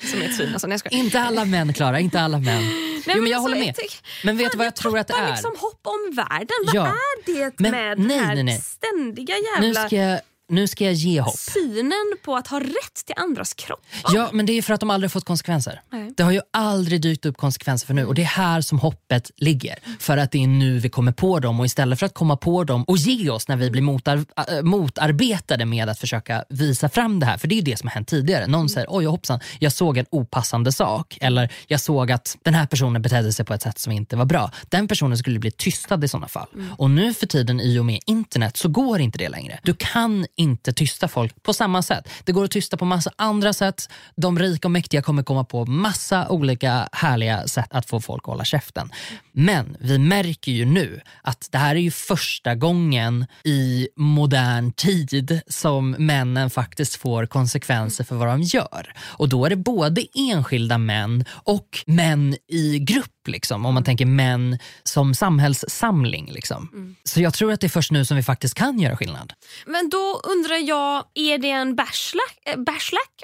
som 0.01 0.21
är 0.21 0.25
ett 0.25 0.35
svin? 0.35 0.49
Alltså, 0.53 0.67
nej, 0.67 0.79
inte 0.89 1.21
alla 1.21 1.45
män 1.45 1.73
Klara, 1.73 1.99
inte 1.99 2.21
alla 2.21 2.39
män. 2.39 2.63
Nej, 3.07 3.15
jo, 3.15 3.21
men 3.21 3.31
jag 3.31 3.37
alltså, 3.37 3.41
håller 3.41 3.65
med. 3.65 3.75
Men 4.23 4.37
vet 4.37 4.51
du 4.51 4.57
vad 4.57 4.67
jag 4.67 4.75
tror 4.75 4.99
att 4.99 5.07
det 5.07 5.13
är? 5.13 5.31
Liksom 5.31 5.55
hopp 5.57 5.81
om 5.83 6.15
världen. 6.15 6.73
Ja. 6.73 6.83
Vad 6.83 7.35
är 7.35 7.45
det 7.45 7.59
men, 7.59 7.71
med 7.71 7.99
nej, 7.99 8.07
den 8.17 8.25
här 8.25 8.35
nej, 8.35 8.43
nej. 8.43 8.61
ständiga 8.61 9.35
jävla... 9.37 9.67
Nu 9.67 9.73
ska 9.73 9.95
jag 9.95 10.19
nu 10.47 10.67
ska 10.67 10.83
jag 10.85 10.93
ge 10.93 11.21
hopp. 11.21 11.35
Synen 11.35 12.17
på 12.23 12.35
att 12.35 12.47
ha 12.47 12.59
rätt 12.59 13.05
till 13.05 13.15
andras 13.17 13.53
kroppar. 13.53 14.13
Ja, 14.13 14.29
men 14.33 14.45
det 14.45 14.53
är 14.53 14.61
för 14.61 14.73
att 14.73 14.79
de 14.79 14.89
aldrig 14.89 15.11
fått 15.11 15.25
konsekvenser. 15.25 15.81
Nej. 15.89 16.13
Det 16.17 16.23
har 16.23 16.31
ju 16.31 16.41
aldrig 16.53 17.01
dykt 17.01 17.25
upp 17.25 17.37
konsekvenser 17.37 17.87
för 17.87 17.93
nu 17.93 18.05
och 18.05 18.15
det 18.15 18.21
är 18.21 18.25
här 18.25 18.61
som 18.61 18.79
hoppet 18.79 19.31
ligger. 19.37 19.79
För 19.99 20.17
att 20.17 20.31
det 20.31 20.43
är 20.43 20.47
nu 20.47 20.79
vi 20.79 20.89
kommer 20.89 21.11
på 21.11 21.39
dem 21.39 21.59
och 21.59 21.65
istället 21.65 21.99
för 21.99 22.05
att 22.05 22.13
komma 22.13 22.37
på 22.37 22.63
dem 22.63 22.83
och 22.83 22.97
ge 22.97 23.29
oss 23.29 23.47
när 23.47 23.55
vi 23.55 23.71
blir 23.71 23.81
motar 23.81 24.25
äh, 24.37 24.61
motarbetade 24.63 25.65
med 25.65 25.89
att 25.89 25.99
försöka 25.99 26.43
visa 26.49 26.89
fram 26.89 27.19
det 27.19 27.25
här. 27.25 27.37
För 27.37 27.47
det 27.47 27.57
är 27.57 27.61
det 27.61 27.79
som 27.79 27.87
har 27.87 27.93
hänt 27.93 28.07
tidigare. 28.07 28.47
Någon 28.47 28.69
säger 28.69 28.87
oj 28.89 29.05
hoppsan, 29.05 29.39
jag 29.59 29.71
såg 29.71 29.97
en 29.97 30.05
opassande 30.09 30.71
sak. 30.71 31.17
Eller 31.21 31.53
jag 31.67 31.79
såg 31.79 32.11
att 32.11 32.37
den 32.43 32.53
här 32.53 32.65
personen 32.65 33.01
betedde 33.01 33.33
sig 33.33 33.45
på 33.45 33.53
ett 33.53 33.61
sätt 33.61 33.79
som 33.79 33.91
inte 33.91 34.15
var 34.15 34.25
bra. 34.25 34.51
Den 34.69 34.87
personen 34.87 35.17
skulle 35.17 35.39
bli 35.39 35.51
tystad 35.51 36.03
i 36.03 36.07
sådana 36.07 36.27
fall. 36.27 36.47
Mm. 36.53 36.73
Och 36.77 36.89
nu 36.89 37.13
för 37.13 37.27
tiden 37.27 37.61
i 37.61 37.79
och 37.79 37.85
med 37.85 37.99
internet 38.05 38.57
så 38.57 38.69
går 38.69 38.99
inte 38.99 39.17
det 39.17 39.29
längre. 39.29 39.59
Du 39.63 39.73
kan 39.73 40.25
inte 40.35 40.73
tysta 40.73 41.07
folk 41.07 41.43
på 41.43 41.53
samma 41.53 41.81
sätt. 41.81 42.09
Det 42.23 42.31
går 42.31 42.43
att 42.45 42.51
tysta 42.51 42.77
på 42.77 42.85
massa 42.85 43.11
andra 43.15 43.53
sätt. 43.53 43.89
De 44.15 44.39
rika 44.39 44.67
och 44.67 44.71
mäktiga 44.71 45.01
kommer 45.01 45.23
komma 45.23 45.43
på 45.43 45.65
massa 45.65 46.29
olika 46.29 46.89
härliga 46.91 47.47
sätt 47.47 47.67
att 47.69 47.89
få 47.89 48.01
folk 48.01 48.23
att 48.23 48.27
hålla 48.27 48.45
käften. 48.45 48.91
Men 49.31 49.77
vi 49.79 49.97
märker 49.97 50.51
ju 50.51 50.65
nu 50.65 51.01
att 51.21 51.47
det 51.51 51.57
här 51.57 51.75
är 51.75 51.79
ju 51.79 51.91
första 51.91 52.55
gången 52.55 53.25
i 53.43 53.87
modern 53.95 54.71
tid 54.71 55.41
som 55.47 55.91
männen 55.91 56.49
faktiskt 56.49 56.95
får 56.95 57.25
konsekvenser 57.25 58.03
för 58.03 58.15
vad 58.15 58.27
de 58.27 58.41
gör. 58.41 58.93
Och 58.99 59.29
då 59.29 59.45
är 59.45 59.49
det 59.49 59.55
både 59.55 60.05
enskilda 60.31 60.77
män 60.77 61.25
och 61.29 61.83
män 61.85 62.35
i 62.47 62.79
grupp 62.79 63.14
Liksom, 63.27 63.65
om 63.65 63.73
man 63.73 63.83
tänker 63.83 64.05
män 64.05 64.59
som 64.83 65.13
samhällssamling. 65.15 66.31
Liksom. 66.31 66.69
Mm. 66.73 66.95
Så 67.03 67.21
jag 67.21 67.33
tror 67.33 67.51
att 67.51 67.61
det 67.61 67.67
är 67.67 67.69
först 67.69 67.91
nu 67.91 68.05
som 68.05 68.17
vi 68.17 68.23
faktiskt 68.23 68.55
kan 68.55 68.79
göra 68.79 68.97
skillnad. 68.97 69.33
Men 69.65 69.89
då 69.89 70.21
undrar 70.23 70.67
jag, 70.67 71.03
är 71.13 71.37
det 71.37 71.49
en 71.49 71.75
bashlack? 71.75 72.37
Äh, 72.45 72.55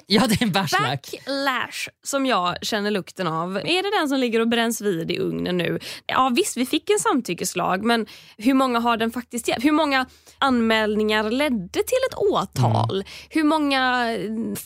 Ja, 0.06 0.26
det 0.26 0.34
är 0.34 0.42
en 0.42 0.52
bashlack. 0.52 1.10
Backlash 1.12 1.88
som 2.02 2.26
jag 2.26 2.56
känner 2.62 2.90
lukten 2.90 3.26
av. 3.26 3.56
Är 3.56 3.82
det 3.82 3.98
den 4.00 4.08
som 4.08 4.18
ligger 4.18 4.40
och 4.40 4.48
bränns 4.48 4.80
vid 4.80 5.10
i 5.10 5.18
ugnen 5.18 5.56
nu? 5.56 5.78
Ja 6.06 6.32
visst, 6.36 6.56
vi 6.56 6.66
fick 6.66 6.90
en 6.90 6.98
samtyckeslag 6.98 7.84
men 7.84 8.06
hur 8.36 8.54
många 8.54 8.80
har 8.80 8.96
den 8.96 9.10
faktiskt 9.10 9.48
hjälpt? 9.48 9.64
Hur 9.64 9.72
många 9.72 10.06
anmälningar 10.38 11.30
ledde 11.30 11.68
till 11.72 12.02
ett 12.10 12.18
åtal? 12.18 12.94
Mm. 12.96 13.06
Hur 13.30 13.44
många 13.44 14.08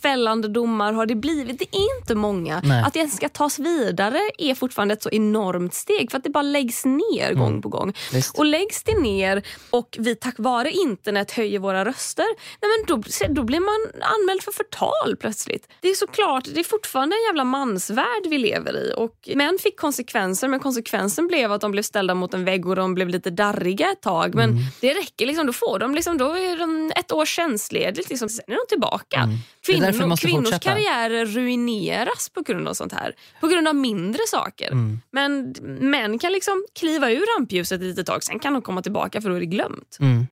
fällande 0.03 0.49
domar 0.49 0.93
har 0.93 1.07
det 1.07 1.15
blivit? 1.15 1.59
Det 1.59 1.77
är 1.77 2.01
inte 2.01 2.15
många. 2.15 2.61
Nej. 2.65 2.83
Att 2.83 2.95
det 2.95 3.09
ska 3.09 3.29
tas 3.29 3.59
vidare 3.59 4.21
är 4.39 4.55
fortfarande 4.55 4.95
ett 4.95 5.03
så 5.03 5.11
enormt 5.11 5.26
steg 5.73 6.11
för 6.11 6.19
att 6.19 6.25
det 6.25 6.31
bara 6.31 6.43
läggs 6.43 6.85
ner 6.85 7.31
mm. 7.31 7.39
gång 7.39 7.63
på 7.63 7.69
gång. 7.69 7.95
Visst. 8.13 8.39
Och 8.39 8.45
läggs 8.45 8.83
det 8.83 8.99
ner 9.01 9.43
och 9.71 9.97
vi 9.99 10.15
tack 10.15 10.35
vare 10.39 10.71
internet 10.71 11.31
höjer 11.31 11.59
våra 11.59 11.85
röster, 11.85 12.27
nej 12.63 12.71
men 12.71 12.97
då, 12.97 13.03
då 13.35 13.43
blir 13.43 13.61
man 13.61 14.03
anmäld 14.03 14.43
för 14.43 14.53
förtal 14.53 15.17
plötsligt. 15.21 15.69
Det 15.81 15.89
är 15.89 15.95
såklart, 15.95 16.45
det 16.55 16.61
är 16.61 16.65
fortfarande 16.65 17.17
en 17.17 17.23
jävla 17.23 17.45
mansvärld 17.45 18.27
vi 18.31 18.39
lever 18.39 18.77
i 18.77 18.95
och 18.97 19.29
män 19.35 19.59
fick 19.63 19.81
konsekvenser 19.81 20.49
men 20.49 20.61
konsekvensen 20.61 21.27
blev 21.27 21.53
att 21.53 21.61
de 21.61 21.73
blev 21.73 21.83
ställda 21.83 22.15
mot 22.15 22.35
en 22.35 22.45
vägg 22.45 22.67
och 22.67 22.77
de 22.77 22.95
blev 22.95 23.09
lite 23.09 23.31
darriga 23.31 23.93
ett 23.93 24.03
tag. 24.03 24.35
Men 24.35 24.51
mm. 24.51 24.63
det 24.81 24.95
räcker, 24.95 25.27
liksom, 25.27 25.47
då 25.47 25.53
får 25.53 25.79
de, 25.79 25.95
liksom, 25.95 26.19
då 26.19 26.33
är 26.33 26.59
de 26.59 26.93
ett 26.97 27.13
år 27.13 27.25
tjänstledigt, 27.25 28.11
liksom, 28.11 28.29
sen 28.29 28.45
är 28.47 28.53
de 28.53 28.67
tillbaka. 28.69 29.21
Mm. 29.21 29.37
Kvinnor, 29.67 30.17
kvinnors 30.17 30.21
fortsätta. 30.21 30.59
karriärer 30.59 31.27
ruineras 31.27 32.29
på 32.35 32.43
grund 32.43 32.69
av 32.69 32.75
sånt 32.75 32.93
här. 32.93 33.15
På 33.41 33.47
grund 33.47 33.69
av 33.69 33.75
mindre 33.75 34.21
saker. 34.27 34.73
Mm. 34.73 35.01
Men 35.17 35.55
män 35.91 36.19
kan 36.19 36.33
liksom 36.33 36.65
kliva 36.79 37.11
ur 37.11 37.39
rampljuset 37.39 37.81
ett 37.81 37.87
litet 37.87 38.07
tag, 38.07 38.23
sen 38.23 38.39
kan 38.39 38.53
de 38.53 38.63
komma 38.63 38.83
tillbaka 38.83 39.21
för 39.21 39.29
då 39.29 39.35
är 39.35 39.41
det 39.41 39.47
glömt. 39.47 39.97
Mm. 40.01 40.27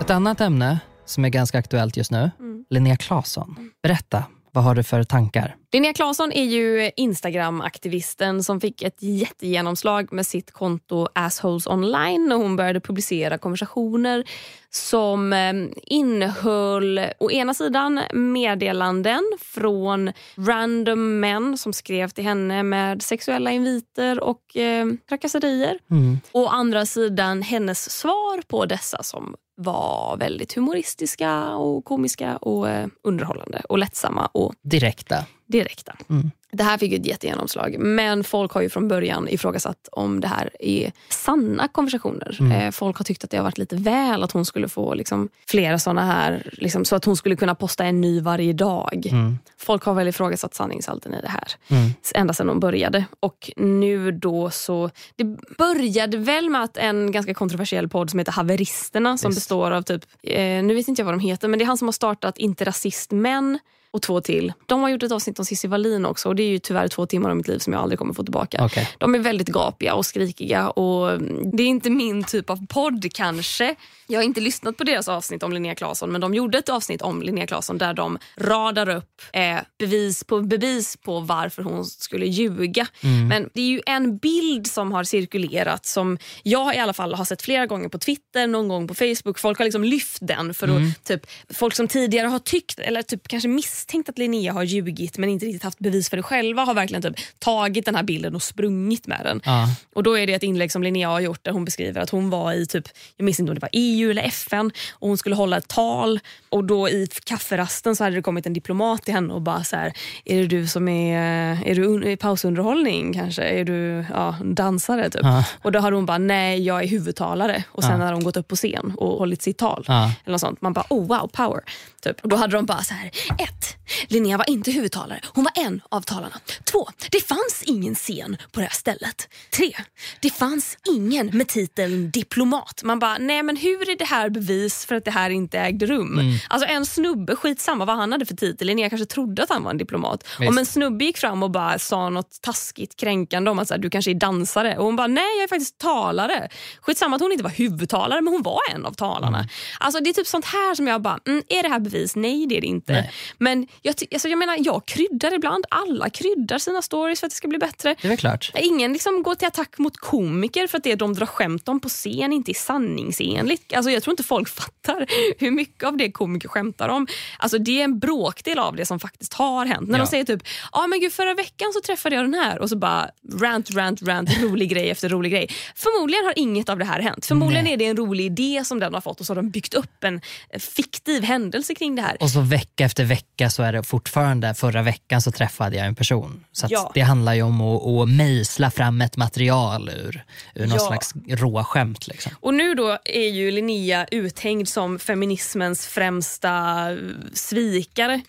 Ett 0.00 0.10
annat 0.10 0.40
ämne 0.40 0.78
som 1.04 1.24
är 1.24 1.28
ganska 1.28 1.58
aktuellt 1.58 1.96
just 1.96 2.10
nu, 2.10 2.30
mm. 2.38 2.64
Linnea 2.70 2.96
Claesson. 2.96 3.70
Berätta, 3.82 4.24
vad 4.56 4.64
har 4.64 4.74
du 4.74 4.82
för 4.82 5.04
tankar? 5.04 5.56
Linnea 5.72 5.92
Claesson 5.92 6.32
är 6.32 6.44
ju 6.44 6.90
Instagram-aktivisten 6.96 8.42
som 8.42 8.60
fick 8.60 8.82
ett 8.82 9.02
jättegenomslag 9.02 10.12
med 10.12 10.26
sitt 10.26 10.50
konto 10.50 11.08
Assholes 11.14 11.66
online 11.66 12.28
när 12.28 12.36
hon 12.36 12.56
började 12.56 12.80
publicera 12.80 13.38
konversationer 13.38 14.24
som 14.70 15.32
eh, 15.32 15.52
innehöll 15.82 17.00
å 17.18 17.30
ena 17.30 17.54
sidan 17.54 18.00
meddelanden 18.12 19.22
från 19.40 20.12
random 20.36 21.20
män 21.20 21.58
som 21.58 21.72
skrev 21.72 22.08
till 22.08 22.24
henne 22.24 22.62
med 22.62 23.02
sexuella 23.02 23.50
inviter 23.50 24.20
och 24.20 24.56
eh, 24.56 24.86
trakasserier. 25.08 25.78
Mm. 25.90 26.18
Å 26.32 26.46
andra 26.46 26.86
sidan 26.86 27.42
hennes 27.42 27.90
svar 27.90 28.42
på 28.48 28.66
dessa 28.66 29.02
som 29.02 29.34
var 29.56 30.16
väldigt 30.16 30.54
humoristiska 30.54 31.48
och 31.56 31.84
komiska 31.84 32.36
och 32.36 32.68
eh, 32.68 32.86
underhållande 33.02 33.62
och 33.68 33.78
lättsamma. 33.78 34.26
Och 34.26 34.54
direkta. 34.62 35.26
Direkta. 35.46 35.96
Mm. 36.10 36.30
Det 36.56 36.64
här 36.64 36.78
fick 36.78 36.92
ett 36.92 37.06
jättegenomslag. 37.06 37.76
Men 37.78 38.24
folk 38.24 38.52
har 38.52 38.60
ju 38.60 38.68
från 38.68 38.88
början 38.88 39.28
ifrågasatt 39.28 39.88
om 39.92 40.20
det 40.20 40.28
här 40.28 40.50
är 40.60 40.92
sanna 41.08 41.68
konversationer. 41.68 42.36
Mm. 42.40 42.52
Eh, 42.52 42.70
folk 42.70 42.96
har 42.96 43.04
tyckt 43.04 43.24
att 43.24 43.30
det 43.30 43.36
har 43.36 43.44
varit 43.44 43.58
lite 43.58 43.76
väl 43.76 44.22
att 44.22 44.32
hon 44.32 44.44
skulle 44.44 44.68
få 44.68 44.94
liksom, 44.94 45.28
flera 45.48 45.78
såna 45.78 46.04
här, 46.04 46.50
liksom, 46.52 46.84
så 46.84 46.96
att 46.96 47.04
hon 47.04 47.16
skulle 47.16 47.36
kunna 47.36 47.54
posta 47.54 47.84
en 47.84 48.00
ny 48.00 48.20
varje 48.20 48.52
dag. 48.52 49.06
Mm. 49.06 49.38
Folk 49.58 49.84
har 49.84 49.94
väl 49.94 50.08
ifrågasatt 50.08 50.54
sanningshalten 50.54 51.14
i 51.14 51.20
det 51.20 51.28
här. 51.28 51.48
Mm. 51.68 51.90
Ända 52.14 52.34
sedan 52.34 52.48
hon 52.48 52.60
började. 52.60 53.04
Och 53.20 53.50
nu 53.56 54.12
då 54.12 54.50
så, 54.50 54.90
det 55.16 55.24
började 55.58 56.18
väl 56.18 56.50
med 56.50 56.62
att 56.62 56.76
en 56.76 57.12
ganska 57.12 57.34
kontroversiell 57.34 57.88
podd 57.88 58.10
som 58.10 58.18
heter 58.18 58.32
Haveristerna 58.32 59.18
som 59.18 59.30
Visst. 59.30 59.40
består 59.40 59.70
av 59.70 59.82
typ, 59.82 60.04
eh, 60.22 60.62
nu 60.62 60.74
vet 60.74 60.88
inte 60.88 61.02
jag 61.02 61.04
vad 61.04 61.14
de 61.14 61.20
heter, 61.20 61.48
men 61.48 61.58
det 61.58 61.64
är 61.64 61.66
han 61.66 61.78
som 61.78 61.88
har 61.88 61.92
startat 61.92 62.38
Inte 62.38 62.64
rasist 62.64 63.10
män 63.10 63.58
och 63.90 64.02
två 64.02 64.20
till. 64.20 64.52
De 64.66 64.82
har 64.82 64.88
gjort 64.88 65.02
ett 65.02 65.12
avsnitt 65.12 65.38
om 65.38 65.44
Cissi 65.44 65.68
Wallin 65.68 66.06
också 66.06 66.28
och 66.28 66.36
det 66.36 66.42
är 66.42 66.48
ju 66.48 66.58
tyvärr 66.58 66.88
två 66.88 67.06
timmar 67.06 67.30
av 67.30 67.36
mitt 67.36 67.48
liv 67.48 67.58
som 67.58 67.72
jag 67.72 67.82
aldrig 67.82 67.98
kommer 67.98 68.14
få 68.14 68.22
tillbaka. 68.22 68.64
Okay. 68.64 68.86
De 68.98 69.14
är 69.14 69.18
väldigt 69.18 69.48
gapiga 69.48 69.94
och 69.94 70.06
skrikiga 70.06 70.70
och 70.70 71.22
det 71.52 71.62
är 71.62 71.66
inte 71.66 71.90
min 71.90 72.24
typ 72.24 72.50
av 72.50 72.66
podd 72.66 73.06
kanske. 73.14 73.74
Jag 74.06 74.18
har 74.18 74.24
inte 74.24 74.40
lyssnat 74.40 74.76
på 74.76 74.84
deras 74.84 75.08
avsnitt 75.08 75.42
om 75.42 75.52
Linnea 75.52 75.74
Claesson 75.74 76.12
men 76.12 76.20
de 76.20 76.34
gjorde 76.34 76.58
ett 76.58 76.68
avsnitt 76.68 77.02
om 77.02 77.22
Linnea 77.22 77.46
Claesson 77.46 77.78
där 77.78 77.94
de 77.94 78.18
radar 78.36 78.88
upp 78.88 79.22
eh, 79.32 79.58
bevis 79.78 80.24
på 80.24 80.40
bevis 80.40 80.96
på 80.96 81.20
varför 81.20 81.62
hon 81.62 81.84
skulle 81.84 82.26
ljuga. 82.26 82.86
Mm. 83.02 83.28
Men 83.28 83.50
det 83.54 83.60
är 83.60 83.66
ju 83.66 83.80
en 83.86 84.18
bild 84.18 84.66
som 84.66 84.92
har 84.92 85.04
cirkulerat 85.04 85.86
som 85.86 86.18
jag 86.42 86.74
i 86.74 86.78
alla 86.78 86.92
fall 86.92 87.14
har 87.14 87.24
sett 87.24 87.42
flera 87.42 87.66
gånger 87.66 87.88
på 87.88 87.98
Twitter, 87.98 88.46
någon 88.46 88.68
gång 88.68 88.88
på 88.88 88.94
Facebook. 88.94 89.38
Folk 89.38 89.58
har 89.58 89.64
liksom 89.64 89.84
lyft 89.84 90.18
den 90.20 90.54
för 90.54 90.66
Mm. 90.66 90.88
att 90.90 91.04
typ, 91.04 91.26
folk 91.54 91.74
som 91.74 91.88
tidigare 91.88 92.26
har 92.26 92.38
tyckt 92.38 92.78
eller 92.78 93.02
typ 93.02 93.28
kanske 93.28 93.48
misstänkt 93.48 94.08
att 94.08 94.18
Linnea 94.18 94.52
har 94.52 94.62
ljugit 94.62 95.18
men 95.18 95.28
inte 95.28 95.46
riktigt 95.46 95.62
haft 95.62 95.78
bevis 95.78 96.10
för 96.10 96.16
det 96.16 96.22
själva 96.22 96.64
har 96.64 96.74
verkligen 96.74 97.02
typ 97.02 97.14
tagit 97.38 97.84
den 97.84 97.94
här 97.94 98.02
bilden 98.02 98.34
och 98.34 98.42
sprungit 98.42 99.06
med 99.06 99.20
den. 99.24 99.40
Ja. 99.44 99.68
Och 99.94 100.02
då 100.02 100.18
är 100.18 100.26
det 100.26 100.34
ett 100.34 100.42
inlägg 100.42 100.72
som 100.72 100.82
Linnea 100.82 101.08
har 101.08 101.20
gjort 101.20 101.44
där 101.44 101.52
hon 101.52 101.64
beskriver 101.64 102.00
att 102.00 102.10
hon 102.10 102.30
var 102.30 102.52
i 102.52 102.66
typ, 102.66 102.88
jag 103.16 103.24
minns 103.24 103.40
inte 103.40 103.50
om 103.50 103.54
det 103.54 103.60
var 103.60 103.70
EU 103.72 103.95
eller 104.04 104.22
FN 104.22 104.70
och 104.92 105.08
hon 105.08 105.18
skulle 105.18 105.34
hålla 105.36 105.56
ett 105.56 105.68
tal 105.68 106.20
och 106.48 106.64
då 106.64 106.88
i 106.88 107.08
kafferasten 107.24 107.96
så 107.96 108.04
hade 108.04 108.16
det 108.16 108.22
kommit 108.22 108.46
en 108.46 108.52
diplomat 108.52 109.02
till 109.02 109.14
henne 109.14 109.34
och 109.34 109.42
bara 109.42 109.64
så 109.64 109.76
här, 109.76 109.92
är 110.24 110.40
det 110.40 110.46
du 110.46 110.66
som 110.66 110.88
är, 110.88 111.58
är 111.66 111.74
du 111.74 112.10
i 112.10 112.16
pausunderhållning 112.16 113.12
kanske? 113.14 113.42
Är 113.42 113.64
du 113.64 114.04
ja, 114.10 114.36
dansare 114.44 115.10
typ? 115.10 115.20
Ja. 115.22 115.44
Och 115.62 115.72
då 115.72 115.78
hade 115.78 115.96
hon 115.96 116.06
bara, 116.06 116.18
nej 116.18 116.62
jag 116.62 116.82
är 116.82 116.88
huvudtalare 116.88 117.64
och 117.72 117.82
sen 117.82 117.92
Ja. 117.92 118.04
hade 118.04 118.16
hon 118.16 118.24
gått 118.24 118.36
upp 118.36 118.48
på 118.48 118.56
scen 118.56 118.94
och 118.96 119.18
hållit 119.18 119.42
sitt 119.42 119.58
tal. 119.58 119.84
Ja. 119.88 120.12
Eller 120.24 120.32
något 120.32 120.40
sånt. 120.40 120.62
Man 120.62 120.72
bara, 120.72 120.86
oh 120.90 121.06
wow, 121.06 121.28
power. 121.32 121.60
Typ. 122.02 122.20
Och 122.22 122.28
då 122.28 122.36
hade 122.36 122.56
de 122.56 122.66
bara 122.66 122.82
så 122.82 122.94
här, 122.94 123.06
ett, 123.38 123.76
Linnea 124.08 124.36
var 124.36 124.50
inte 124.50 124.70
huvudtalare, 124.70 125.20
hon 125.32 125.44
var 125.44 125.64
en 125.64 125.80
av 125.88 126.00
talarna. 126.00 126.40
Två, 126.64 126.88
det 127.10 127.20
fanns 127.20 127.62
ingen 127.66 127.94
scen 127.94 128.36
på 128.52 128.60
det 128.60 128.66
här 128.66 128.72
stället. 128.74 129.28
Tre, 129.56 129.72
det 130.20 130.30
fanns 130.30 130.78
ingen 130.88 131.26
med 131.26 131.48
titeln 131.48 132.10
diplomat. 132.10 132.80
Man 132.84 132.98
bara, 132.98 133.18
nej 133.18 133.42
men 133.42 133.56
hur 133.56 133.85
är 133.88 133.96
det 133.96 134.04
här 134.04 134.30
bevis 134.30 134.84
för 134.84 134.94
att 134.94 135.04
det 135.04 135.10
här 135.10 135.30
inte 135.30 135.58
ägde 135.58 135.86
rum? 135.86 136.18
Mm. 136.18 136.34
Alltså 136.48 136.68
en 136.68 136.86
snubbe, 136.86 137.36
skitsamma 137.36 137.84
vad 137.84 137.96
han 137.96 138.12
hade 138.12 138.26
för 138.26 138.36
titel, 138.36 138.66
Linnea 138.66 138.88
kanske 138.88 139.06
trodde 139.06 139.42
att 139.42 139.50
han 139.50 139.62
var 139.62 139.70
en 139.70 139.78
diplomat. 139.78 140.24
Visst. 140.38 140.50
Om 140.50 140.58
en 140.58 140.66
snubbe 140.66 141.04
gick 141.04 141.18
fram 141.18 141.42
och 141.42 141.50
bara 141.50 141.78
sa 141.78 142.10
något 142.10 142.38
taskigt 142.42 142.96
kränkande 142.96 143.50
om 143.50 143.58
att 143.58 143.68
så 143.68 143.74
här, 143.74 143.78
du 143.78 143.90
kanske 143.90 144.10
är 144.10 144.14
dansare 144.14 144.78
och 144.78 144.84
hon 144.84 144.96
bara, 144.96 145.06
nej 145.06 145.36
jag 145.36 145.44
är 145.44 145.48
faktiskt 145.48 145.78
talare. 145.78 146.48
Skitsamma 146.80 147.16
att 147.16 147.22
hon 147.22 147.32
inte 147.32 147.44
var 147.44 147.50
huvudtalare 147.50 148.20
men 148.20 148.32
hon 148.32 148.42
var 148.42 148.60
en 148.74 148.86
av 148.86 148.92
talarna. 148.92 149.38
Mm. 149.38 149.48
Alltså 149.80 150.00
det 150.00 150.10
är 150.10 150.14
typ 150.14 150.26
sånt 150.26 150.44
här 150.44 150.74
som 150.74 150.86
jag 150.86 151.02
bara, 151.02 151.18
mm, 151.26 151.42
är 151.48 151.62
det 151.62 151.68
här 151.68 151.80
bevis? 151.80 152.16
Nej 152.16 152.46
det 152.46 152.56
är 152.56 152.60
det 152.60 152.66
inte. 152.66 152.92
Nej. 152.92 153.12
Men 153.38 153.66
jag, 153.82 153.94
alltså, 154.12 154.28
jag 154.28 154.38
menar, 154.38 154.56
jag 154.60 154.86
kryddar 154.86 155.34
ibland. 155.34 155.64
Alla 155.70 156.10
kryddar 156.10 156.58
sina 156.58 156.82
stories 156.82 157.20
för 157.20 157.26
att 157.26 157.30
det 157.30 157.36
ska 157.36 157.48
bli 157.48 157.58
bättre. 157.58 157.94
Det 158.02 158.08
är 158.08 158.16
klart. 158.16 158.52
Ingen 158.54 158.92
liksom 158.92 159.22
går 159.22 159.34
till 159.34 159.48
attack 159.48 159.78
mot 159.78 159.96
komiker 159.96 160.66
för 160.66 160.78
att 160.78 160.84
det 160.84 160.94
de 160.94 161.14
drar 161.14 161.26
skämt 161.26 161.68
om 161.68 161.80
på 161.80 161.88
scen 161.88 162.32
inte 162.32 162.50
är 162.50 162.54
sanningsenligt. 162.54 163.72
Alltså, 163.76 163.90
jag 163.90 164.02
tror 164.02 164.12
inte 164.12 164.22
folk 164.22 164.48
fattar 164.60 165.06
hur 165.38 165.50
mycket 165.50 165.84
av 165.84 165.96
det 165.96 166.12
komiker 166.12 166.48
skämtar 166.48 166.88
om. 166.88 167.06
Alltså, 167.38 167.58
det 167.58 167.80
är 167.80 167.84
en 167.84 167.98
bråkdel 167.98 168.58
av 168.58 168.76
det 168.76 168.86
som 168.86 169.00
faktiskt 169.00 169.34
har 169.34 169.66
hänt. 169.66 169.88
När 169.88 169.98
Ja. 169.98 170.04
de 170.04 170.10
säger 170.10 170.24
typ 170.24 170.42
ah, 170.72 170.86
men 170.86 171.00
gud, 171.00 171.12
förra 171.12 171.34
veckan 171.34 171.72
så 171.74 171.80
träffade 171.80 172.14
jag 172.16 172.24
den 172.24 172.34
här 172.34 172.58
och 172.58 172.68
så 172.68 172.76
bara 172.76 173.10
rant, 173.40 173.70
rant, 173.70 174.02
rant, 174.02 174.38
rolig 174.42 174.70
grej 174.70 174.90
efter 174.90 175.08
rolig 175.08 175.32
grej. 175.32 175.48
Förmodligen 175.74 176.24
har 176.24 176.32
inget 176.38 176.68
av 176.68 176.78
det 176.78 176.84
här 176.84 177.00
hänt. 177.00 177.26
Förmodligen 177.26 177.64
Nej. 177.64 177.72
är 177.72 177.76
det 177.76 177.86
en 177.86 177.96
rolig 177.96 178.24
idé 178.24 178.62
som 178.64 178.80
den 178.80 178.94
har 178.94 179.00
fått 179.00 179.20
och 179.20 179.26
så 179.26 179.30
har 179.30 179.36
de 179.36 179.50
byggt 179.50 179.74
upp 179.74 180.04
en 180.04 180.20
eh, 180.50 180.58
fiktiv 180.60 181.22
händelse 181.22 181.74
kring 181.74 181.96
det 181.96 182.02
här. 182.02 182.16
Och 182.20 182.30
så 182.30 182.40
vecka 182.40 182.84
efter 182.84 183.04
vecka 183.04 183.50
så 183.50 183.62
är 183.62 183.72
det 183.72 183.82
fortfarande, 183.82 184.54
förra 184.54 184.82
veckan 184.82 185.22
så 185.22 185.32
träffade 185.32 185.76
jag 185.76 185.86
en 185.86 185.94
person. 185.94 186.44
Så 186.52 186.66
Ja. 186.70 186.90
det 186.94 187.00
handlar 187.00 187.34
ju 187.34 187.42
om 187.42 187.60
att, 187.60 187.86
att 187.86 188.08
mejsla 188.16 188.70
fram 188.70 189.00
ett 189.00 189.16
material 189.16 189.88
ur, 189.88 190.24
ur 190.54 190.66
någon 190.66 190.78
Ja. 190.78 190.86
slags 190.86 191.14
råskämt. 191.28 192.06
Liksom. 192.06 192.32
Och 192.40 192.54
nu 192.54 192.74
då 192.74 192.98
är 193.04 193.28
ju 193.28 193.50
Linnea 193.66 194.06
uthängd 194.10 194.68
som 194.68 194.98
feminismens 194.98 195.86
främsta 195.86 196.50
eh, 196.92 196.98
svikare 197.32 198.20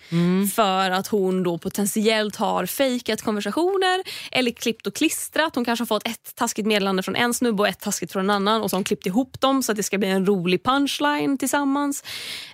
för 0.55 0.91
att 0.91 1.07
hon 1.07 1.43
då 1.43 1.57
potentiellt 1.57 2.35
har 2.35 2.65
fejkat 2.65 3.21
konversationer 3.21 4.03
eller 4.31 4.51
klippt 4.51 4.87
och 4.87 4.95
klistrat. 4.95 5.55
Hon 5.55 5.65
kanske 5.65 5.81
har 5.81 5.87
fått 5.87 6.07
ett 6.07 6.35
taskigt 6.35 6.67
meddelande 6.67 7.03
från 7.03 7.15
en 7.15 7.33
snubbe 7.33 7.63
och 7.63 7.67
ett 7.69 7.79
taskigt 7.79 8.11
från 8.11 8.23
en 8.23 8.29
annan 8.29 8.61
och 8.61 8.69
så 8.69 8.75
har 8.75 8.79
hon 8.79 8.83
klippt 8.83 9.05
ihop 9.05 9.41
dem 9.41 9.63
så 9.63 9.71
att 9.71 9.75
det 9.75 9.83
ska 9.83 9.97
bli 9.97 10.07
en 10.07 10.25
rolig 10.25 10.63
punchline 10.63 11.37
tillsammans. 11.37 12.03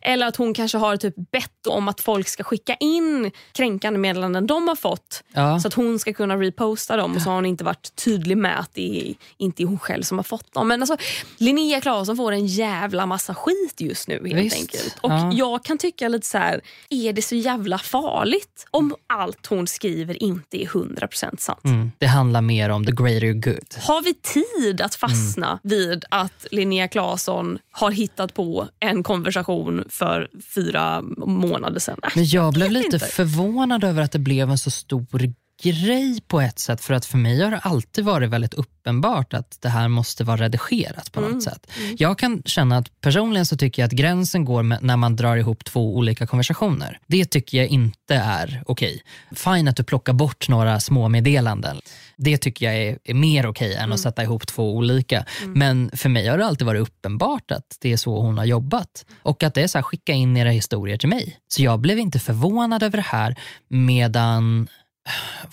Eller 0.01 0.27
att 0.27 0.35
hon 0.35 0.53
kanske 0.53 0.77
har 0.77 0.97
typ 0.97 1.15
bett 1.31 1.67
om 1.67 1.87
att 1.87 2.01
folk 2.01 2.27
ska 2.27 2.43
skicka 2.43 2.75
in 2.75 3.31
kränkande 3.51 3.99
meddelanden 3.99 4.47
de 4.47 4.67
har 4.67 4.75
fått 4.75 5.23
Ja. 5.33 5.59
så 5.59 5.67
att 5.67 5.73
hon 5.73 5.99
ska 5.99 6.13
kunna 6.13 6.35
reposta 6.37 6.97
dem 6.97 7.15
och 7.15 7.21
så 7.21 7.29
har 7.29 7.35
hon 7.35 7.45
inte 7.45 7.63
varit 7.63 7.95
tydlig 7.95 8.37
med 8.37 8.59
att 8.59 8.73
det 8.73 9.09
är, 9.09 9.13
inte 9.37 9.63
är 9.63 9.65
hon 9.65 9.79
själv 9.79 10.03
som 10.03 10.17
har 10.17 10.23
fått 10.23 10.53
dem. 10.53 10.67
Men 10.67 10.81
alltså, 10.81 10.97
Linnea 11.37 11.81
Claesson 11.81 12.17
får 12.17 12.31
en 12.31 12.45
jävla 12.47 12.72
massa 13.05 13.35
skit 13.35 13.73
just 13.81 14.07
nu 14.07 14.13
helt 14.13 14.35
Visst. 14.35 14.55
enkelt. 14.55 14.95
Och 15.01 15.11
Ja. 15.11 15.31
jag 15.33 15.63
kan 15.65 15.77
tycka 15.77 16.07
lite 16.07 16.27
så 16.27 16.37
här, 16.37 16.61
är 16.89 17.13
det 17.13 17.21
så 17.21 17.35
jävla 17.35 17.77
farligt 17.77 18.65
om 18.71 18.95
allt 19.07 19.45
hon 19.45 19.67
skriver 19.67 20.23
inte 20.23 20.63
är 20.63 20.67
100% 20.67 21.35
sant? 21.39 21.59
Mm. 21.65 21.91
Det 21.97 22.05
handlar 22.05 22.41
mer 22.41 22.69
om 22.69 22.85
the 22.85 22.91
greater 22.91 23.33
good. 23.33 23.75
Har 23.87 24.01
vi 24.03 24.13
tid 24.13 24.81
att 24.81 24.95
fastna 24.95 25.59
vid 25.63 26.05
att 26.09 26.47
Linnea 26.51 26.87
Claesson 26.87 27.59
har 27.71 27.91
hittat 27.91 28.33
på 28.33 28.67
en 28.79 29.03
konversation 29.03 29.83
för 29.89 30.27
fyra 30.55 31.01
månader 31.17 31.79
sedan? 31.79 31.99
Men 32.15 32.25
jag 32.25 32.53
blev 32.53 32.71
lite 32.71 32.85
inte. 32.95 32.99
förvånad 32.99 33.83
över 33.83 34.01
att 34.01 34.11
det 34.11 34.19
blev 34.19 34.49
en 34.49 34.57
så 34.57 34.71
stor 34.71 35.05
grej 35.61 36.21
på 36.27 36.41
ett 36.41 36.59
sätt. 36.59 36.81
För 36.81 36.93
att 36.93 37.05
för 37.05 37.17
mig 37.17 37.41
har 37.41 37.51
det 37.51 37.57
alltid 37.57 38.05
varit 38.05 38.29
väldigt 38.29 38.53
uppenbart 38.53 39.33
att 39.33 39.57
det 39.61 39.69
här 39.69 39.87
måste 39.87 40.23
vara 40.23 40.37
redigerat 40.37 41.11
på 41.11 41.21
något 41.21 41.43
sätt. 41.43 41.71
Jag 41.97 42.17
kan 42.19 42.43
känna 42.45 42.77
att 42.77 43.01
personligen 43.01 43.45
så 43.45 43.57
tycker 43.57 43.81
jag 43.81 43.87
att 43.87 43.93
gränsen 43.93 44.45
går 44.45 44.63
när 44.63 44.97
man 44.97 45.15
drar 45.15 45.35
ihop 45.37 45.65
två 45.65 45.95
olika 45.95 46.27
konversationer. 46.27 46.99
Det 47.07 47.25
tycker 47.25 47.57
jag 47.57 47.67
inte 47.67 48.15
är 48.15 48.63
okej. 48.65 49.01
Fine 49.35 49.67
att 49.67 49.75
du 49.75 49.83
plockar 49.83 50.13
bort 50.13 50.49
några 50.49 50.79
små 50.79 51.09
meddelanden. 51.09 51.81
Det 52.17 52.37
tycker 52.37 52.65
jag 52.65 52.75
är, 52.75 52.99
är 53.03 53.13
mer 53.13 53.47
okej 53.47 53.75
än 53.75 53.93
att 53.93 53.99
sätta 53.99 54.23
ihop 54.23 54.47
två 54.47 54.75
olika. 54.75 55.25
Men 55.45 55.91
för 55.93 56.09
mig 56.09 56.27
har 56.27 56.37
det 56.37 56.45
alltid 56.45 56.67
varit 56.67 56.81
uppenbart 56.81 57.51
att 57.51 57.77
det 57.81 57.93
är 57.93 57.97
så 57.97 58.21
hon 58.21 58.37
har 58.37 58.45
jobbat. 58.45 59.05
Och 59.23 59.43
att 59.43 59.53
det 59.53 59.61
är 59.61 59.67
så 59.67 59.77
här, 59.77 59.83
skicka 59.83 60.13
in 60.13 60.37
era 60.37 60.49
historier 60.49 60.97
till 60.97 61.09
mig. 61.09 61.37
Så 61.47 61.63
jag 61.63 61.79
blev 61.79 61.99
inte 61.99 62.19
förvånad 62.19 62.83
över 62.83 62.97
det 62.97 63.05
här 63.07 63.35
medan 63.67 64.67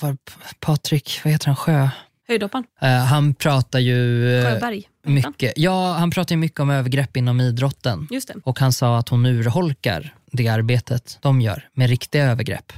var 0.00 0.16
Patrik, 0.60 1.20
vad 1.24 1.32
heter 1.32 1.46
han, 1.46 1.56
Sjö? 1.56 1.88
Höjdhopparen, 2.28 2.64
Eh, 2.80 2.88
han 3.04 3.34
pratar 3.34 3.78
ju 3.78 4.30
eh, 4.38 4.44
Sjöberg. 4.52 4.88
mycket, 5.02 5.52
ja, 5.56 5.92
han 5.92 6.10
pratar 6.10 6.32
ju 6.34 6.36
mycket 6.36 6.60
om 6.60 6.70
övergrepp 6.70 7.16
inom 7.16 7.40
idrotten. 7.40 8.08
Just 8.10 8.28
det. 8.28 8.34
Och 8.44 8.58
han 8.60 8.72
sa 8.72 8.98
att 8.98 9.08
hon 9.08 9.26
urholkar 9.26 10.14
det 10.32 10.48
arbetet 10.48 11.18
de 11.22 11.40
gör 11.40 11.68
med 11.72 11.88
riktiga 11.90 12.24
övergrepp 12.24 12.72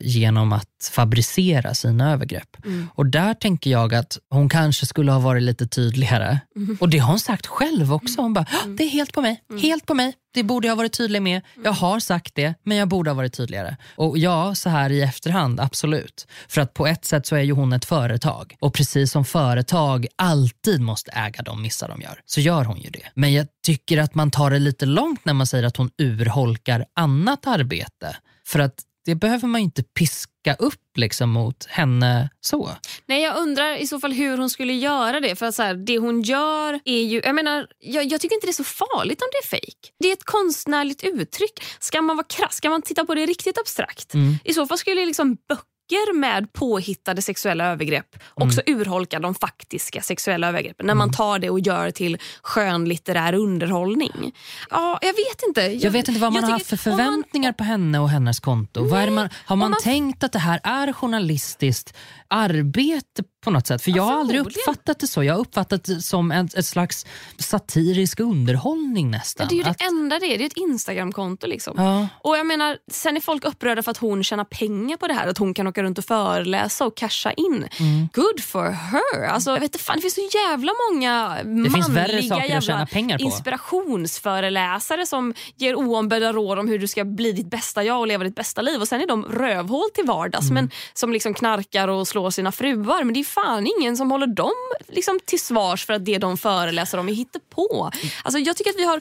genom 0.00 0.52
att 0.52 0.90
fabricera 0.92 1.74
sina 1.74 2.12
övergrepp. 2.12 2.64
Mm. 2.64 2.88
Och 2.94 3.06
där 3.06 3.34
tänker 3.34 3.70
jag 3.70 3.94
att 3.94 4.18
hon 4.30 4.48
kanske 4.48 4.86
skulle 4.86 5.12
ha 5.12 5.18
varit 5.18 5.42
lite 5.42 5.66
tydligare. 5.66 6.40
Mm. 6.56 6.76
Och 6.80 6.88
det 6.88 6.98
har 6.98 7.08
hon 7.08 7.20
sagt 7.20 7.46
själv 7.46 7.92
också. 7.92 8.20
Hon 8.20 8.32
bara, 8.32 8.46
"Ah, 8.50 8.66
det 8.78 8.84
är 8.84 8.88
helt 8.88 9.12
på 9.12 9.20
mig, 9.20 9.40
Mm. 9.50 9.62
helt 9.62 9.86
på 9.86 9.94
mig. 9.94 10.12
Det 10.34 10.42
borde 10.42 10.66
jag 10.66 10.72
ha 10.72 10.76
varit 10.76 10.92
tydlig 10.96 11.22
med. 11.22 11.42
Jag 11.64 11.72
har 11.72 12.00
sagt 12.00 12.34
det, 12.34 12.54
men 12.64 12.76
jag 12.76 12.88
borde 12.88 13.10
ha 13.10 13.14
varit 13.14 13.32
tydligare. 13.36 13.76
Och 13.96 14.18
ja, 14.18 14.54
så 14.54 14.68
här 14.70 14.90
i 14.90 15.02
efterhand, 15.02 15.60
absolut. 15.60 16.26
För 16.48 16.60
att 16.60 16.74
på 16.74 16.86
ett 16.86 17.04
sätt 17.04 17.26
så 17.26 17.36
är 17.36 17.40
ju 17.42 17.52
hon 17.52 17.72
ett 17.72 17.84
företag. 17.84 18.56
Och 18.60 18.74
precis 18.74 19.12
som 19.12 19.24
företag 19.24 20.06
alltid 20.16 20.80
måste 20.80 21.10
äga 21.10 21.42
de 21.42 21.62
missar 21.62 21.88
de 21.88 22.00
gör, 22.00 22.20
så 22.24 22.40
gör 22.40 22.64
hon 22.64 22.80
ju 22.80 22.90
det. 22.90 23.02
Men 23.14 23.32
jag 23.32 23.46
tycker 23.66 23.98
att 23.98 24.14
man 24.14 24.30
tar 24.30 24.50
det 24.50 24.58
lite 24.58 24.86
långt 24.86 25.24
när 25.24 25.32
man 25.32 25.46
säger 25.46 25.64
att 25.64 25.76
hon 25.76 25.90
urholkar 25.98 26.84
annat 26.96 27.46
arbete. 27.46 28.16
För 28.46 28.58
att 28.58 28.74
det 29.04 29.14
behöver 29.14 29.48
man 29.48 29.60
inte 29.60 29.82
piska 29.82 30.54
upp 30.58 30.96
liksom 30.96 31.30
mot 31.30 31.64
henne 31.64 32.30
så. 32.40 32.70
Nej, 33.06 33.22
jag 33.22 33.36
undrar 33.36 33.76
i 33.76 33.86
så 33.86 34.00
fall 34.00 34.12
hur 34.12 34.38
hon 34.38 34.50
skulle 34.50 34.72
göra 34.72 35.20
det. 35.20 35.36
För 35.36 35.46
att 35.46 35.54
så 35.54 35.62
här, 35.62 35.74
Det 35.74 35.98
hon 35.98 36.22
gör 36.22 36.80
är 36.84 37.02
ju... 37.02 37.20
Jag, 37.24 37.34
menar, 37.34 37.66
jag, 37.78 38.04
jag 38.04 38.20
tycker 38.20 38.34
inte 38.34 38.46
det 38.46 38.50
är 38.50 38.52
så 38.52 38.64
farligt 38.64 39.22
om 39.22 39.28
det 39.32 39.46
är 39.46 39.48
fejk. 39.48 39.92
Det 39.98 40.08
är 40.08 40.12
ett 40.12 40.24
konstnärligt 40.24 41.04
uttryck. 41.04 41.64
Ska 41.78 42.02
man 42.02 42.16
vara 42.16 42.26
krass, 42.26 42.54
ska 42.54 42.70
man 42.70 42.82
titta 42.82 43.04
på 43.04 43.14
det 43.14 43.26
riktigt 43.26 43.58
abstrakt? 43.58 44.14
Mm. 44.14 44.34
I 44.44 44.54
så 44.54 44.66
fall 44.66 44.78
skulle 44.78 45.06
liksom 45.06 45.36
böcker 45.48 45.73
med 46.14 46.52
påhittade 46.52 47.22
sexuella 47.22 47.66
övergrepp 47.66 48.16
också 48.34 48.60
Mm. 48.66 48.80
urholka 48.80 49.18
de 49.20 49.34
faktiska 49.34 50.02
sexuella 50.02 50.48
övergreppen. 50.48 50.86
När 50.86 50.94
man 50.94 51.12
tar 51.12 51.38
det 51.38 51.50
och 51.50 51.60
gör 51.60 51.90
till 51.90 52.18
skönlitterär 52.42 53.34
underhållning. 53.34 54.32
Ja, 54.70 54.98
jag 55.02 55.12
vet 55.12 55.42
inte. 55.48 55.60
Jag 55.60 55.90
vet 55.90 56.08
inte 56.08 56.20
vad 56.20 56.32
man 56.32 56.42
jag 56.42 56.46
har 56.48 56.52
haft 56.52 56.66
för 56.66 56.90
om 56.90 56.96
man- 56.96 57.06
förväntningar 57.06 57.52
på 57.52 57.64
henne 57.64 57.98
och 57.98 58.08
hennes 58.10 58.40
konto. 58.40 58.84
vad 58.84 59.00
är 59.00 59.06
det 59.06 59.12
man, 59.12 59.28
har 59.46 59.56
man, 59.56 59.70
man- 59.70 59.80
tänkt 59.80 60.24
att 60.24 60.32
det 60.32 60.38
här 60.38 60.60
är 60.64 60.92
journalistiskt 60.92 61.94
arbete 62.28 63.22
på 63.44 63.50
något 63.50 63.66
sätt? 63.66 63.82
För 63.82 63.90
jag 63.90 64.02
har 64.02 64.12
aldrig 64.20 64.38
förmodligen. 64.40 64.60
uppfattat 64.70 64.98
det 64.98 65.06
så. 65.06 65.24
Jag 65.24 65.34
har 65.34 65.40
uppfattat 65.40 65.84
det 65.84 66.00
som 66.02 66.30
en, 66.32 66.48
ett 66.56 66.66
slags 66.66 67.06
satirisk 67.38 68.20
underhållning 68.20 69.10
nästan. 69.10 69.48
Det 69.48 69.54
är 69.54 69.56
ju 69.56 69.64
Att- 69.64 69.78
det 69.78 69.84
enda 69.84 70.18
det 70.18 70.26
är. 70.34 70.38
Det 70.38 70.44
är 70.44 70.46
ett 70.46 70.56
Instagramkonto. 70.56 71.46
Liksom. 71.46 71.74
ja, 71.76 72.08
Och 72.20 72.36
jag 72.36 72.46
menar, 72.46 72.78
Sen 72.90 73.16
är 73.16 73.20
folk 73.20 73.44
upprörda 73.44 73.82
för 73.82 73.90
att 73.90 73.96
hon 73.96 74.24
tjänar 74.24 74.44
pengar 74.44 74.96
på 74.96 75.06
det 75.06 75.14
här. 75.14 75.28
Att 75.28 75.38
hon 75.38 75.54
kan 75.54 75.66
åka 75.66 75.82
runt 75.82 75.98
och 75.98 76.04
föreläsa 76.04 76.86
och 76.86 76.96
casha 76.96 77.32
in. 77.32 77.68
Mm. 77.80 78.08
Good 78.14 78.40
for 78.44 78.70
her. 78.70 79.24
Alltså, 79.28 79.50
jag 79.50 79.54
vet 79.60 79.62
inte, 79.74 79.78
fan, 79.78 79.96
det 79.96 80.02
finns 80.02 80.14
så 80.14 80.28
jävla 80.50 80.72
många 80.90 81.28
Det 81.64 81.70
finns 81.70 81.88
värre 81.88 82.12
manliga 82.12 82.28
saker 82.28 82.56
att 82.56 82.64
tjäna 82.64 82.86
pengar 82.86 83.18
på. 83.18 83.24
inspirationsföreläsare 83.24 85.06
som 85.06 85.34
ger 85.56 85.74
oombedda 85.76 86.32
råd 86.32 86.58
om 86.58 86.68
hur 86.68 86.78
du 86.78 86.86
ska 86.88 87.04
bli 87.04 87.32
ditt 87.32 87.50
bästa 87.50 87.84
jag 87.84 88.00
och 88.00 88.06
leva 88.06 88.24
ditt 88.24 88.34
bästa 88.36 88.62
liv. 88.62 88.80
Och 88.80 88.88
Sen 88.88 89.00
är 89.00 89.06
de 89.06 89.24
rövhål 89.24 89.90
till 89.94 90.04
vardags 90.04 90.50
Mm. 90.50 90.54
men 90.54 90.70
som 90.94 91.12
liksom 91.12 91.34
knarkar 91.34 91.88
och 91.88 92.08
slår 92.08 92.23
sina 92.30 92.52
fruar. 92.52 93.04
Men 93.04 93.14
det 93.14 93.20
är 93.20 93.24
fan 93.24 93.66
ingen 93.78 93.96
som 93.96 94.10
håller 94.10 94.26
dem 94.26 94.52
liksom 94.88 95.20
till 95.24 95.40
svars 95.40 95.86
för 95.86 95.92
att 95.92 96.04
det 96.04 96.18
de 96.18 96.36
föreläser 96.36 96.98
om 96.98 97.08
är 97.08 97.12
hittepå. 97.12 97.90
Alltså 98.22 98.38
jag 98.38 98.56
tycker 98.56 98.70
att 98.70 98.76
vi 98.76 98.84
har 98.84 99.00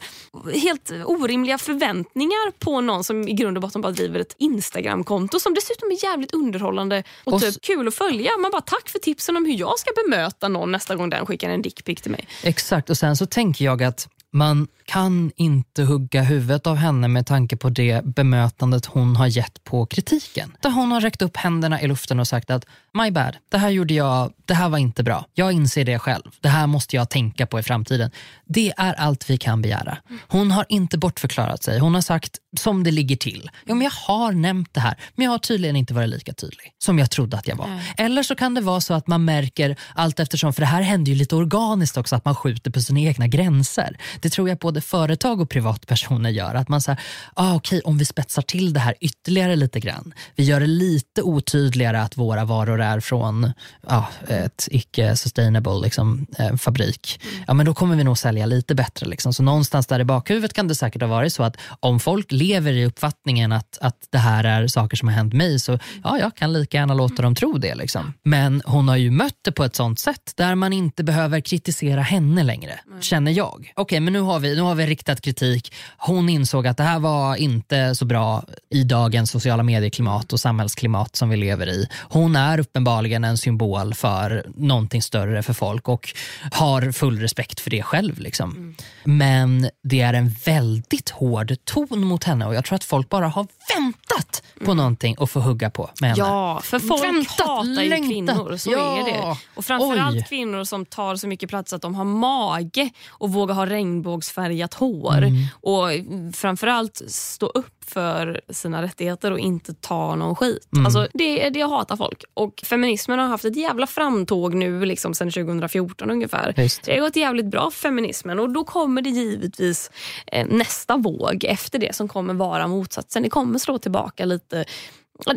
helt 0.60 0.92
orimliga 1.06 1.58
förväntningar 1.58 2.52
på 2.60 2.82
någon 2.82 3.04
som 3.04 3.28
i 3.28 3.34
grund 3.34 3.58
och 3.58 3.62
botten 3.62 3.82
bara 3.82 3.92
driver 3.92 4.20
ett 4.20 4.36
Instagramkonto 4.38 5.40
som 5.40 5.54
dessutom 5.54 5.92
är 5.92 6.04
jävligt 6.04 6.34
underhållande 6.34 7.04
och, 7.24 7.34
Och 7.34 7.42
typ 7.42 7.62
kul 7.62 7.88
att 7.88 7.96
följa. 7.96 8.32
Man 8.42 8.52
bara 8.52 8.62
tack 8.62 8.90
för 8.90 9.00
tipsen 9.00 9.38
om 9.38 9.46
hur 9.46 9.54
jag 9.54 9.80
ska 9.80 9.92
bemöta 10.06 10.48
någon 10.48 10.72
nästa 10.72 10.96
gång 10.96 11.10
den 11.10 11.26
skickar 11.26 11.50
en 11.50 11.62
dickpic 11.62 12.02
till 12.02 12.12
mig. 12.12 12.28
Exakt, 12.44 12.90
och 12.90 12.98
sen 12.98 13.18
så 13.18 13.26
tänker 13.26 13.66
jag 13.66 13.84
att 13.84 14.08
man 14.34 14.68
kan 14.86 15.32
inte 15.36 15.84
hugga 15.84 16.22
huvudet 16.22 16.68
av 16.68 16.76
henne 16.76 17.08
med 17.08 17.28
tanke 17.28 17.58
på 17.58 17.70
det 17.70 18.06
bemötandet 18.06 18.86
hon 18.86 19.16
har 19.16 19.28
gett 19.28 19.64
på 19.64 19.86
kritiken. 19.86 20.56
Där 20.62 20.70
hon 20.70 20.92
har 20.92 21.02
räckt 21.02 21.22
upp 21.22 21.38
händerna 21.38 21.82
i 21.82 21.88
luften 21.88 22.20
och 22.20 22.28
sagt 22.28 22.50
att 22.50 22.66
my 22.94 23.12
bad, 23.12 23.38
det 23.50 23.58
här 23.58 23.70
gjorde 23.70 23.94
jag, 23.94 24.34
det 24.46 24.54
här 24.54 24.70
var 24.70 24.78
inte 24.78 25.04
bra. 25.04 25.26
Jag 25.34 25.52
inser 25.52 25.86
det 25.86 26.00
själv. 26.00 26.24
Det 26.42 26.50
här 26.50 26.68
måste 26.68 26.96
jag 26.96 27.10
tänka 27.10 27.48
på 27.48 27.60
i 27.60 27.64
framtiden. 27.64 28.12
Det 28.46 28.74
är 28.78 28.94
allt 28.94 29.30
vi 29.30 29.38
kan 29.38 29.62
begära. 29.62 29.98
Hon 30.28 30.52
har 30.52 30.66
inte 30.70 30.98
bortförklarat 30.98 31.64
sig. 31.64 31.80
Hon 31.80 31.96
har 31.96 32.02
sagt 32.02 32.38
som 32.60 32.84
det 32.84 32.92
ligger 32.92 33.16
till. 33.16 33.50
Ja, 33.66 33.76
men 33.76 33.82
jag 33.84 33.92
har 33.92 34.32
nämnt 34.32 34.74
det 34.74 34.80
här, 34.80 34.98
men 35.16 35.24
jag 35.24 35.32
har 35.32 35.38
tydligen 35.38 35.76
inte 35.76 35.94
varit 35.94 36.10
lika 36.10 36.34
tydlig 36.34 36.74
som 36.78 37.00
jag 37.00 37.12
trodde 37.12 37.38
att 37.38 37.48
jag 37.48 37.56
var. 37.56 37.82
Eller 37.98 38.24
så 38.24 38.36
kan 38.36 38.54
det 38.54 38.62
vara 38.62 38.82
så 38.82 38.94
att 38.94 39.08
man 39.08 39.26
märker 39.26 39.76
allt 39.96 40.20
eftersom, 40.20 40.54
för 40.54 40.62
det 40.62 40.66
här 40.66 40.82
händer 40.82 41.12
ju 41.12 41.18
lite 41.18 41.36
organiskt 41.36 41.98
också, 41.98 42.16
att 42.16 42.26
man 42.26 42.36
skjuter 42.36 42.72
på 42.72 42.82
sina 42.82 43.00
egna 43.00 43.28
gränser. 43.28 43.98
Det 44.22 44.30
tror 44.30 44.50
jag 44.50 44.58
både 44.58 44.82
företag 44.82 45.42
och 45.42 45.50
privatpersoner 45.50 46.30
gör. 46.30 46.56
Att 46.56 46.70
man 46.70 46.82
säger, 46.82 47.02
ah, 47.34 47.56
okej 47.56 47.82
om 47.82 47.98
vi 47.98 48.06
spetsar 48.06 48.42
till 48.42 48.74
det 48.74 48.80
här 48.80 48.96
ytterligare 49.00 49.56
lite 49.56 49.80
grann. 49.80 50.14
Vi 50.36 50.44
gör 50.44 50.60
det 50.60 50.68
lite 50.68 51.22
otydligare 51.22 52.02
att 52.02 52.18
våra 52.18 52.46
varor 52.46 52.83
är 52.84 53.00
från 53.00 53.52
ja, 53.88 54.08
ett 54.28 54.68
icke-sustainable 54.72 55.82
liksom, 55.82 56.28
eh, 56.40 56.56
fabrik. 56.56 57.20
Ja, 57.48 57.54
men 57.54 57.66
då 57.66 57.74
kommer 57.74 57.96
vi 57.96 58.04
nog 58.04 58.18
sälja 58.18 58.46
lite 58.46 58.76
bättre. 58.76 59.06
Liksom. 59.06 59.34
Så 59.34 59.44
någonstans 59.44 59.88
där 59.88 60.00
i 60.00 60.04
bakhuvudet 60.04 60.54
kan 60.54 60.68
det 60.68 60.76
säkert 60.76 61.02
ha 61.02 61.10
varit 61.10 61.34
så 61.34 61.44
att 61.44 61.58
om 61.80 62.00
folk 62.00 62.32
lever 62.32 62.72
i 62.72 62.86
uppfattningen 62.86 63.52
att, 63.52 63.78
att 63.82 64.08
det 64.10 64.18
här 64.18 64.44
är 64.44 64.68
saker 64.68 64.98
som 64.98 65.08
har 65.08 65.16
hänt 65.16 65.34
mig 65.34 65.60
så 65.60 65.80
ja, 66.04 66.20
jag 66.20 66.36
kan 66.36 66.54
lika 66.54 66.78
gärna 66.78 66.94
låta 66.94 67.22
dem 67.22 67.36
tro 67.36 67.58
det. 67.58 67.76
Liksom. 67.76 68.14
Men 68.24 68.62
hon 68.66 68.88
har 68.88 68.98
ju 68.98 69.12
mött 69.12 69.38
det 69.42 69.52
på 69.52 69.64
ett 69.64 69.76
sånt 69.76 70.00
sätt 70.00 70.34
där 70.36 70.56
man 70.56 70.74
inte 70.74 71.04
behöver 71.04 71.40
kritisera 71.40 72.02
henne 72.02 72.44
längre, 72.44 72.80
känner 73.02 73.32
jag. 73.32 73.72
Okej, 73.76 74.00
men 74.00 74.14
nu 74.14 74.20
har, 74.20 74.40
vi, 74.40 74.56
nu 74.56 74.62
har 74.62 74.76
vi 74.76 74.86
riktat 74.86 75.22
kritik. 75.22 75.74
Hon 75.98 76.30
insåg 76.30 76.68
att 76.68 76.78
det 76.78 76.84
här 76.84 77.00
var 77.00 77.36
inte 77.36 77.96
så 77.96 78.06
bra 78.06 78.44
i 78.70 78.84
dagens 78.84 79.32
sociala 79.32 79.64
medieklimat 79.64 80.34
och 80.34 80.40
samhällsklimat 80.40 81.16
som 81.16 81.30
vi 81.30 81.38
lever 81.38 81.70
i. 81.70 81.88
Hon 82.10 82.36
är 82.36 82.58
uppenbarligen 82.78 83.24
en 83.24 83.38
symbol 83.38 83.94
för 83.94 84.46
någonting 84.56 85.02
större 85.02 85.44
för 85.44 85.54
folk 85.54 85.88
och 85.90 86.14
har 86.52 86.92
full 86.92 87.20
respekt 87.20 87.60
för 87.60 87.70
det 87.70 87.84
själv. 87.84 88.20
Liksom. 88.20 88.76
Men 89.04 89.70
det 89.84 90.02
är 90.02 90.14
en 90.14 90.30
väldigt 90.46 91.10
hård 91.10 91.54
ton 91.64 92.00
mot 92.04 92.24
henne 92.24 92.46
och 92.46 92.56
jag 92.56 92.66
tror 92.66 92.76
att 92.76 92.84
folk 92.84 93.10
bara 93.10 93.28
har 93.28 93.48
väntat 93.78 94.44
på 94.66 94.74
någonting 94.74 95.16
att 95.20 95.30
få 95.32 95.40
hugga 95.40 95.70
på 95.70 95.90
med 96.02 96.10
henne. 96.10 96.20
Ja, 96.24 96.62
för 96.64 96.80
folk 96.80 97.04
Väntat, 97.04 97.48
hatar 97.48 97.82
ju 97.84 97.90
längtat. 97.90 98.10
kvinnor. 98.12 98.58
Så 98.58 98.72
Ja. 98.72 98.98
är 99.00 99.04
det. 99.06 99.38
Och 99.56 99.66
framförallt 99.66 100.16
Oj. 100.18 100.26
kvinnor 100.30 100.64
som 100.64 100.86
tar 100.86 101.16
så 101.16 101.28
mycket 101.28 101.50
plats 101.50 101.74
att 101.74 101.82
de 101.82 101.96
har 101.96 102.06
mage 102.06 102.90
och 103.08 103.34
vågar 103.34 103.56
ha 103.56 103.66
regnbågsfärgat 103.66 104.74
hår. 104.74 105.18
Mm. 105.18 105.46
Och 105.62 105.88
framförallt 106.36 107.02
stå 107.08 107.46
upp 107.46 107.83
för 107.94 108.42
sina 108.50 108.82
rättigheter 108.82 109.32
och 109.32 109.40
inte 109.40 109.74
ta 109.74 110.16
någon 110.16 110.36
skit. 110.36 110.68
Mm. 110.74 110.86
Alltså, 110.86 111.08
det, 111.14 111.50
det 111.50 111.62
hatar 111.62 111.96
folk. 111.96 112.24
Och 112.34 112.64
feminismen 112.66 113.20
har 113.20 113.28
haft 113.28 113.46
ett 113.46 113.56
jävla 113.56 113.88
framtåg 113.88 114.54
nu 114.54 114.86
liksom 114.86 115.14
sedan 115.14 115.32
2014 115.32 116.12
ungefär. 116.12 116.54
Visst. 116.58 116.84
Det 116.84 116.94
har 116.94 117.00
gått 117.00 117.16
jävligt 117.16 117.46
bra 117.46 117.72
för 117.72 117.80
feminismen 117.80 118.40
och 118.40 118.50
då 118.50 118.64
kommer 118.64 119.02
det 119.02 119.10
givetvis 119.10 119.92
eh, 120.28 120.48
nästa 120.48 120.98
våg 120.98 121.44
efter 121.44 121.80
det 121.80 121.96
som 121.96 122.08
kommer 122.08 122.34
vara 122.34 122.68
motsatsen. 122.68 123.24
Det 123.24 123.30
kommer 123.30 123.60
slå 123.60 123.78
tillbaka 123.78 124.26
lite 124.26 124.66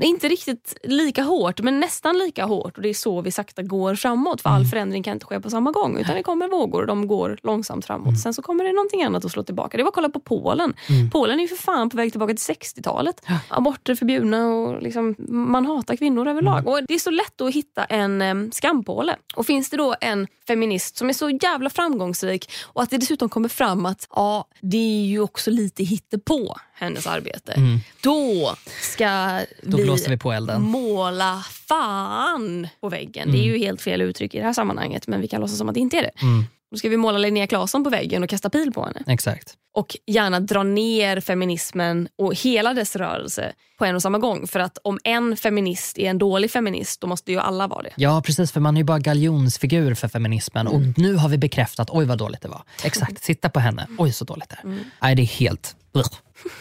Inte 0.00 0.28
riktigt 0.28 0.76
lika 0.82 1.22
hårt, 1.22 1.60
men 1.60 1.80
nästan 1.80 2.18
lika 2.18 2.44
hårt. 2.44 2.76
Och 2.76 2.82
Det 2.82 2.88
är 2.88 2.94
så 2.94 3.20
vi 3.20 3.30
sakta 3.30 3.62
går 3.62 3.94
framåt. 3.94 4.40
För 4.40 4.50
all 4.50 4.64
förändring 4.64 5.02
kan 5.02 5.12
inte 5.12 5.26
ske 5.26 5.40
på 5.40 5.50
samma 5.50 5.70
gång. 5.70 5.98
Utan 5.98 6.14
Det 6.14 6.22
kommer 6.22 6.48
vågor 6.48 6.80
och 6.80 6.86
de 6.86 7.06
går 7.06 7.38
långsamt 7.42 7.84
framåt. 7.86 8.20
Sen 8.20 8.34
så 8.34 8.42
kommer 8.42 8.64
det 8.64 8.72
någonting 8.72 9.02
annat 9.02 9.24
att 9.24 9.30
slå 9.32 9.42
tillbaka. 9.42 9.76
Det 9.76 9.82
var 9.82 9.88
att 9.88 9.94
kolla 9.94 10.08
på 10.08 10.20
Polen. 10.20 10.74
Polen 11.12 11.38
är 11.38 11.42
ju 11.42 11.48
för 11.48 11.56
fan 11.56 11.90
på 11.90 11.96
väg 11.96 12.10
tillbaka 12.10 12.34
till 12.34 12.54
60-talet. 12.54 13.22
Aborter 13.48 13.92
är 13.92 13.96
förbjudna 13.96 14.46
och 14.48 14.82
liksom, 14.82 15.14
man 15.28 15.66
hatar 15.66 15.96
kvinnor 15.96 16.28
överlag. 16.28 16.68
Och 16.68 16.80
Det 16.88 16.94
är 16.94 16.98
så 16.98 17.10
lätt 17.10 17.40
att 17.40 17.54
hitta 17.54 17.84
en 17.84 18.22
um, 18.22 18.52
skampåle. 18.52 19.16
Och 19.36 19.46
finns 19.46 19.70
det 19.70 19.76
då 19.76 19.94
en 20.00 20.26
feminist 20.46 20.96
som 20.96 21.08
är 21.08 21.12
så 21.12 21.30
jävla 21.30 21.70
framgångsrik 21.70 22.50
och 22.64 22.82
att 22.82 22.90
det 22.90 22.98
dessutom 22.98 23.28
kommer 23.28 23.48
fram 23.48 23.86
att 23.86 24.08
ja, 24.10 24.48
det 24.60 24.76
är 24.76 25.06
ju 25.06 25.20
också 25.20 25.50
lite 25.50 25.82
hittepå 25.84 26.56
hennes 26.78 27.06
arbete. 27.06 27.80
Då 28.00 28.54
ska 28.82 29.40
Då 29.62 29.76
blåser 29.76 30.10
vi 30.10 30.16
på 30.16 30.32
elden. 30.32 30.62
måla 30.62 31.44
fan 31.68 32.68
på 32.80 32.88
väggen. 32.88 33.32
Det 33.32 33.38
är 33.38 33.44
ju 33.44 33.58
helt 33.58 33.82
fel 33.82 34.02
uttryck 34.02 34.34
i 34.34 34.38
det 34.38 34.44
här 34.44 34.52
sammanhanget 34.52 35.06
men 35.06 35.20
vi 35.20 35.28
kan 35.28 35.40
låtsas 35.40 35.58
som 35.58 35.68
att 35.68 35.74
det 35.74 35.80
inte 35.80 35.98
är 35.98 36.02
det. 36.02 36.22
Mm. 36.22 36.44
Då 36.70 36.78
ska 36.78 36.88
vi 36.88 36.96
måla 36.96 37.18
Linnea 37.18 37.46
Claesson 37.46 37.84
på 37.84 37.90
väggen 37.90 38.22
och 38.22 38.28
kasta 38.28 38.50
pil 38.50 38.72
på 38.72 38.84
henne. 38.84 39.02
Exakt. 39.06 39.54
Och 39.74 39.96
gärna 40.06 40.40
dra 40.40 40.62
ner 40.62 41.20
feminismen 41.20 42.08
och 42.18 42.34
hela 42.34 42.74
dess 42.74 42.96
rörelse 42.96 43.52
på 43.78 43.84
en 43.84 43.94
och 43.94 44.02
samma 44.02 44.18
gång. 44.18 44.46
För 44.46 44.60
att 44.60 44.78
om 44.82 44.98
en 45.04 45.36
feminist 45.36 45.98
är 45.98 46.10
en 46.10 46.18
dålig 46.18 46.50
feminist 46.50 47.00
då 47.00 47.06
måste 47.06 47.32
ju 47.32 47.38
alla 47.38 47.66
vara 47.66 47.82
det. 47.82 47.92
Ja, 47.96 48.22
precis. 48.26 48.52
För 48.52 48.60
man 48.60 48.76
är 48.76 48.80
ju 48.80 48.84
bara 48.84 48.98
galjonsfigur 48.98 49.94
för 49.94 50.08
feminismen. 50.08 50.66
Och 50.66 50.80
nu 50.96 51.14
har 51.14 51.28
vi 51.28 51.38
bekräftat, 51.38 51.90
oj 51.90 52.04
vad 52.04 52.18
dåligt 52.18 52.40
det 52.40 52.48
var. 52.48 52.62
Exakt, 52.84 53.22
titta 53.22 53.48
på 53.50 53.60
henne. 53.60 53.86
Oj 53.98 54.12
så 54.12 54.24
dåligt 54.24 54.48
det 54.48 54.58
är. 54.62 54.78
Nej, 55.02 55.14
det 55.14 55.22
är 55.22 55.26
helt 55.26 55.76
ugh, 55.92 56.14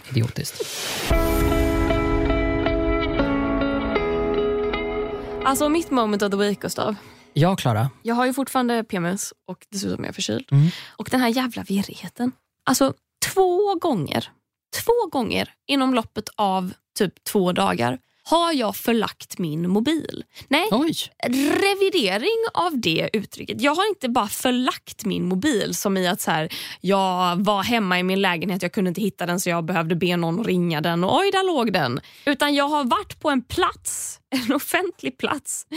idiotiskt. 0.09 0.61
Alltså 5.45 5.69
mitt 5.69 5.91
moment 5.91 6.23
of 6.23 6.31
the 6.31 6.37
week 6.37 6.59
Gustav. 6.59 6.95
Ja, 7.37 7.55
Klara. 7.55 7.89
Jag 8.03 8.15
har 8.15 8.25
ju 8.25 8.33
fortfarande 8.33 8.83
PMS 8.83 9.33
och 9.47 9.65
dessutom 9.69 10.03
är 10.03 10.07
jag 10.07 10.15
förkyld. 10.15 10.47
Mm. 10.51 10.67
Och 10.97 11.07
den 11.11 11.19
här 11.19 11.29
jävla 11.29 11.63
virrigheten. 11.63 12.31
Alltså 12.65 12.93
två 13.33 13.75
gånger, 13.75 14.29
två 14.83 15.09
gånger 15.11 15.53
inom 15.67 15.93
loppet 15.93 16.29
av 16.35 16.73
typ 16.97 17.23
två 17.23 17.51
dagar 17.51 17.99
har 18.27 18.53
jag 18.53 18.75
förlagt 18.75 19.37
min 19.39 19.69
mobil. 19.69 20.23
Nej, 20.47 20.67
Oj. 20.71 20.93
revidering 21.51 22.45
av 22.53 22.79
det 22.79 23.09
uttrycket. 23.13 23.61
Jag 23.61 23.75
har 23.75 23.89
inte 23.89 24.09
bara 24.09 24.27
förlagt 24.27 25.05
min 25.05 25.27
mobil 25.27 25.75
som 25.75 25.97
i 25.97 26.07
att 26.07 26.21
så 26.21 26.31
här, 26.31 26.53
jag 26.81 27.45
var 27.45 27.63
hemma 27.63 27.99
i 27.99 28.03
min 28.03 28.21
lägenhet, 28.21 28.61
jag 28.61 28.71
kunde 28.71 28.87
inte 28.87 29.01
hitta 29.01 29.25
den 29.25 29.39
så 29.39 29.49
jag 29.49 29.65
behövde 29.65 29.95
be 29.95 30.17
någon 30.17 30.43
ringa 30.43 30.81
den 30.81 31.03
och 31.03 31.17
oj, 31.19 31.31
där 31.31 31.47
låg 31.47 31.73
den. 31.73 31.99
Utan 32.25 32.55
jag 32.55 32.67
har 32.67 32.83
varit 32.83 33.19
på 33.19 33.29
en 33.29 33.41
plats, 33.43 34.19
en 34.29 34.53
offentlig 34.55 35.17
plats 35.17 35.67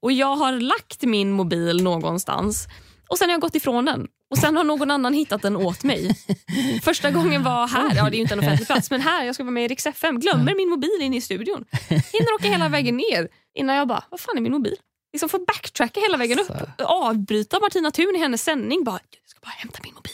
och 0.00 0.12
jag 0.12 0.36
har 0.36 0.52
lagt 0.52 1.02
min 1.02 1.32
mobil 1.32 1.82
någonstans 1.82 2.66
och 3.08 3.18
sen 3.18 3.28
har 3.28 3.34
jag 3.34 3.40
gått 3.40 3.54
ifrån 3.54 3.84
den. 3.84 4.06
Och 4.30 4.38
sen 4.38 4.56
har 4.56 4.64
någon 4.64 4.90
annan 4.90 5.14
hittat 5.14 5.42
den 5.42 5.56
åt 5.56 5.84
mig. 5.84 6.16
Första 6.82 7.10
gången 7.10 7.42
var 7.42 7.68
här, 7.68 7.94
ja 7.96 8.02
det 8.02 8.14
är 8.14 8.16
ju 8.16 8.22
inte 8.22 8.34
en 8.34 8.40
offentlig 8.40 8.66
plats, 8.66 8.90
men 8.90 9.00
här, 9.00 9.24
jag 9.24 9.34
ska 9.34 9.44
vara 9.44 9.52
med 9.52 9.64
i 9.64 9.68
Rix 9.68 9.86
FM, 9.86 10.20
glömmer 10.20 10.54
min 10.54 10.68
mobil 10.68 10.98
inne 11.00 11.16
i 11.16 11.20
studion. 11.20 11.64
Hinner 11.88 12.34
åka 12.34 12.48
hela 12.48 12.68
vägen 12.68 12.96
ner 12.96 13.28
innan 13.54 13.76
jag 13.76 13.88
bara, 13.88 14.04
vad 14.10 14.20
fan 14.20 14.36
är 14.36 14.40
min 14.40 14.52
mobil? 14.52 14.76
Liksom 15.12 15.28
får 15.28 15.46
backtracka 15.46 16.00
hela 16.00 16.16
vägen 16.16 16.38
upp, 16.38 16.50
avbryta 16.78 17.60
Martina 17.60 17.90
Thun 17.90 18.16
i 18.16 18.18
hennes 18.18 18.42
sändning. 18.44 18.84
Bara, 18.84 19.00
jag 19.10 19.30
ska 19.30 19.40
bara 19.40 19.50
hämta 19.50 19.78
min 19.84 19.94
mobil. 19.94 20.12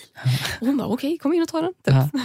Och 0.61 0.67
hon 0.67 0.77
bara, 0.77 0.89
okej 0.89 1.19
kom 1.19 1.33
in 1.33 1.43
och 1.43 1.49
ta 1.49 1.62
den. 1.62 1.75
Typ. 1.75 2.23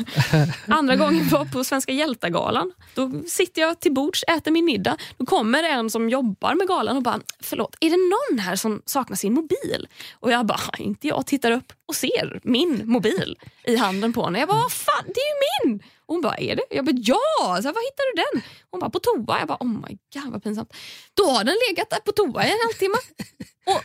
Andra 0.67 0.95
gången 0.95 1.27
var 1.29 1.45
på 1.45 1.63
Svenska 1.63 1.91
hjältagalan. 1.91 2.71
Då 2.95 3.11
sitter 3.27 3.61
jag 3.61 3.79
till 3.79 3.93
bords, 3.93 4.23
äter 4.23 4.51
min 4.51 4.65
middag. 4.65 4.97
Då 5.17 5.25
kommer 5.25 5.63
en 5.63 5.89
som 5.89 6.09
jobbar 6.09 6.55
med 6.55 6.67
galan 6.67 6.97
och 6.97 7.03
bara, 7.03 7.19
förlåt, 7.39 7.75
är 7.79 7.89
det 7.89 7.97
någon 7.97 8.39
här 8.39 8.55
som 8.55 8.81
saknar 8.85 9.15
sin 9.17 9.33
mobil? 9.33 9.87
Och 10.19 10.31
jag 10.31 10.45
bara, 10.45 10.59
inte 10.77 11.07
jag. 11.07 11.25
Tittar 11.25 11.51
upp 11.51 11.73
och 11.85 11.95
ser 11.95 12.39
min 12.43 12.81
mobil 12.85 13.37
i 13.63 13.75
handen 13.75 14.13
på 14.13 14.25
henne. 14.25 14.39
Jag 14.39 14.47
bara, 14.47 14.69
fan, 14.69 15.03
det 15.05 15.19
är 15.19 15.29
ju 15.29 15.69
min! 15.69 15.83
Och 16.05 16.15
hon 16.15 16.21
bara, 16.21 16.37
är 16.37 16.55
det? 16.55 16.63
Jag 16.69 16.85
bara, 16.85 16.95
ja! 16.95 17.17
Så 17.43 17.67
här, 17.67 17.73
var 17.73 17.91
hittar 17.91 18.15
du 18.15 18.23
den? 18.23 18.41
Hon 18.71 18.79
bara, 18.79 18.89
på 18.89 18.99
toa. 18.99 19.39
Jag 19.39 19.47
bara, 19.47 19.57
oh 19.59 19.67
my 19.67 19.97
god 20.13 20.31
vad 20.31 20.43
pinsamt. 20.43 20.73
Då 21.13 21.23
har 21.23 21.43
den 21.43 21.55
legat 21.69 21.89
där 21.89 21.99
på 21.99 22.11
toa 22.11 22.45
i 22.45 22.51
en 22.51 22.57
halvtimme. 22.65 22.97
Och 23.65 23.83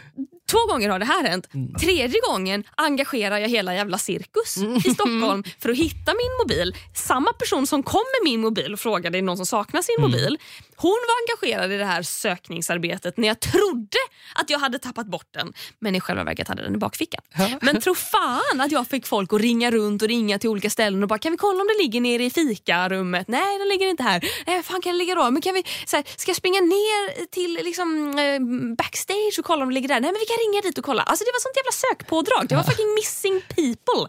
Två 0.51 0.59
gånger 0.67 0.89
har 0.89 0.99
det 0.99 1.05
här 1.05 1.25
hänt. 1.25 1.49
Tredje 1.81 2.21
gången 2.29 2.65
engagerar 2.77 3.39
jag 3.39 3.49
hela 3.49 3.75
jävla 3.75 3.99
cirkus 3.99 4.57
i 4.85 4.91
Stockholm 4.95 5.45
för 5.59 5.69
att 5.69 5.77
hitta 5.77 6.13
min 6.13 6.31
mobil. 6.43 6.77
Samma 6.95 7.33
person 7.33 7.67
som 7.67 7.83
kom 7.83 8.05
med 8.21 8.31
min 8.31 8.41
mobil 8.41 8.73
och 8.73 8.81
frågade 8.81 9.19
är 9.19 9.23
någon 9.23 9.37
som 9.37 9.47
saknar 9.47 9.83
sin 9.83 9.97
mobil. 10.01 10.39
Hon 10.85 11.01
var 11.09 11.17
engagerad 11.23 11.73
i 11.73 11.77
det 11.77 11.85
här 11.85 12.03
sökningsarbetet 12.03 13.17
när 13.17 13.29
jag 13.29 13.41
trodde 13.41 13.99
att 14.35 14.51
jag 14.51 14.59
hade 14.59 14.79
tappat 14.79 15.07
bort 15.07 15.29
den. 15.31 15.53
Men 15.79 15.95
i 15.95 16.01
själva 16.01 16.25
verket 16.25 16.49
hade 16.49 16.63
den 16.63 16.75
i 16.75 16.79
bakfickan. 16.79 17.21
Ja. 17.39 17.49
Men 17.61 17.81
tro 17.81 17.95
fan 17.95 18.61
att 18.61 18.73
jag 18.73 18.87
fick 18.89 19.07
folk 19.07 19.33
att 19.33 19.41
ringa 19.41 19.71
runt 19.71 20.03
och 20.03 20.09
ringa 20.09 20.39
till 20.39 20.51
olika 20.51 20.71
ställen 20.71 21.03
och 21.03 21.09
bara 21.09 21.19
kan 21.19 21.33
vi 21.33 21.39
kolla 21.39 21.61
om 21.61 21.67
det 21.67 21.83
ligger 21.83 22.01
nere 22.01 22.25
i 22.25 22.31
fikarummet? 22.31 23.29
Nej 23.29 23.59
den 23.59 23.69
ligger 23.69 23.87
inte 23.87 24.03
här. 24.03 24.25
Nej, 24.47 24.63
fan 24.63 24.81
kan 24.83 24.93
det 24.93 24.99
ligga 24.99 25.15
då? 25.15 25.31
Men 25.31 25.43
kan 25.43 25.55
vi, 25.55 25.63
så 25.87 25.97
här, 25.97 26.05
ska 26.17 26.31
jag 26.31 26.37
springa 26.37 26.61
ner 26.61 27.27
till 27.27 27.55
liksom, 27.55 28.19
eh, 28.19 28.41
backstage 28.77 29.37
och 29.39 29.45
kolla 29.45 29.63
om 29.63 29.69
det 29.69 29.75
ligger 29.75 29.89
där? 29.89 30.01
Nej 30.01 30.13
men 30.13 30.21
vi 30.21 30.27
kan 30.27 30.39
ringa 30.47 30.61
dit 30.63 30.79
och 30.79 30.85
kolla. 30.85 31.03
Alltså 31.03 31.25
det 31.25 31.33
var 31.37 31.41
sånt 31.41 31.57
jävla 31.57 31.77
sökpådrag. 31.85 32.49
Det 32.49 32.57
var 32.57 32.63
fucking 32.63 32.95
missing 32.95 33.41
people 33.57 34.03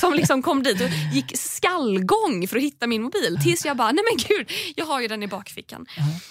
som 0.00 0.14
liksom 0.14 0.42
kom 0.42 0.62
dit 0.62 0.80
och 0.80 0.88
gick 1.14 1.38
skallgång 1.38 2.48
för 2.48 2.56
att 2.56 2.62
hitta 2.62 2.86
min 2.86 3.02
mobil. 3.02 3.38
Tills 3.44 3.64
jag 3.64 3.76
bara, 3.76 3.92
nej 3.92 4.04
men 4.10 4.16
gud, 4.28 4.50
jag 4.76 4.84
har 4.84 5.00
ju 5.00 5.08
den 5.08 5.22
i 5.22 5.28
bakfickan. 5.28 5.86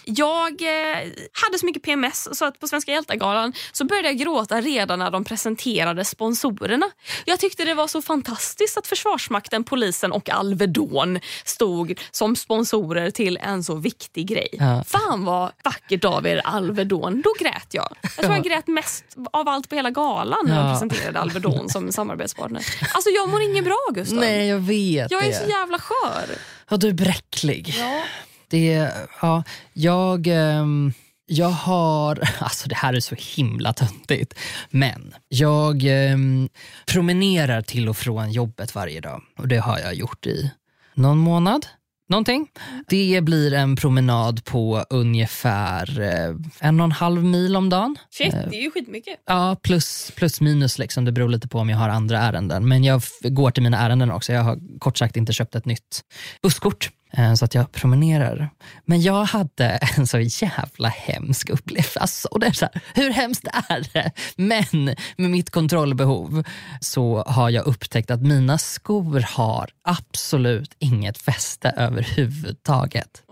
Jag 0.06 0.62
eh, 0.62 0.98
hade 1.46 1.60
så 1.60 1.66
mycket 1.66 1.84
PMS 1.84 2.28
så 2.38 2.46
att 2.46 2.60
på 2.60 2.68
Svenska 2.68 2.92
hjältar-galan 2.92 3.54
så 3.72 3.86
började 3.86 4.08
jag 4.08 4.18
gråta 4.18 4.62
redan 4.62 5.00
när 5.00 5.12
de 5.12 5.24
presenterade 5.24 6.06
sponsorerna. 6.06 6.86
Jag 7.26 7.40
tyckte 7.40 7.66
det 7.66 7.74
var 7.74 7.88
så 7.88 8.02
fantastiskt 8.02 8.78
att 8.78 8.88
Försvarsmakten, 8.88 9.64
polisen 9.64 10.12
och 10.12 10.30
Alvedon 10.30 11.20
stod 11.46 12.00
som 12.12 12.36
sponsorer 12.36 13.12
till 13.12 13.38
en 13.38 13.64
så 13.64 13.76
viktig 13.76 14.28
grej. 14.28 14.48
Ja. 14.52 14.84
Fan 14.88 15.26
vad 15.26 15.52
vackert 15.64 16.06
av 16.06 16.28
er 16.28 16.42
Alvedon. 16.44 17.22
Då 17.22 17.34
grät 17.40 17.68
jag. 17.72 17.96
Jag 18.02 18.12
tror 18.26 18.34
jag 18.34 18.44
grät 18.44 18.68
mest 18.68 19.06
av 19.34 19.48
allt 19.50 19.70
på 19.70 19.76
hela 19.76 19.90
galan 19.90 20.40
när 20.46 20.56
de 20.56 20.66
Ja. 20.68 20.74
presenterade 20.74 21.20
Alvedon 21.20 21.70
som 21.70 21.92
samarbetspartner. 21.92 22.66
Alltså 22.94 23.10
jag 23.10 23.30
mår 23.30 23.42
inget 23.42 23.64
bra 23.64 23.78
Gustav. 23.94 24.18
Nej, 24.18 24.48
jag 24.48 24.60
vet 24.60 25.12
Jag 25.12 25.24
är 25.24 25.28
det. 25.28 25.34
så 25.34 25.50
jävla 25.50 25.80
skör. 25.80 26.26
Ja, 26.70 26.78
du 26.78 26.88
är 26.88 26.94
bräcklig. 26.94 27.76
Ja. 27.80 28.04
Det, 28.52 28.92
ja, 29.22 29.44
jag, 29.74 30.28
ehm, 30.28 30.94
jag 31.26 31.50
har... 31.50 32.30
Alltså 32.40 32.70
det 32.70 32.76
här 32.76 32.94
är 32.94 33.00
så 33.00 33.16
himla 33.36 33.74
töntigt. 33.74 34.34
Men 34.70 35.14
jag 35.28 35.84
ehm, 35.84 36.50
promenerar 36.86 37.62
till 37.62 37.90
och 37.90 37.98
från 37.98 38.32
jobbet 38.32 38.76
varje 38.76 39.02
dag. 39.02 39.22
Och 39.38 39.48
det 39.48 39.58
har 39.58 39.80
jag 39.80 39.94
gjort 39.94 40.26
i 40.26 40.52
någon 40.94 41.18
månad. 41.18 41.66
Någonting. 42.10 42.48
Det 42.88 43.22
blir 43.22 43.54
en 43.54 43.76
promenad 43.76 44.46
på 44.46 44.86
ungefär 44.90 46.00
eh, 46.00 46.36
en 46.60 46.80
och 46.80 46.84
en 46.84 46.92
halv 46.92 47.24
mil 47.24 47.56
om 47.56 47.70
dagen. 47.70 47.96
Shit, 48.10 48.32
det 48.32 48.58
är 48.58 48.62
ju 48.62 48.72
skitmycket. 48.72 49.20
Ja, 49.26 49.56
plus, 49.62 50.12
plus 50.16 50.42
minus. 50.42 50.80
Liksom. 50.80 51.06
Det 51.06 51.12
beror 51.12 51.30
lite 51.30 51.48
på 51.48 51.60
om 51.60 51.70
jag 51.70 51.78
har 51.78 51.90
andra 51.90 52.20
ärenden. 52.20 52.68
Men 52.68 52.84
jag 52.84 53.02
går 53.24 53.52
till 53.52 53.64
mina 53.64 53.78
ärenden 53.78 54.12
också. 54.12 54.34
Jag 54.34 54.42
har 54.44 54.80
kort 54.80 54.98
sagt 54.98 55.18
inte 55.18 55.34
köpt 55.34 55.56
ett 55.56 55.66
nytt 55.66 56.04
busskort. 56.42 56.90
Eh, 57.12 57.34
Så 57.34 57.46
att 57.46 57.56
jag 57.56 57.72
promenerar. 57.72 58.50
Men 58.86 59.02
jag 59.02 59.24
hade 59.26 59.66
en 59.98 60.08
så 60.08 60.20
jävla 60.20 60.90
hemsk 60.90 61.50
upplevelse. 61.50 62.00
Alltså, 62.00 62.28
och 62.28 62.40
det 62.40 62.48
är 62.48 62.52
så 62.52 62.66
här, 62.66 62.82
hur 62.94 63.12
hemskt 63.12 63.48
är 63.70 63.94
det? 63.94 64.12
Men 64.36 64.96
med 65.18 65.32
mitt 65.32 65.50
kontrollbehov 65.50 66.44
så 66.80 67.24
har 67.24 67.50
jag 67.50 67.66
upptäckt 67.66 68.12
att 68.12 68.22
mina 68.22 68.58
skor 68.58 69.26
har 69.28 69.70
absolut 69.84 70.76
inget 70.80 71.18
fäste 71.18 71.70
överhuvudtaget. 71.70 73.24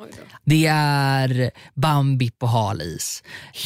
Det 0.45 0.65
är 0.65 1.51
Bambi 1.75 2.31
på 2.31 2.45
hal 2.45 2.81
is. 2.81 3.23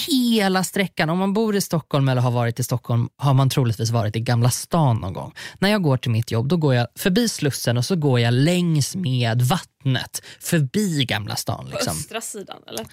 Hela 0.08 0.64
sträckan, 0.64 1.10
om 1.10 1.18
man 1.18 1.34
bor 1.34 1.56
i 1.56 1.62
Stockholm 1.62 2.10
eller 2.10 2.22
har 2.22 2.32
varit 2.32 2.60
i 2.60 2.64
Stockholm 2.64 3.10
har 3.18 3.34
man 3.34 3.50
troligtvis 3.50 3.90
varit 3.90 4.16
i 4.16 4.20
Gamla 4.20 4.50
stan 4.50 4.98
någon 4.98 5.14
gång. 5.14 5.34
När 5.60 5.70
jag 5.70 5.84
går 5.84 5.98
till 5.98 6.12
mitt 6.12 6.32
jobb 6.32 6.48
då 6.48 6.58
går 6.58 6.76
jag 6.76 6.88
förbi 6.96 7.30
Slussen 7.30 7.78
och 7.78 7.86
så 7.86 7.96
går 7.96 8.20
jag 8.20 8.34
längs 8.34 8.96
med 8.96 9.42
vattnet 9.84 10.22
förbi 10.40 11.06
Gamla 11.06 11.36
stan. 11.36 11.66
På 11.66 11.72
Liksom. 11.72 11.98
östra 11.98 12.22
sidan 12.22 12.58
eller? 12.68 12.86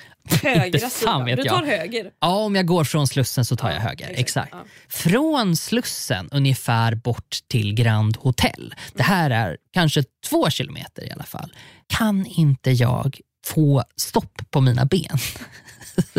Högra 0.42 0.90
sidan. 0.90 1.24
Du 1.24 1.30
jag. 1.30 1.46
tar 1.46 1.64
höger. 1.64 2.10
Ja, 2.20 2.28
om 2.36 2.54
jag 2.54 2.66
går 2.66 2.84
från 2.84 3.06
Slussen 3.06 3.44
så 3.44 3.56
tar 3.56 3.70
jag 3.70 3.80
höger. 3.80 4.06
exakt. 4.08 4.20
Exakt. 4.20 4.50
Ja. 4.52 4.64
Från 4.88 5.56
Slussen 5.56 6.28
ungefär 6.32 6.94
bort 6.94 7.38
till 7.48 7.74
Grand 7.74 8.16
Hotel. 8.16 8.74
Det 8.94 9.02
här 9.02 9.30
är 9.30 9.56
kanske 9.72 10.04
två 10.28 10.50
kilometer 10.50 11.04
i 11.04 11.10
alla 11.10 11.24
fall. 11.24 11.52
Kan 11.86 12.26
inte 12.26 12.70
jag 12.70 13.20
få 13.46 13.84
stopp 13.96 14.40
på 14.50 14.60
mina 14.60 14.84
ben? 14.84 15.18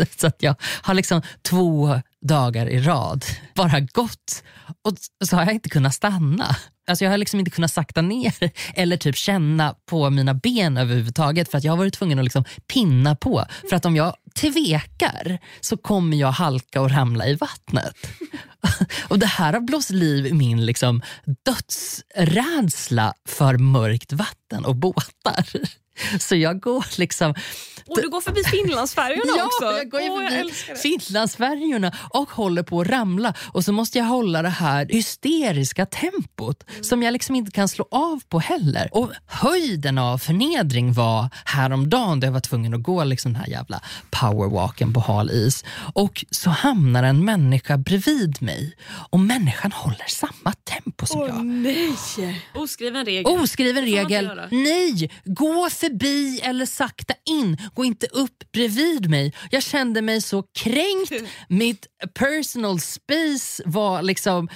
så 0.16 0.26
att 0.26 0.42
jag 0.42 0.54
har 0.82 0.94
liksom 0.94 1.22
två 1.42 2.00
dagar 2.22 2.66
i 2.66 2.80
rad 2.80 3.24
bara 3.54 3.80
gått 3.80 4.42
och 4.84 4.94
så 5.26 5.36
har 5.36 5.44
jag 5.44 5.54
inte 5.54 5.68
kunnat 5.68 5.94
stanna. 5.94 6.56
Alltså 6.86 7.04
jag 7.04 7.10
har 7.10 7.18
liksom 7.18 7.38
inte 7.38 7.50
kunnat 7.50 7.72
sakta 7.72 8.02
ner 8.02 8.50
eller 8.74 8.96
typ 8.96 9.16
känna 9.16 9.74
på 9.86 10.10
mina 10.10 10.34
ben 10.34 10.76
överhuvudtaget 10.76 11.50
för 11.50 11.58
att 11.58 11.64
jag 11.64 11.72
har 11.72 11.76
varit 11.76 11.94
tvungen 11.94 12.18
att 12.18 12.24
liksom 12.24 12.44
pinna 12.72 13.16
på. 13.16 13.44
För 13.68 13.76
att 13.76 13.84
om 13.84 13.96
jag 13.96 14.14
tvekar 14.34 15.38
så 15.60 15.76
kommer 15.76 16.16
jag 16.16 16.32
halka 16.32 16.80
och 16.80 16.90
ramla 16.90 17.26
i 17.26 17.34
vattnet. 17.34 17.94
Och 19.08 19.18
Det 19.18 19.26
här 19.26 19.52
har 19.52 19.60
blåst 19.60 19.90
liv 19.90 20.26
i 20.26 20.32
min 20.32 20.66
liksom 20.66 21.02
dödsrädsla 21.44 23.14
för 23.28 23.58
mörkt 23.58 24.12
vatten 24.12 24.64
och 24.64 24.76
båtar. 24.76 25.46
Så 26.20 26.36
jag 26.36 26.60
går 26.60 26.84
liksom 26.98 27.34
Och 27.86 28.02
du 28.02 28.08
går 28.10 28.20
förbi 28.20 28.44
Finlandsfärjorna 28.44 29.32
Ja, 29.38 29.44
också. 29.46 29.64
jag 29.64 29.90
går 29.90 29.98
förbi 30.30 30.52
det. 30.68 30.76
Finlandsfärjorna 30.78 31.92
och 32.10 32.30
håller 32.30 32.62
på 32.62 32.80
att 32.80 32.86
ramla. 32.86 33.34
Och 33.52 33.64
så 33.64 33.72
måste 33.72 33.98
jag 33.98 34.04
hålla 34.04 34.42
det 34.42 34.48
här 34.48 34.86
hysteriska 34.90 35.86
tempot 35.86 36.64
Mm. 36.72 36.84
som 36.84 37.02
jag 37.02 37.12
liksom 37.12 37.36
inte 37.36 37.50
kan 37.50 37.68
slå 37.68 37.88
av 37.90 38.20
på 38.28 38.38
heller. 38.38 38.88
Och 38.92 39.10
höjden 39.26 39.98
av 39.98 40.18
förnedring 40.18 40.92
var 40.92 41.28
häromdagen 41.44 42.20
då 42.20 42.26
jag 42.26 42.32
var 42.32 42.40
tvungen 42.40 42.74
att 42.74 42.82
gå 42.82 43.04
liksom 43.04 43.32
den 43.32 43.42
här 43.42 43.48
jävla 43.50 43.80
powerwalken 44.10 44.92
på 44.92 45.00
hal 45.00 45.30
is. 45.30 45.64
Och 45.94 46.24
så 46.30 46.50
hamnar 46.50 47.02
en 47.02 47.24
människa 47.24 47.76
bredvid 47.76 48.42
mig 48.42 48.76
och 49.10 49.20
människan 49.20 49.72
håller 49.72 50.06
samma 50.08 50.52
tempo 50.64 51.06
som 51.06 51.20
jag. 51.20 51.44
nej! 51.46 52.42
Oskriven 52.54 53.04
regel. 53.04 53.26
Oskriven 53.26 53.84
regel. 53.84 54.40
Nej, 54.50 55.10
gå 55.24 55.70
förbi 55.82 56.40
eller 56.42 56.66
sakta 56.66 57.14
in. 57.24 57.56
Gå 57.74 57.84
inte 57.84 58.06
upp 58.06 58.52
bredvid 58.52 59.10
mig. 59.10 59.32
Jag 59.50 59.62
kände 59.62 60.02
mig 60.02 60.20
så 60.20 60.42
kränkt. 60.42 61.12
Mitt 61.48 61.86
personal 62.14 62.80
space 62.80 63.62
var 63.66 64.02
liksom, 64.02 64.48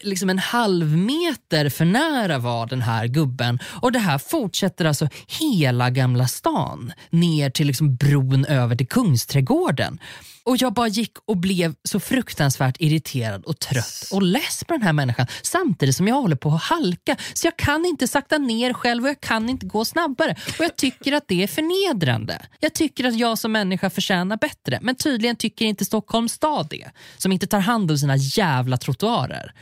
liksom 0.00 0.30
en 0.30 0.38
halv 0.38 0.96
meter 0.96 1.68
för 1.68 1.84
nära 1.84 2.38
var 2.38 2.66
den 2.66 2.82
här 2.82 3.06
gubben. 3.06 3.58
Och 3.82 3.92
det 3.92 3.98
här 3.98 4.18
fortsätter 4.18 4.84
alltså 4.84 5.08
hela 5.40 5.90
Gamla 5.90 6.26
stan 6.26 6.92
ner 7.10 7.50
till 7.50 7.66
liksom 7.66 7.96
bron 7.96 8.44
över 8.44 8.76
till 8.76 8.88
Kungsträdgården. 8.88 9.98
Och 10.44 10.56
jag 10.56 10.72
bara 10.72 10.88
gick 10.88 11.12
och 11.24 11.36
blev 11.36 11.74
så 11.84 12.00
fruktansvärt 12.00 12.76
irriterad 12.78 13.44
och 13.44 13.58
trött 13.58 14.08
och 14.12 14.22
less 14.22 14.64
på 14.64 14.72
den 14.74 14.82
här 14.82 14.92
människan 14.92 15.26
samtidigt 15.42 15.96
som 15.96 16.08
jag 16.08 16.14
håller 16.14 16.36
på 16.36 16.48
att 16.48 16.62
halka. 16.62 17.16
Så 17.34 17.46
jag 17.46 17.56
kan 17.56 17.84
inte 17.86 18.08
sakta 18.08 18.38
ner 18.38 18.72
själv 18.72 19.02
och 19.04 19.08
jag 19.08 19.20
kan 19.20 19.48
inte 19.48 19.66
gå 19.66 19.84
snabbare. 19.84 20.36
Och 20.58 20.64
jag 20.64 20.76
tycker 20.76 21.12
att 21.12 21.24
det 21.28 21.42
är 21.42 21.46
förnedrande. 21.46 22.46
Jag 22.60 22.74
tycker 22.74 23.04
att 23.04 23.18
jag 23.18 23.38
som 23.38 23.52
människa 23.52 23.90
förtjänar 23.90 24.36
bättre. 24.36 24.78
Men 24.82 24.94
tydligen 24.94 25.36
tycker 25.36 25.64
inte 25.64 25.84
Stockholms 25.84 26.32
stad 26.32 26.66
det. 26.70 26.90
Som 27.18 27.32
inte 27.32 27.46
tar 27.46 27.60
hand 27.60 27.90
om 27.90 27.98
sina 27.98 28.16
jävla 28.16 28.76
trottoarer. 28.76 29.52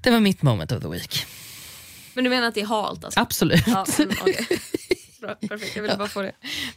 Det 0.00 0.10
var 0.10 0.20
mitt 0.20 0.42
moment 0.42 0.72
of 0.72 0.82
the 0.82 0.88
week. 0.88 1.26
Men 2.14 2.24
du 2.24 2.30
menar 2.30 2.48
att 2.48 2.54
det 2.54 2.60
är 2.60 2.66
halt 2.66 3.04
alltså? 3.04 3.20
Absolut. 3.20 3.66
Ja, 3.66 3.86
mm, 3.98 4.16
okej. 4.20 4.46
Bra, 5.20 5.34
perfekt. 5.48 5.76
Jag 5.76 5.82
ville 5.82 5.96
bara 5.96 6.08
få 6.08 6.22
det 6.22 6.32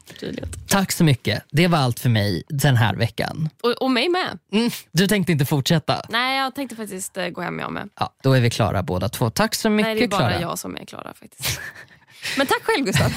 förtydligat. 0.06 0.50
Tack 0.68 0.92
så 0.92 1.04
mycket. 1.04 1.44
Det 1.52 1.68
var 1.68 1.78
allt 1.78 2.00
för 2.00 2.10
mig 2.10 2.44
den 2.50 2.76
här 2.78 2.96
veckan. 2.96 3.50
Och, 3.64 3.72
och 3.72 3.92
mig 3.92 4.10
med. 4.10 4.40
Mm, 4.52 4.72
du 4.92 5.08
tänkte 5.08 5.32
inte 5.32 5.46
fortsätta? 5.46 6.02
Nej, 6.10 6.38
jag 6.38 6.56
tänkte 6.56 6.76
faktiskt 6.76 7.18
eh, 7.18 7.28
gå 7.28 7.42
hem 7.42 7.60
jag 7.60 7.72
med. 7.72 7.90
Ja, 8.00 8.14
då 8.24 8.34
är 8.34 8.42
vi 8.42 8.50
klara 8.50 8.84
båda 8.84 9.10
två. 9.10 9.30
Tack 9.30 9.56
så 9.56 9.70
mycket 9.70 9.88
Nej, 9.88 9.96
det 9.96 10.04
är 10.04 10.08
bara 10.08 10.30
Klara. 10.30 10.42
jag 10.42 10.60
som 10.60 10.76
är 10.78 10.86
Klara 10.86 11.14
faktiskt. 11.14 11.60
Men 12.38 12.48
tack 12.48 12.64
själv 12.64 12.86
Gustav. 12.86 13.12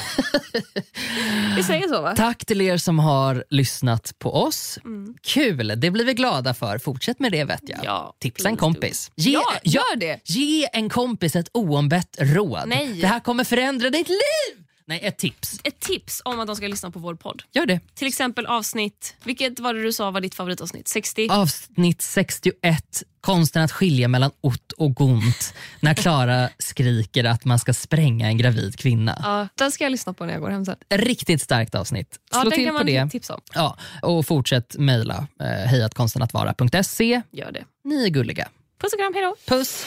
Vi 1.57 1.63
säger 1.63 1.89
så 1.89 2.03
va? 2.03 2.15
Tack 2.17 2.45
till 2.45 2.61
er 2.61 2.77
som 2.77 2.99
har 2.99 3.45
lyssnat 3.51 4.13
på 4.19 4.35
oss. 4.35 4.79
Mm. 4.85 5.15
Kul, 5.23 5.73
det 5.81 5.91
blir 5.91 6.05
vi 6.05 6.15
glada 6.15 6.55
för. 6.55 6.79
Fortsätt 6.79 7.21
med 7.21 7.33
det 7.33 7.45
vet 7.45 7.61
jag. 7.69 7.81
Ja, 7.85 8.17
Tipsa 8.21 8.49
en 8.49 8.57
kompis. 8.57 9.11
Ge, 9.17 9.33
Ja, 9.33 9.45
gör 9.63 9.97
det. 9.97 10.21
Ge 10.25 10.69
en 10.73 10.89
kompis 10.89 11.37
ett 11.37 11.49
oombett 11.53 12.17
råd. 12.21 12.63
Nej. 12.67 13.01
Det 13.01 13.07
här 13.07 13.21
kommer 13.21 13.45
förändra 13.45 13.91
ditt 13.91 14.09
liv! 14.09 14.66
Nej, 14.89 15.01
ett 15.03 15.19
tips. 15.19 15.61
Ett 15.65 15.81
tips 15.81 16.23
om 16.25 16.41
att 16.41 16.47
de 16.47 16.57
ska 16.57 16.69
lyssna 16.69 16.91
på 16.91 16.99
vår 16.99 17.15
podd. 17.15 17.43
Gör 17.55 17.67
det. 17.67 17.81
Till 17.95 18.09
exempel 18.09 18.47
avsnitt, 18.47 19.15
vilket 19.25 19.61
var 19.61 19.75
det 19.75 19.83
du 19.83 19.93
sa 19.93 20.11
var 20.11 20.21
ditt 20.21 20.35
favoritavsnitt? 20.35 20.89
60? 20.89 21.29
Avsnitt 21.31 22.03
61, 22.03 23.03
konsten 23.21 23.63
att 23.63 23.73
skilja 23.73 24.09
mellan 24.09 24.31
ott 24.41 24.73
och 24.73 24.95
gont. 24.95 25.55
när 25.81 25.95
Klara 25.95 26.49
skriker 26.59 27.25
att 27.25 27.45
man 27.45 27.59
ska 27.59 27.75
spränga 27.75 28.27
en 28.27 28.39
gravid 28.39 28.79
kvinna. 28.79 29.19
Ja, 29.23 29.49
den 29.55 29.73
ska 29.73 29.85
jag 29.85 29.91
lyssna 29.91 30.13
på 30.13 30.25
när 30.25 30.33
jag 30.33 30.41
går 30.43 30.51
hem 30.51 30.65
sen. 30.65 30.77
Riktigt 30.91 31.43
starkt 31.43 31.75
avsnitt. 31.75 32.19
Ja, 32.33 32.41
Slå 32.41 32.51
den 32.51 32.59
till 32.59 32.71
på 32.73 32.83
det. 32.83 33.09
tipsa 33.11 33.35
om. 33.35 33.41
Ja, 33.55 33.79
och 34.03 34.27
fortsätt 34.27 34.77
mejla 34.79 35.27
eh, 35.41 35.47
hejatkonstenatvara.se. 35.47 37.23
Gör 37.31 37.53
det. 37.53 37.65
Ni 37.85 38.05
är 38.05 38.09
gulliga. 38.09 38.49
Puss 38.81 38.93
och 38.93 38.99
kram, 38.99 39.15
hejdå. 39.15 39.37
Puss! 39.47 39.87